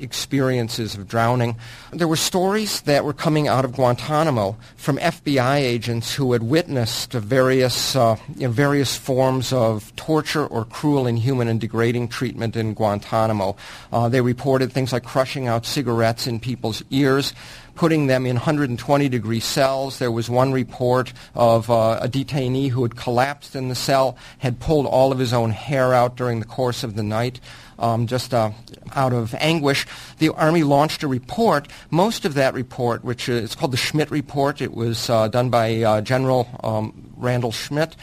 experiences 0.00 0.94
of 0.94 1.08
drowning. 1.08 1.56
There 1.92 2.08
were 2.08 2.16
stories 2.16 2.82
that 2.82 3.04
were 3.04 3.12
coming 3.12 3.48
out 3.48 3.64
of 3.64 3.72
Guantanamo 3.72 4.56
from 4.76 4.98
FBI 4.98 5.56
agents 5.56 6.14
who 6.14 6.32
had 6.32 6.42
witnessed 6.42 7.12
various, 7.12 7.96
uh, 7.96 8.16
you 8.36 8.46
know, 8.46 8.52
various 8.52 8.96
forms 8.96 9.52
of 9.52 9.94
torture 9.96 10.46
or 10.46 10.64
cruel, 10.64 11.06
inhuman, 11.06 11.48
and 11.48 11.60
degrading 11.60 12.08
treatment 12.08 12.56
in 12.56 12.74
Guantanamo. 12.74 13.56
Uh, 13.92 14.08
they 14.08 14.20
reported 14.20 14.72
things 14.72 14.92
like 14.92 15.04
crushing 15.04 15.46
out 15.46 15.66
cigarettes 15.66 16.26
in 16.26 16.40
people's 16.40 16.82
ears, 16.90 17.34
putting 17.78 18.08
them 18.08 18.26
in 18.26 18.34
120 18.34 19.08
degree 19.08 19.38
cells. 19.38 20.00
There 20.00 20.10
was 20.10 20.28
one 20.28 20.52
report 20.52 21.12
of 21.36 21.70
uh, 21.70 22.00
a 22.02 22.08
detainee 22.08 22.70
who 22.70 22.82
had 22.82 22.96
collapsed 22.96 23.54
in 23.54 23.68
the 23.68 23.76
cell, 23.76 24.18
had 24.38 24.58
pulled 24.58 24.84
all 24.84 25.12
of 25.12 25.20
his 25.20 25.32
own 25.32 25.50
hair 25.50 25.94
out 25.94 26.16
during 26.16 26.40
the 26.40 26.46
course 26.46 26.82
of 26.82 26.96
the 26.96 27.04
night. 27.04 27.40
Um, 27.78 28.08
just 28.08 28.34
uh, 28.34 28.50
out 28.96 29.12
of 29.12 29.32
anguish, 29.36 29.86
the 30.18 30.30
Army 30.30 30.64
launched 30.64 31.04
a 31.04 31.08
report. 31.08 31.68
Most 31.88 32.24
of 32.24 32.34
that 32.34 32.52
report, 32.52 33.04
which 33.04 33.28
is 33.28 33.54
called 33.54 33.70
the 33.70 33.76
Schmidt 33.76 34.10
Report, 34.10 34.60
it 34.60 34.74
was 34.74 35.08
uh, 35.08 35.28
done 35.28 35.48
by 35.48 35.82
uh, 35.82 36.00
General 36.00 36.48
um, 36.64 37.12
Randall 37.16 37.52
Schmidt. 37.52 37.94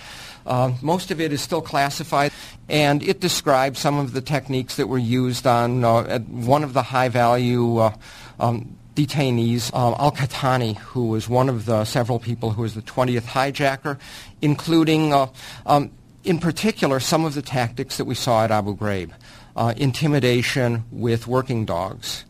Uh, 0.46 0.72
most 0.82 1.12
of 1.12 1.20
it 1.20 1.34
is 1.34 1.42
still 1.42 1.62
classified, 1.62 2.32
and 2.70 3.04
it 3.04 3.20
describes 3.20 3.80
some 3.80 4.00
of 4.00 4.14
the 4.14 4.22
techniques 4.22 4.78
that 4.78 4.88
were 4.88 4.98
used 4.98 5.46
on 5.46 5.84
uh, 5.84 6.20
one 6.20 6.64
of 6.64 6.72
the 6.72 6.84
high-value 6.84 7.78
uh, 7.78 7.94
um, 8.40 8.78
detainees, 8.96 9.74
um, 9.76 9.94
Al-Qahtani, 10.00 10.78
who 10.78 11.08
was 11.08 11.28
one 11.30 11.50
of 11.50 11.66
the 11.66 11.86
several 11.86 12.18
people 12.18 12.52
who 12.52 12.62
was 12.62 12.74
the 12.74 12.82
20th 12.82 13.24
hijacker, 13.24 14.00
including, 14.42 15.14
uh, 15.14 15.28
um, 15.66 15.92
in 16.24 16.40
particular, 16.40 17.00
some 17.00 17.26
of 17.26 17.36
the 17.36 17.42
tactics 17.42 17.98
that 17.98 18.06
we 18.06 18.16
saw 18.16 18.44
at 18.44 18.52
Abu 18.52 18.76
Ghraib. 18.76 19.12
Uh, 19.56 19.74
intimidation 19.78 20.84
with 20.92 21.28
working 21.28 21.64
dogs, 21.64 22.26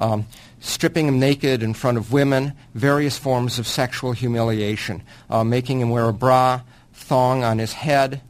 um, 0.00 0.26
stripping 0.58 1.06
him 1.06 1.20
naked 1.20 1.62
in 1.62 1.72
front 1.74 1.96
of 1.96 2.12
women, 2.12 2.52
various 2.74 3.16
forms 3.16 3.60
of 3.60 3.68
sexual 3.68 4.10
humiliation, 4.10 5.00
uh, 5.30 5.44
making 5.44 5.80
him 5.80 5.90
wear 5.90 6.08
a 6.08 6.12
bra, 6.12 6.60
thong 6.92 7.44
on 7.44 7.58
his 7.58 7.72
head, 7.72 8.20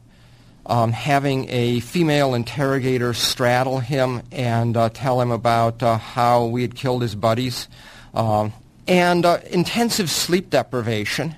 um, 0.67 0.91
having 0.91 1.49
a 1.49 1.79
female 1.79 2.35
interrogator 2.35 3.13
straddle 3.13 3.79
him 3.79 4.21
and 4.31 4.75
uh, 4.75 4.89
tell 4.89 5.19
him 5.19 5.31
about 5.31 5.81
uh, 5.81 5.97
how 5.97 6.45
we 6.45 6.61
had 6.61 6.75
killed 6.75 7.01
his 7.01 7.15
buddies, 7.15 7.67
um, 8.13 8.53
and 8.87 9.25
uh, 9.25 9.39
intensive 9.49 10.09
sleep 10.09 10.49
deprivation. 10.49 11.35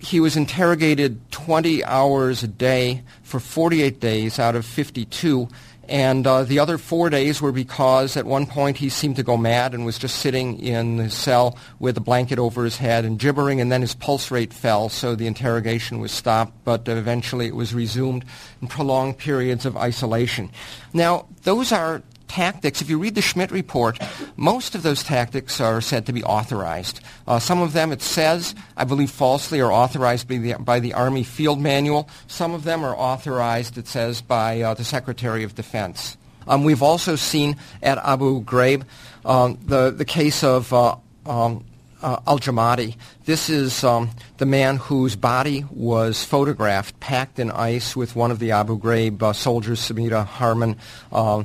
he 0.00 0.18
was 0.20 0.36
interrogated 0.36 1.30
20 1.30 1.84
hours 1.84 2.42
a 2.42 2.48
day 2.48 3.02
for 3.22 3.38
48 3.38 4.00
days 4.00 4.38
out 4.38 4.56
of 4.56 4.64
52 4.64 5.48
and 5.88 6.26
uh, 6.26 6.44
the 6.44 6.58
other 6.58 6.78
four 6.78 7.10
days 7.10 7.40
were 7.40 7.52
because 7.52 8.16
at 8.16 8.26
one 8.26 8.46
point 8.46 8.76
he 8.76 8.88
seemed 8.88 9.16
to 9.16 9.22
go 9.22 9.36
mad 9.36 9.74
and 9.74 9.84
was 9.84 9.98
just 9.98 10.16
sitting 10.16 10.58
in 10.60 10.98
his 10.98 11.14
cell 11.14 11.56
with 11.78 11.96
a 11.96 12.00
blanket 12.00 12.38
over 12.38 12.64
his 12.64 12.76
head 12.76 13.04
and 13.04 13.18
gibbering, 13.18 13.60
and 13.60 13.72
then 13.72 13.80
his 13.80 13.94
pulse 13.94 14.30
rate 14.30 14.52
fell, 14.52 14.88
so 14.88 15.14
the 15.14 15.26
interrogation 15.26 16.00
was 16.00 16.12
stopped, 16.12 16.52
but 16.64 16.86
eventually 16.88 17.46
it 17.46 17.56
was 17.56 17.74
resumed 17.74 18.24
in 18.60 18.68
prolonged 18.68 19.18
periods 19.18 19.64
of 19.64 19.76
isolation. 19.76 20.50
Now, 20.92 21.26
those 21.42 21.72
are 21.72 22.02
tactics, 22.28 22.80
if 22.80 22.88
you 22.88 22.98
read 22.98 23.14
the 23.14 23.22
Schmidt 23.22 23.50
report, 23.50 23.98
most 24.36 24.74
of 24.74 24.82
those 24.82 25.02
tactics 25.02 25.60
are 25.60 25.80
said 25.80 26.06
to 26.06 26.12
be 26.12 26.22
authorized. 26.22 27.00
Uh, 27.26 27.38
some 27.38 27.60
of 27.60 27.72
them, 27.72 27.90
it 27.92 28.02
says, 28.02 28.54
I 28.76 28.84
believe 28.84 29.10
falsely, 29.10 29.60
are 29.60 29.72
authorized 29.72 30.28
by 30.28 30.36
the, 30.36 30.54
by 30.54 30.80
the 30.80 30.94
Army 30.94 31.24
Field 31.24 31.60
Manual. 31.60 32.08
Some 32.26 32.54
of 32.54 32.64
them 32.64 32.84
are 32.84 32.96
authorized, 32.96 33.78
it 33.78 33.88
says, 33.88 34.20
by 34.20 34.60
uh, 34.60 34.74
the 34.74 34.84
Secretary 34.84 35.42
of 35.42 35.54
Defense. 35.54 36.16
Um, 36.46 36.64
we've 36.64 36.82
also 36.82 37.16
seen 37.16 37.56
at 37.82 37.98
Abu 37.98 38.42
Ghraib 38.42 38.84
um, 39.24 39.58
the, 39.66 39.90
the 39.90 40.04
case 40.04 40.42
of 40.42 40.72
uh, 40.72 40.96
um, 41.26 41.64
uh, 42.02 42.20
al-Jamadi. 42.26 42.96
This 43.24 43.50
is 43.50 43.84
um, 43.84 44.10
the 44.38 44.46
man 44.46 44.76
whose 44.76 45.16
body 45.16 45.64
was 45.70 46.24
photographed 46.24 46.98
packed 47.00 47.38
in 47.38 47.50
ice 47.50 47.96
with 47.96 48.16
one 48.16 48.30
of 48.30 48.38
the 48.38 48.52
Abu 48.52 48.78
Ghraib 48.78 49.22
uh, 49.22 49.32
soldiers, 49.32 49.80
Sabrina 49.80 50.24
Harman, 50.24 50.76
uh, 51.12 51.42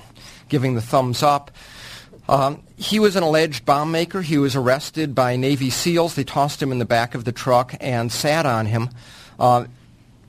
giving 0.53 0.75
the 0.75 0.81
thumbs 0.81 1.23
up. 1.23 1.49
Um, 2.29 2.61
he 2.77 2.99
was 2.99 3.15
an 3.15 3.23
alleged 3.23 3.65
bomb 3.65 3.91
maker. 3.91 4.21
He 4.21 4.37
was 4.37 4.55
arrested 4.55 5.15
by 5.15 5.35
Navy 5.35 5.71
SEALs. 5.71 6.13
They 6.13 6.23
tossed 6.23 6.61
him 6.61 6.71
in 6.71 6.77
the 6.77 6.85
back 6.85 7.15
of 7.15 7.25
the 7.25 7.31
truck 7.31 7.73
and 7.81 8.11
sat 8.11 8.45
on 8.45 8.67
him. 8.67 8.89
Uh, 9.39 9.65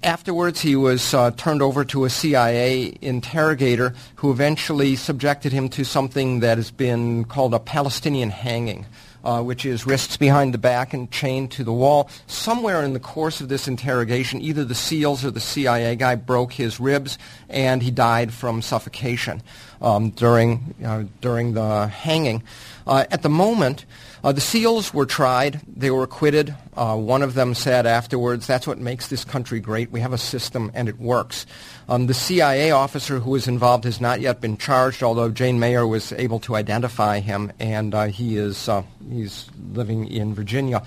afterwards, 0.02 0.62
he 0.62 0.76
was 0.76 1.12
uh, 1.12 1.32
turned 1.32 1.60
over 1.60 1.84
to 1.84 2.06
a 2.06 2.10
CIA 2.10 2.96
interrogator 3.02 3.94
who 4.14 4.30
eventually 4.30 4.96
subjected 4.96 5.52
him 5.52 5.68
to 5.68 5.84
something 5.84 6.40
that 6.40 6.56
has 6.56 6.70
been 6.70 7.24
called 7.24 7.52
a 7.52 7.58
Palestinian 7.58 8.30
hanging 8.30 8.86
uh, 9.24 9.42
which 9.42 9.64
is 9.64 9.86
wrists 9.86 10.16
behind 10.16 10.54
the 10.54 10.58
back 10.58 10.92
and 10.92 11.10
chained 11.10 11.50
to 11.52 11.64
the 11.64 11.72
wall. 11.72 12.08
Somewhere 12.26 12.82
in 12.84 12.92
the 12.92 13.00
course 13.00 13.40
of 13.40 13.48
this 13.48 13.66
interrogation, 13.66 14.40
either 14.40 14.64
the 14.64 14.74
SEALs 14.74 15.24
or 15.24 15.30
the 15.30 15.40
CIA 15.40 15.96
guy 15.96 16.14
broke 16.14 16.52
his 16.52 16.78
ribs, 16.78 17.18
and 17.48 17.82
he 17.82 17.90
died 17.90 18.32
from 18.32 18.62
suffocation 18.62 19.42
um, 19.80 20.10
during, 20.10 20.74
uh, 20.84 21.04
during 21.20 21.54
the 21.54 21.88
hanging. 21.88 22.42
Uh, 22.86 23.04
at 23.10 23.22
the 23.22 23.28
moment, 23.28 23.86
uh, 24.24 24.32
the 24.32 24.40
SEALs 24.40 24.94
were 24.94 25.04
tried. 25.04 25.60
They 25.68 25.90
were 25.90 26.02
acquitted. 26.02 26.54
Uh, 26.74 26.96
one 26.96 27.20
of 27.20 27.34
them 27.34 27.54
said 27.54 27.84
afterwards, 27.84 28.46
that's 28.46 28.66
what 28.66 28.78
makes 28.78 29.08
this 29.08 29.22
country 29.22 29.60
great. 29.60 29.90
We 29.90 30.00
have 30.00 30.14
a 30.14 30.18
system 30.18 30.70
and 30.72 30.88
it 30.88 30.98
works. 30.98 31.44
Um, 31.90 32.06
the 32.06 32.14
CIA 32.14 32.70
officer 32.70 33.20
who 33.20 33.32
was 33.32 33.46
involved 33.46 33.84
has 33.84 34.00
not 34.00 34.22
yet 34.22 34.40
been 34.40 34.56
charged, 34.56 35.02
although 35.02 35.30
Jane 35.30 35.58
Mayer 35.58 35.86
was 35.86 36.10
able 36.12 36.40
to 36.40 36.56
identify 36.56 37.20
him, 37.20 37.52
and 37.60 37.94
uh, 37.94 38.06
he 38.06 38.38
is 38.38 38.66
uh, 38.66 38.82
he's 39.10 39.50
living 39.72 40.08
in 40.08 40.34
Virginia. 40.34 40.82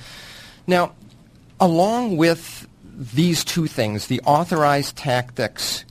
Now, 0.65 0.93
along 1.59 2.17
with 2.17 2.67
these 2.83 3.43
two 3.43 3.67
things, 3.67 4.07
the 4.07 4.19
authorized 4.21 4.95
tactics 4.95 5.85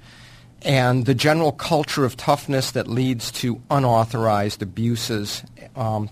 and 0.62 1.07
the 1.07 1.14
general 1.14 1.53
culture 1.53 2.05
of 2.05 2.16
toughness 2.16 2.72
that 2.72 2.88
leads 2.88 3.30
to 3.30 3.62
unauthorized 3.70 4.62
abuses, 4.62 5.44
um, 5.76 6.11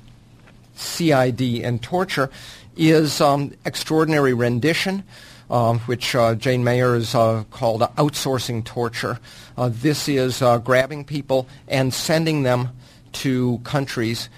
CID 0.74 1.40
and 1.62 1.82
torture 1.82 2.30
is 2.76 3.20
um, 3.20 3.52
extraordinary 3.64 4.34
rendition, 4.34 5.04
uh, 5.50 5.74
which 5.78 6.14
uh, 6.14 6.34
Jane 6.34 6.64
Mayer 6.64 6.94
has 6.94 7.14
uh, 7.14 7.44
called 7.50 7.82
outsourcing 7.82 8.64
torture. 8.64 9.18
Uh, 9.56 9.70
this 9.72 10.08
is 10.08 10.42
uh, 10.42 10.58
grabbing 10.58 11.04
people 11.04 11.46
and 11.68 11.92
sending 11.92 12.42
them 12.42 12.70
to 13.12 13.58
countries 13.64 14.28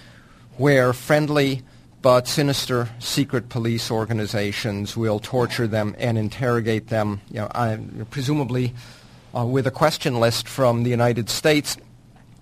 where 0.56 0.92
friendly 0.92 1.62
but 2.02 2.28
sinister 2.28 2.88
secret 2.98 3.48
police 3.48 3.90
organizations 3.90 4.96
will 4.96 5.18
torture 5.18 5.66
them 5.66 5.94
and 5.98 6.16
interrogate 6.16 6.88
them, 6.88 7.20
you 7.30 7.40
know, 7.40 8.06
presumably 8.10 8.72
uh, 9.36 9.44
with 9.44 9.66
a 9.66 9.70
question 9.70 10.20
list 10.20 10.46
from 10.46 10.84
the 10.84 10.90
United 10.90 11.28
States 11.28 11.76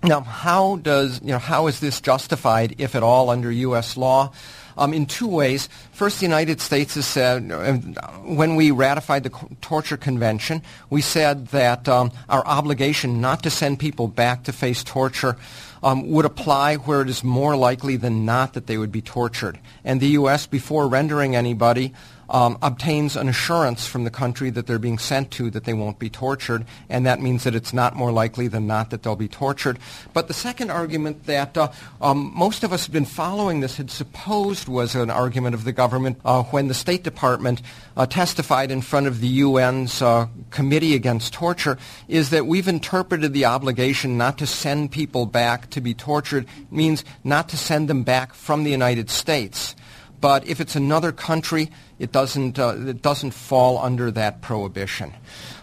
now, 0.05 0.21
how 0.21 0.77
does 0.77 1.21
you 1.21 1.29
know 1.29 1.39
how 1.39 1.67
is 1.67 1.79
this 1.79 2.01
justified, 2.01 2.75
if 2.77 2.95
at 2.95 3.03
all, 3.03 3.29
under 3.29 3.51
U.S. 3.51 3.97
law? 3.97 4.31
Um, 4.77 4.93
in 4.93 5.05
two 5.05 5.29
ways. 5.29 5.69
First, 5.93 6.19
the 6.19 6.25
United 6.25 6.59
States 6.59 6.95
has 6.95 7.05
said, 7.05 7.49
uh, 7.49 7.77
when 8.25 8.57
we 8.57 8.71
ratified 8.71 9.23
the 9.23 9.29
Torture 9.61 9.95
Convention, 9.95 10.61
we 10.89 10.99
said 10.99 11.47
that 11.47 11.87
um, 11.87 12.11
our 12.27 12.45
obligation 12.45 13.21
not 13.21 13.43
to 13.43 13.49
send 13.49 13.79
people 13.79 14.09
back 14.09 14.43
to 14.43 14.51
face 14.51 14.83
torture 14.83 15.37
um, 15.81 16.09
would 16.09 16.25
apply 16.25 16.75
where 16.75 17.01
it 17.01 17.09
is 17.09 17.23
more 17.23 17.55
likely 17.55 17.95
than 17.95 18.25
not 18.25 18.51
that 18.53 18.67
they 18.67 18.77
would 18.77 18.91
be 18.91 19.01
tortured. 19.01 19.59
And 19.85 20.01
the 20.01 20.09
U.S., 20.09 20.45
before 20.45 20.89
rendering 20.89 21.37
anybody, 21.37 21.93
um, 22.29 22.57
obtains 22.61 23.15
an 23.15 23.29
assurance 23.29 23.87
from 23.87 24.03
the 24.03 24.09
country 24.09 24.49
that 24.49 24.67
they're 24.67 24.79
being 24.79 24.97
sent 24.97 25.31
to 25.31 25.49
that 25.51 25.65
they 25.65 25.73
won't 25.73 25.99
be 25.99 26.09
tortured, 26.09 26.65
and 26.89 27.05
that 27.05 27.21
means 27.21 27.43
that 27.43 27.55
it's 27.55 27.73
not 27.73 27.95
more 27.95 28.11
likely 28.11 28.47
than 28.47 28.67
not 28.67 28.89
that 28.89 29.03
they'll 29.03 29.15
be 29.15 29.27
tortured. 29.27 29.79
But 30.13 30.27
the 30.27 30.33
second 30.33 30.71
argument 30.71 31.25
that 31.25 31.57
uh, 31.57 31.71
um, 32.01 32.31
most 32.35 32.63
of 32.63 32.73
us 32.73 32.85
have 32.85 32.93
been 32.93 33.05
following 33.05 33.59
this 33.59 33.77
had 33.77 33.91
supposed 33.91 34.67
was 34.67 34.95
an 34.95 35.09
argument 35.09 35.55
of 35.55 35.63
the 35.63 35.71
government 35.71 36.19
uh, 36.25 36.43
when 36.43 36.67
the 36.67 36.73
State 36.73 37.03
Department 37.03 37.61
uh, 37.97 38.05
testified 38.05 38.71
in 38.71 38.81
front 38.81 39.07
of 39.07 39.21
the 39.21 39.41
UN's 39.41 40.01
uh, 40.01 40.27
Committee 40.51 40.95
Against 40.95 41.33
Torture 41.33 41.77
is 42.07 42.29
that 42.31 42.45
we've 42.45 42.67
interpreted 42.67 43.33
the 43.33 43.45
obligation 43.45 44.17
not 44.17 44.37
to 44.39 44.47
send 44.47 44.91
people 44.91 45.25
back 45.25 45.69
to 45.71 45.81
be 45.81 45.93
tortured 45.93 46.45
means 46.71 47.03
not 47.23 47.49
to 47.49 47.57
send 47.57 47.89
them 47.89 48.03
back 48.03 48.33
from 48.33 48.63
the 48.63 48.71
United 48.71 49.09
States. 49.09 49.75
But 50.21 50.47
if 50.47 50.59
it's 50.59 50.75
another 50.75 51.11
country, 51.11 51.71
it 51.99 52.11
doesn't, 52.11 52.59
uh, 52.59 52.75
it 52.87 53.01
doesn't 53.01 53.31
fall 53.31 53.77
under 53.77 54.11
that 54.11 54.41
prohibition. 54.41 55.13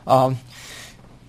Um, 0.07 0.39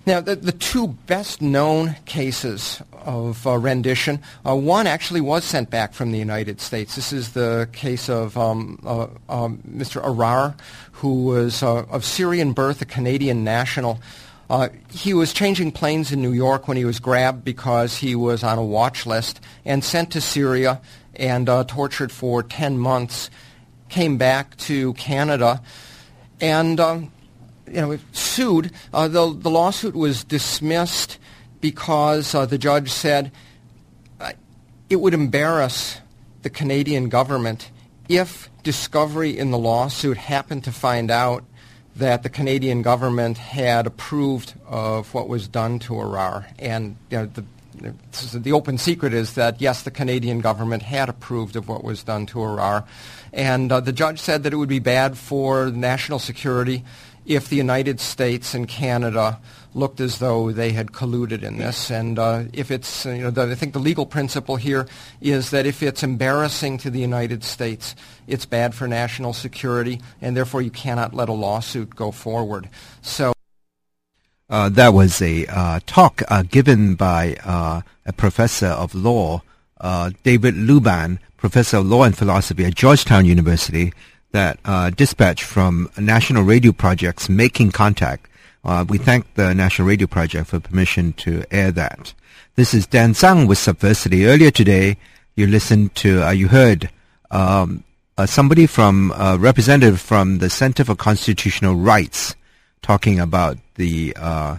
now, 0.06 0.20
the, 0.20 0.36
the, 0.36 0.52
two 0.52 0.88
best 0.88 1.40
known 1.40 1.96
cases 2.04 2.82
of 2.92 3.46
uh, 3.46 3.56
rendition, 3.56 4.20
uh, 4.46 4.54
one 4.54 4.86
actually 4.86 5.22
was 5.22 5.44
sent 5.44 5.70
back 5.70 5.94
from 5.94 6.12
the 6.12 6.18
United 6.18 6.60
States. 6.60 6.94
This 6.94 7.10
is 7.10 7.32
the 7.32 7.70
case 7.72 8.10
of 8.10 8.36
um, 8.36 8.78
uh, 8.84 9.06
um, 9.30 9.62
Mr. 9.66 10.04
Arar, 10.04 10.58
who 10.92 11.24
was 11.24 11.62
uh, 11.62 11.84
of 11.84 12.04
Syrian 12.04 12.52
birth, 12.52 12.82
a 12.82 12.84
Canadian 12.84 13.44
national. 13.44 13.98
Uh, 14.50 14.68
he 14.90 15.14
was 15.14 15.32
changing 15.32 15.72
planes 15.72 16.12
in 16.12 16.20
New 16.20 16.32
York 16.32 16.68
when 16.68 16.76
he 16.76 16.84
was 16.84 17.00
grabbed 17.00 17.42
because 17.42 17.96
he 17.96 18.14
was 18.14 18.44
on 18.44 18.58
a 18.58 18.64
watch 18.64 19.06
list 19.06 19.40
and 19.64 19.82
sent 19.82 20.10
to 20.10 20.20
Syria 20.20 20.82
and 21.16 21.48
uh, 21.48 21.64
tortured 21.64 22.12
for 22.12 22.42
10 22.42 22.78
months, 22.78 23.30
came 23.88 24.16
back 24.16 24.56
to 24.56 24.92
Canada, 24.94 25.62
and 26.40 26.80
um, 26.80 27.12
you 27.66 27.80
know, 27.80 27.98
sued. 28.12 28.72
Uh, 28.92 29.08
the, 29.08 29.32
the 29.32 29.50
lawsuit 29.50 29.94
was 29.94 30.24
dismissed 30.24 31.18
because 31.60 32.34
uh, 32.34 32.46
the 32.46 32.58
judge 32.58 32.90
said 32.90 33.32
uh, 34.20 34.32
it 34.90 34.96
would 34.96 35.14
embarrass 35.14 36.00
the 36.42 36.50
Canadian 36.50 37.08
government 37.08 37.70
if 38.08 38.50
discovery 38.62 39.38
in 39.38 39.50
the 39.50 39.58
lawsuit 39.58 40.16
happened 40.16 40.64
to 40.64 40.72
find 40.72 41.10
out 41.10 41.44
that 41.96 42.22
the 42.22 42.28
Canadian 42.28 42.82
government 42.82 43.38
had 43.38 43.86
approved 43.86 44.54
of 44.66 45.14
what 45.14 45.28
was 45.28 45.46
done 45.48 45.78
to 45.78 45.94
Arar. 45.94 46.44
And 46.58 46.96
you 47.10 47.18
know, 47.18 47.26
the 47.26 47.44
the 47.74 48.52
open 48.52 48.78
secret 48.78 49.12
is 49.12 49.34
that, 49.34 49.60
yes, 49.60 49.82
the 49.82 49.90
Canadian 49.90 50.40
government 50.40 50.82
had 50.82 51.08
approved 51.08 51.56
of 51.56 51.68
what 51.68 51.84
was 51.84 52.02
done 52.02 52.26
to 52.26 52.38
Arar. 52.38 52.86
And 53.32 53.72
uh, 53.72 53.80
the 53.80 53.92
judge 53.92 54.20
said 54.20 54.42
that 54.44 54.52
it 54.52 54.56
would 54.56 54.68
be 54.68 54.78
bad 54.78 55.18
for 55.18 55.70
national 55.70 56.18
security 56.18 56.84
if 57.26 57.48
the 57.48 57.56
United 57.56 58.00
States 58.00 58.54
and 58.54 58.68
Canada 58.68 59.40
looked 59.74 60.00
as 60.00 60.18
though 60.18 60.52
they 60.52 60.70
had 60.70 60.92
colluded 60.92 61.42
in 61.42 61.58
this. 61.58 61.90
And 61.90 62.18
uh, 62.18 62.44
if 62.52 62.70
it's, 62.70 63.04
you 63.06 63.22
know, 63.22 63.30
the, 63.30 63.50
I 63.50 63.54
think 63.56 63.72
the 63.72 63.80
legal 63.80 64.06
principle 64.06 64.56
here 64.56 64.86
is 65.20 65.50
that 65.50 65.66
if 65.66 65.82
it's 65.82 66.02
embarrassing 66.02 66.78
to 66.78 66.90
the 66.90 67.00
United 67.00 67.42
States, 67.42 67.96
it's 68.28 68.46
bad 68.46 68.74
for 68.74 68.86
national 68.86 69.32
security, 69.32 70.00
and 70.22 70.36
therefore 70.36 70.62
you 70.62 70.70
cannot 70.70 71.12
let 71.12 71.28
a 71.28 71.32
lawsuit 71.32 71.96
go 71.96 72.12
forward. 72.12 72.68
So 73.02 73.33
uh, 74.50 74.68
that 74.68 74.92
was 74.92 75.22
a 75.22 75.46
uh, 75.46 75.80
talk 75.86 76.22
uh, 76.28 76.42
given 76.42 76.94
by 76.94 77.36
uh, 77.44 77.80
a 78.04 78.12
professor 78.12 78.66
of 78.66 78.94
law, 78.94 79.42
uh, 79.80 80.10
David 80.22 80.54
Luban, 80.54 81.18
professor 81.36 81.78
of 81.78 81.86
law 81.86 82.04
and 82.04 82.16
philosophy 82.16 82.64
at 82.64 82.74
Georgetown 82.74 83.24
University, 83.24 83.92
that 84.32 84.58
dispatched 84.96 85.44
from 85.44 85.88
National 85.96 86.42
Radio 86.42 86.72
Project's 86.72 87.28
Making 87.28 87.70
Contact, 87.70 88.26
we 88.88 88.98
thank 88.98 89.32
the 89.34 89.54
National 89.54 89.86
Radio 89.86 90.08
Project 90.08 90.48
for 90.48 90.58
permission 90.58 91.12
to 91.12 91.44
air 91.52 91.70
that. 91.70 92.12
This 92.56 92.74
is 92.74 92.84
Dan 92.84 93.14
Tsang 93.14 93.46
with 93.46 93.58
Subversity. 93.58 94.26
Earlier 94.26 94.50
today, 94.50 94.96
you 95.36 95.46
listened 95.46 95.94
to, 95.96 96.32
you 96.32 96.48
heard 96.48 96.90
um, 97.30 97.84
somebody 98.26 98.66
from, 98.66 99.12
a 99.16 99.38
representative 99.38 100.00
from 100.00 100.38
the 100.38 100.50
Center 100.50 100.84
for 100.84 100.96
Constitutional 100.96 101.76
Rights 101.76 102.34
talking 102.84 103.18
about 103.18 103.56
the 103.76 104.14
uh, 104.14 104.58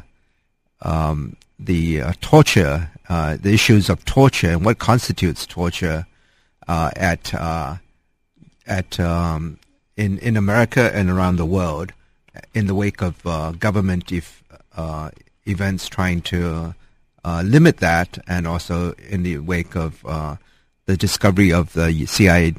um, 0.81 1.37
the 1.59 2.01
uh, 2.01 2.13
torture, 2.21 2.89
uh, 3.07 3.37
the 3.39 3.53
issues 3.53 3.87
of 3.87 4.03
torture 4.03 4.49
and 4.49 4.65
what 4.65 4.79
constitutes 4.79 5.45
torture 5.45 6.07
at 6.67 7.33
at 8.65 8.99
um, 8.99 9.59
in 9.95 10.17
in 10.17 10.35
America 10.35 10.91
and 10.91 11.11
around 11.11 11.35
the 11.35 11.45
world 11.45 11.93
in 12.55 12.65
the 12.65 12.73
wake 12.73 13.01
of 13.03 13.15
uh, 13.27 13.51
government 13.51 14.11
if, 14.11 14.43
uh, 14.75 15.11
events 15.45 15.87
trying 15.87 16.21
to 16.21 16.73
uh, 17.23 17.43
limit 17.45 17.77
that, 17.77 18.17
and 18.27 18.47
also 18.47 18.93
in 19.07 19.21
the 19.21 19.37
wake 19.37 19.75
of 19.75 20.01
the 20.87 20.97
discovery 20.97 21.53
of 21.53 21.73
the 21.73 22.05
CIA 22.07 22.55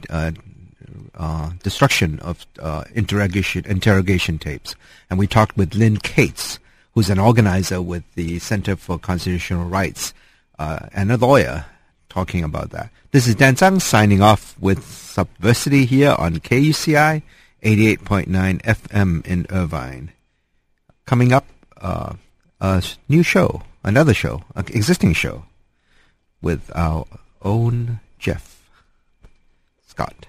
Uh, 1.16 1.52
destruction 1.62 2.18
of 2.20 2.44
uh, 2.58 2.84
interrogation 2.94 3.64
interrogation 3.66 4.38
tapes. 4.38 4.74
And 5.08 5.18
we 5.18 5.26
talked 5.26 5.56
with 5.56 5.74
Lynn 5.74 5.96
Cates, 5.96 6.58
who's 6.92 7.08
an 7.08 7.18
organizer 7.18 7.80
with 7.80 8.04
the 8.16 8.38
Center 8.38 8.76
for 8.76 8.98
Constitutional 8.98 9.64
Rights 9.64 10.12
uh, 10.58 10.80
and 10.92 11.10
a 11.10 11.16
lawyer 11.16 11.64
talking 12.10 12.44
about 12.44 12.70
that. 12.70 12.90
This 13.12 13.26
is 13.26 13.34
Dan 13.34 13.56
Tsang 13.56 13.80
signing 13.80 14.20
off 14.20 14.56
with 14.60 14.80
Subversity 14.80 15.86
here 15.86 16.14
on 16.18 16.36
KUCI 16.36 17.22
88.9 17.62 18.62
FM 18.62 19.26
in 19.26 19.46
Irvine. 19.50 20.12
Coming 21.06 21.32
up, 21.32 21.46
uh, 21.80 22.14
a 22.60 22.84
new 23.08 23.22
show, 23.22 23.62
another 23.82 24.14
show, 24.14 24.42
an 24.54 24.66
existing 24.68 25.14
show 25.14 25.44
with 26.42 26.70
our 26.74 27.06
own 27.42 28.00
Jeff 28.18 28.62
Scott. 29.86 30.25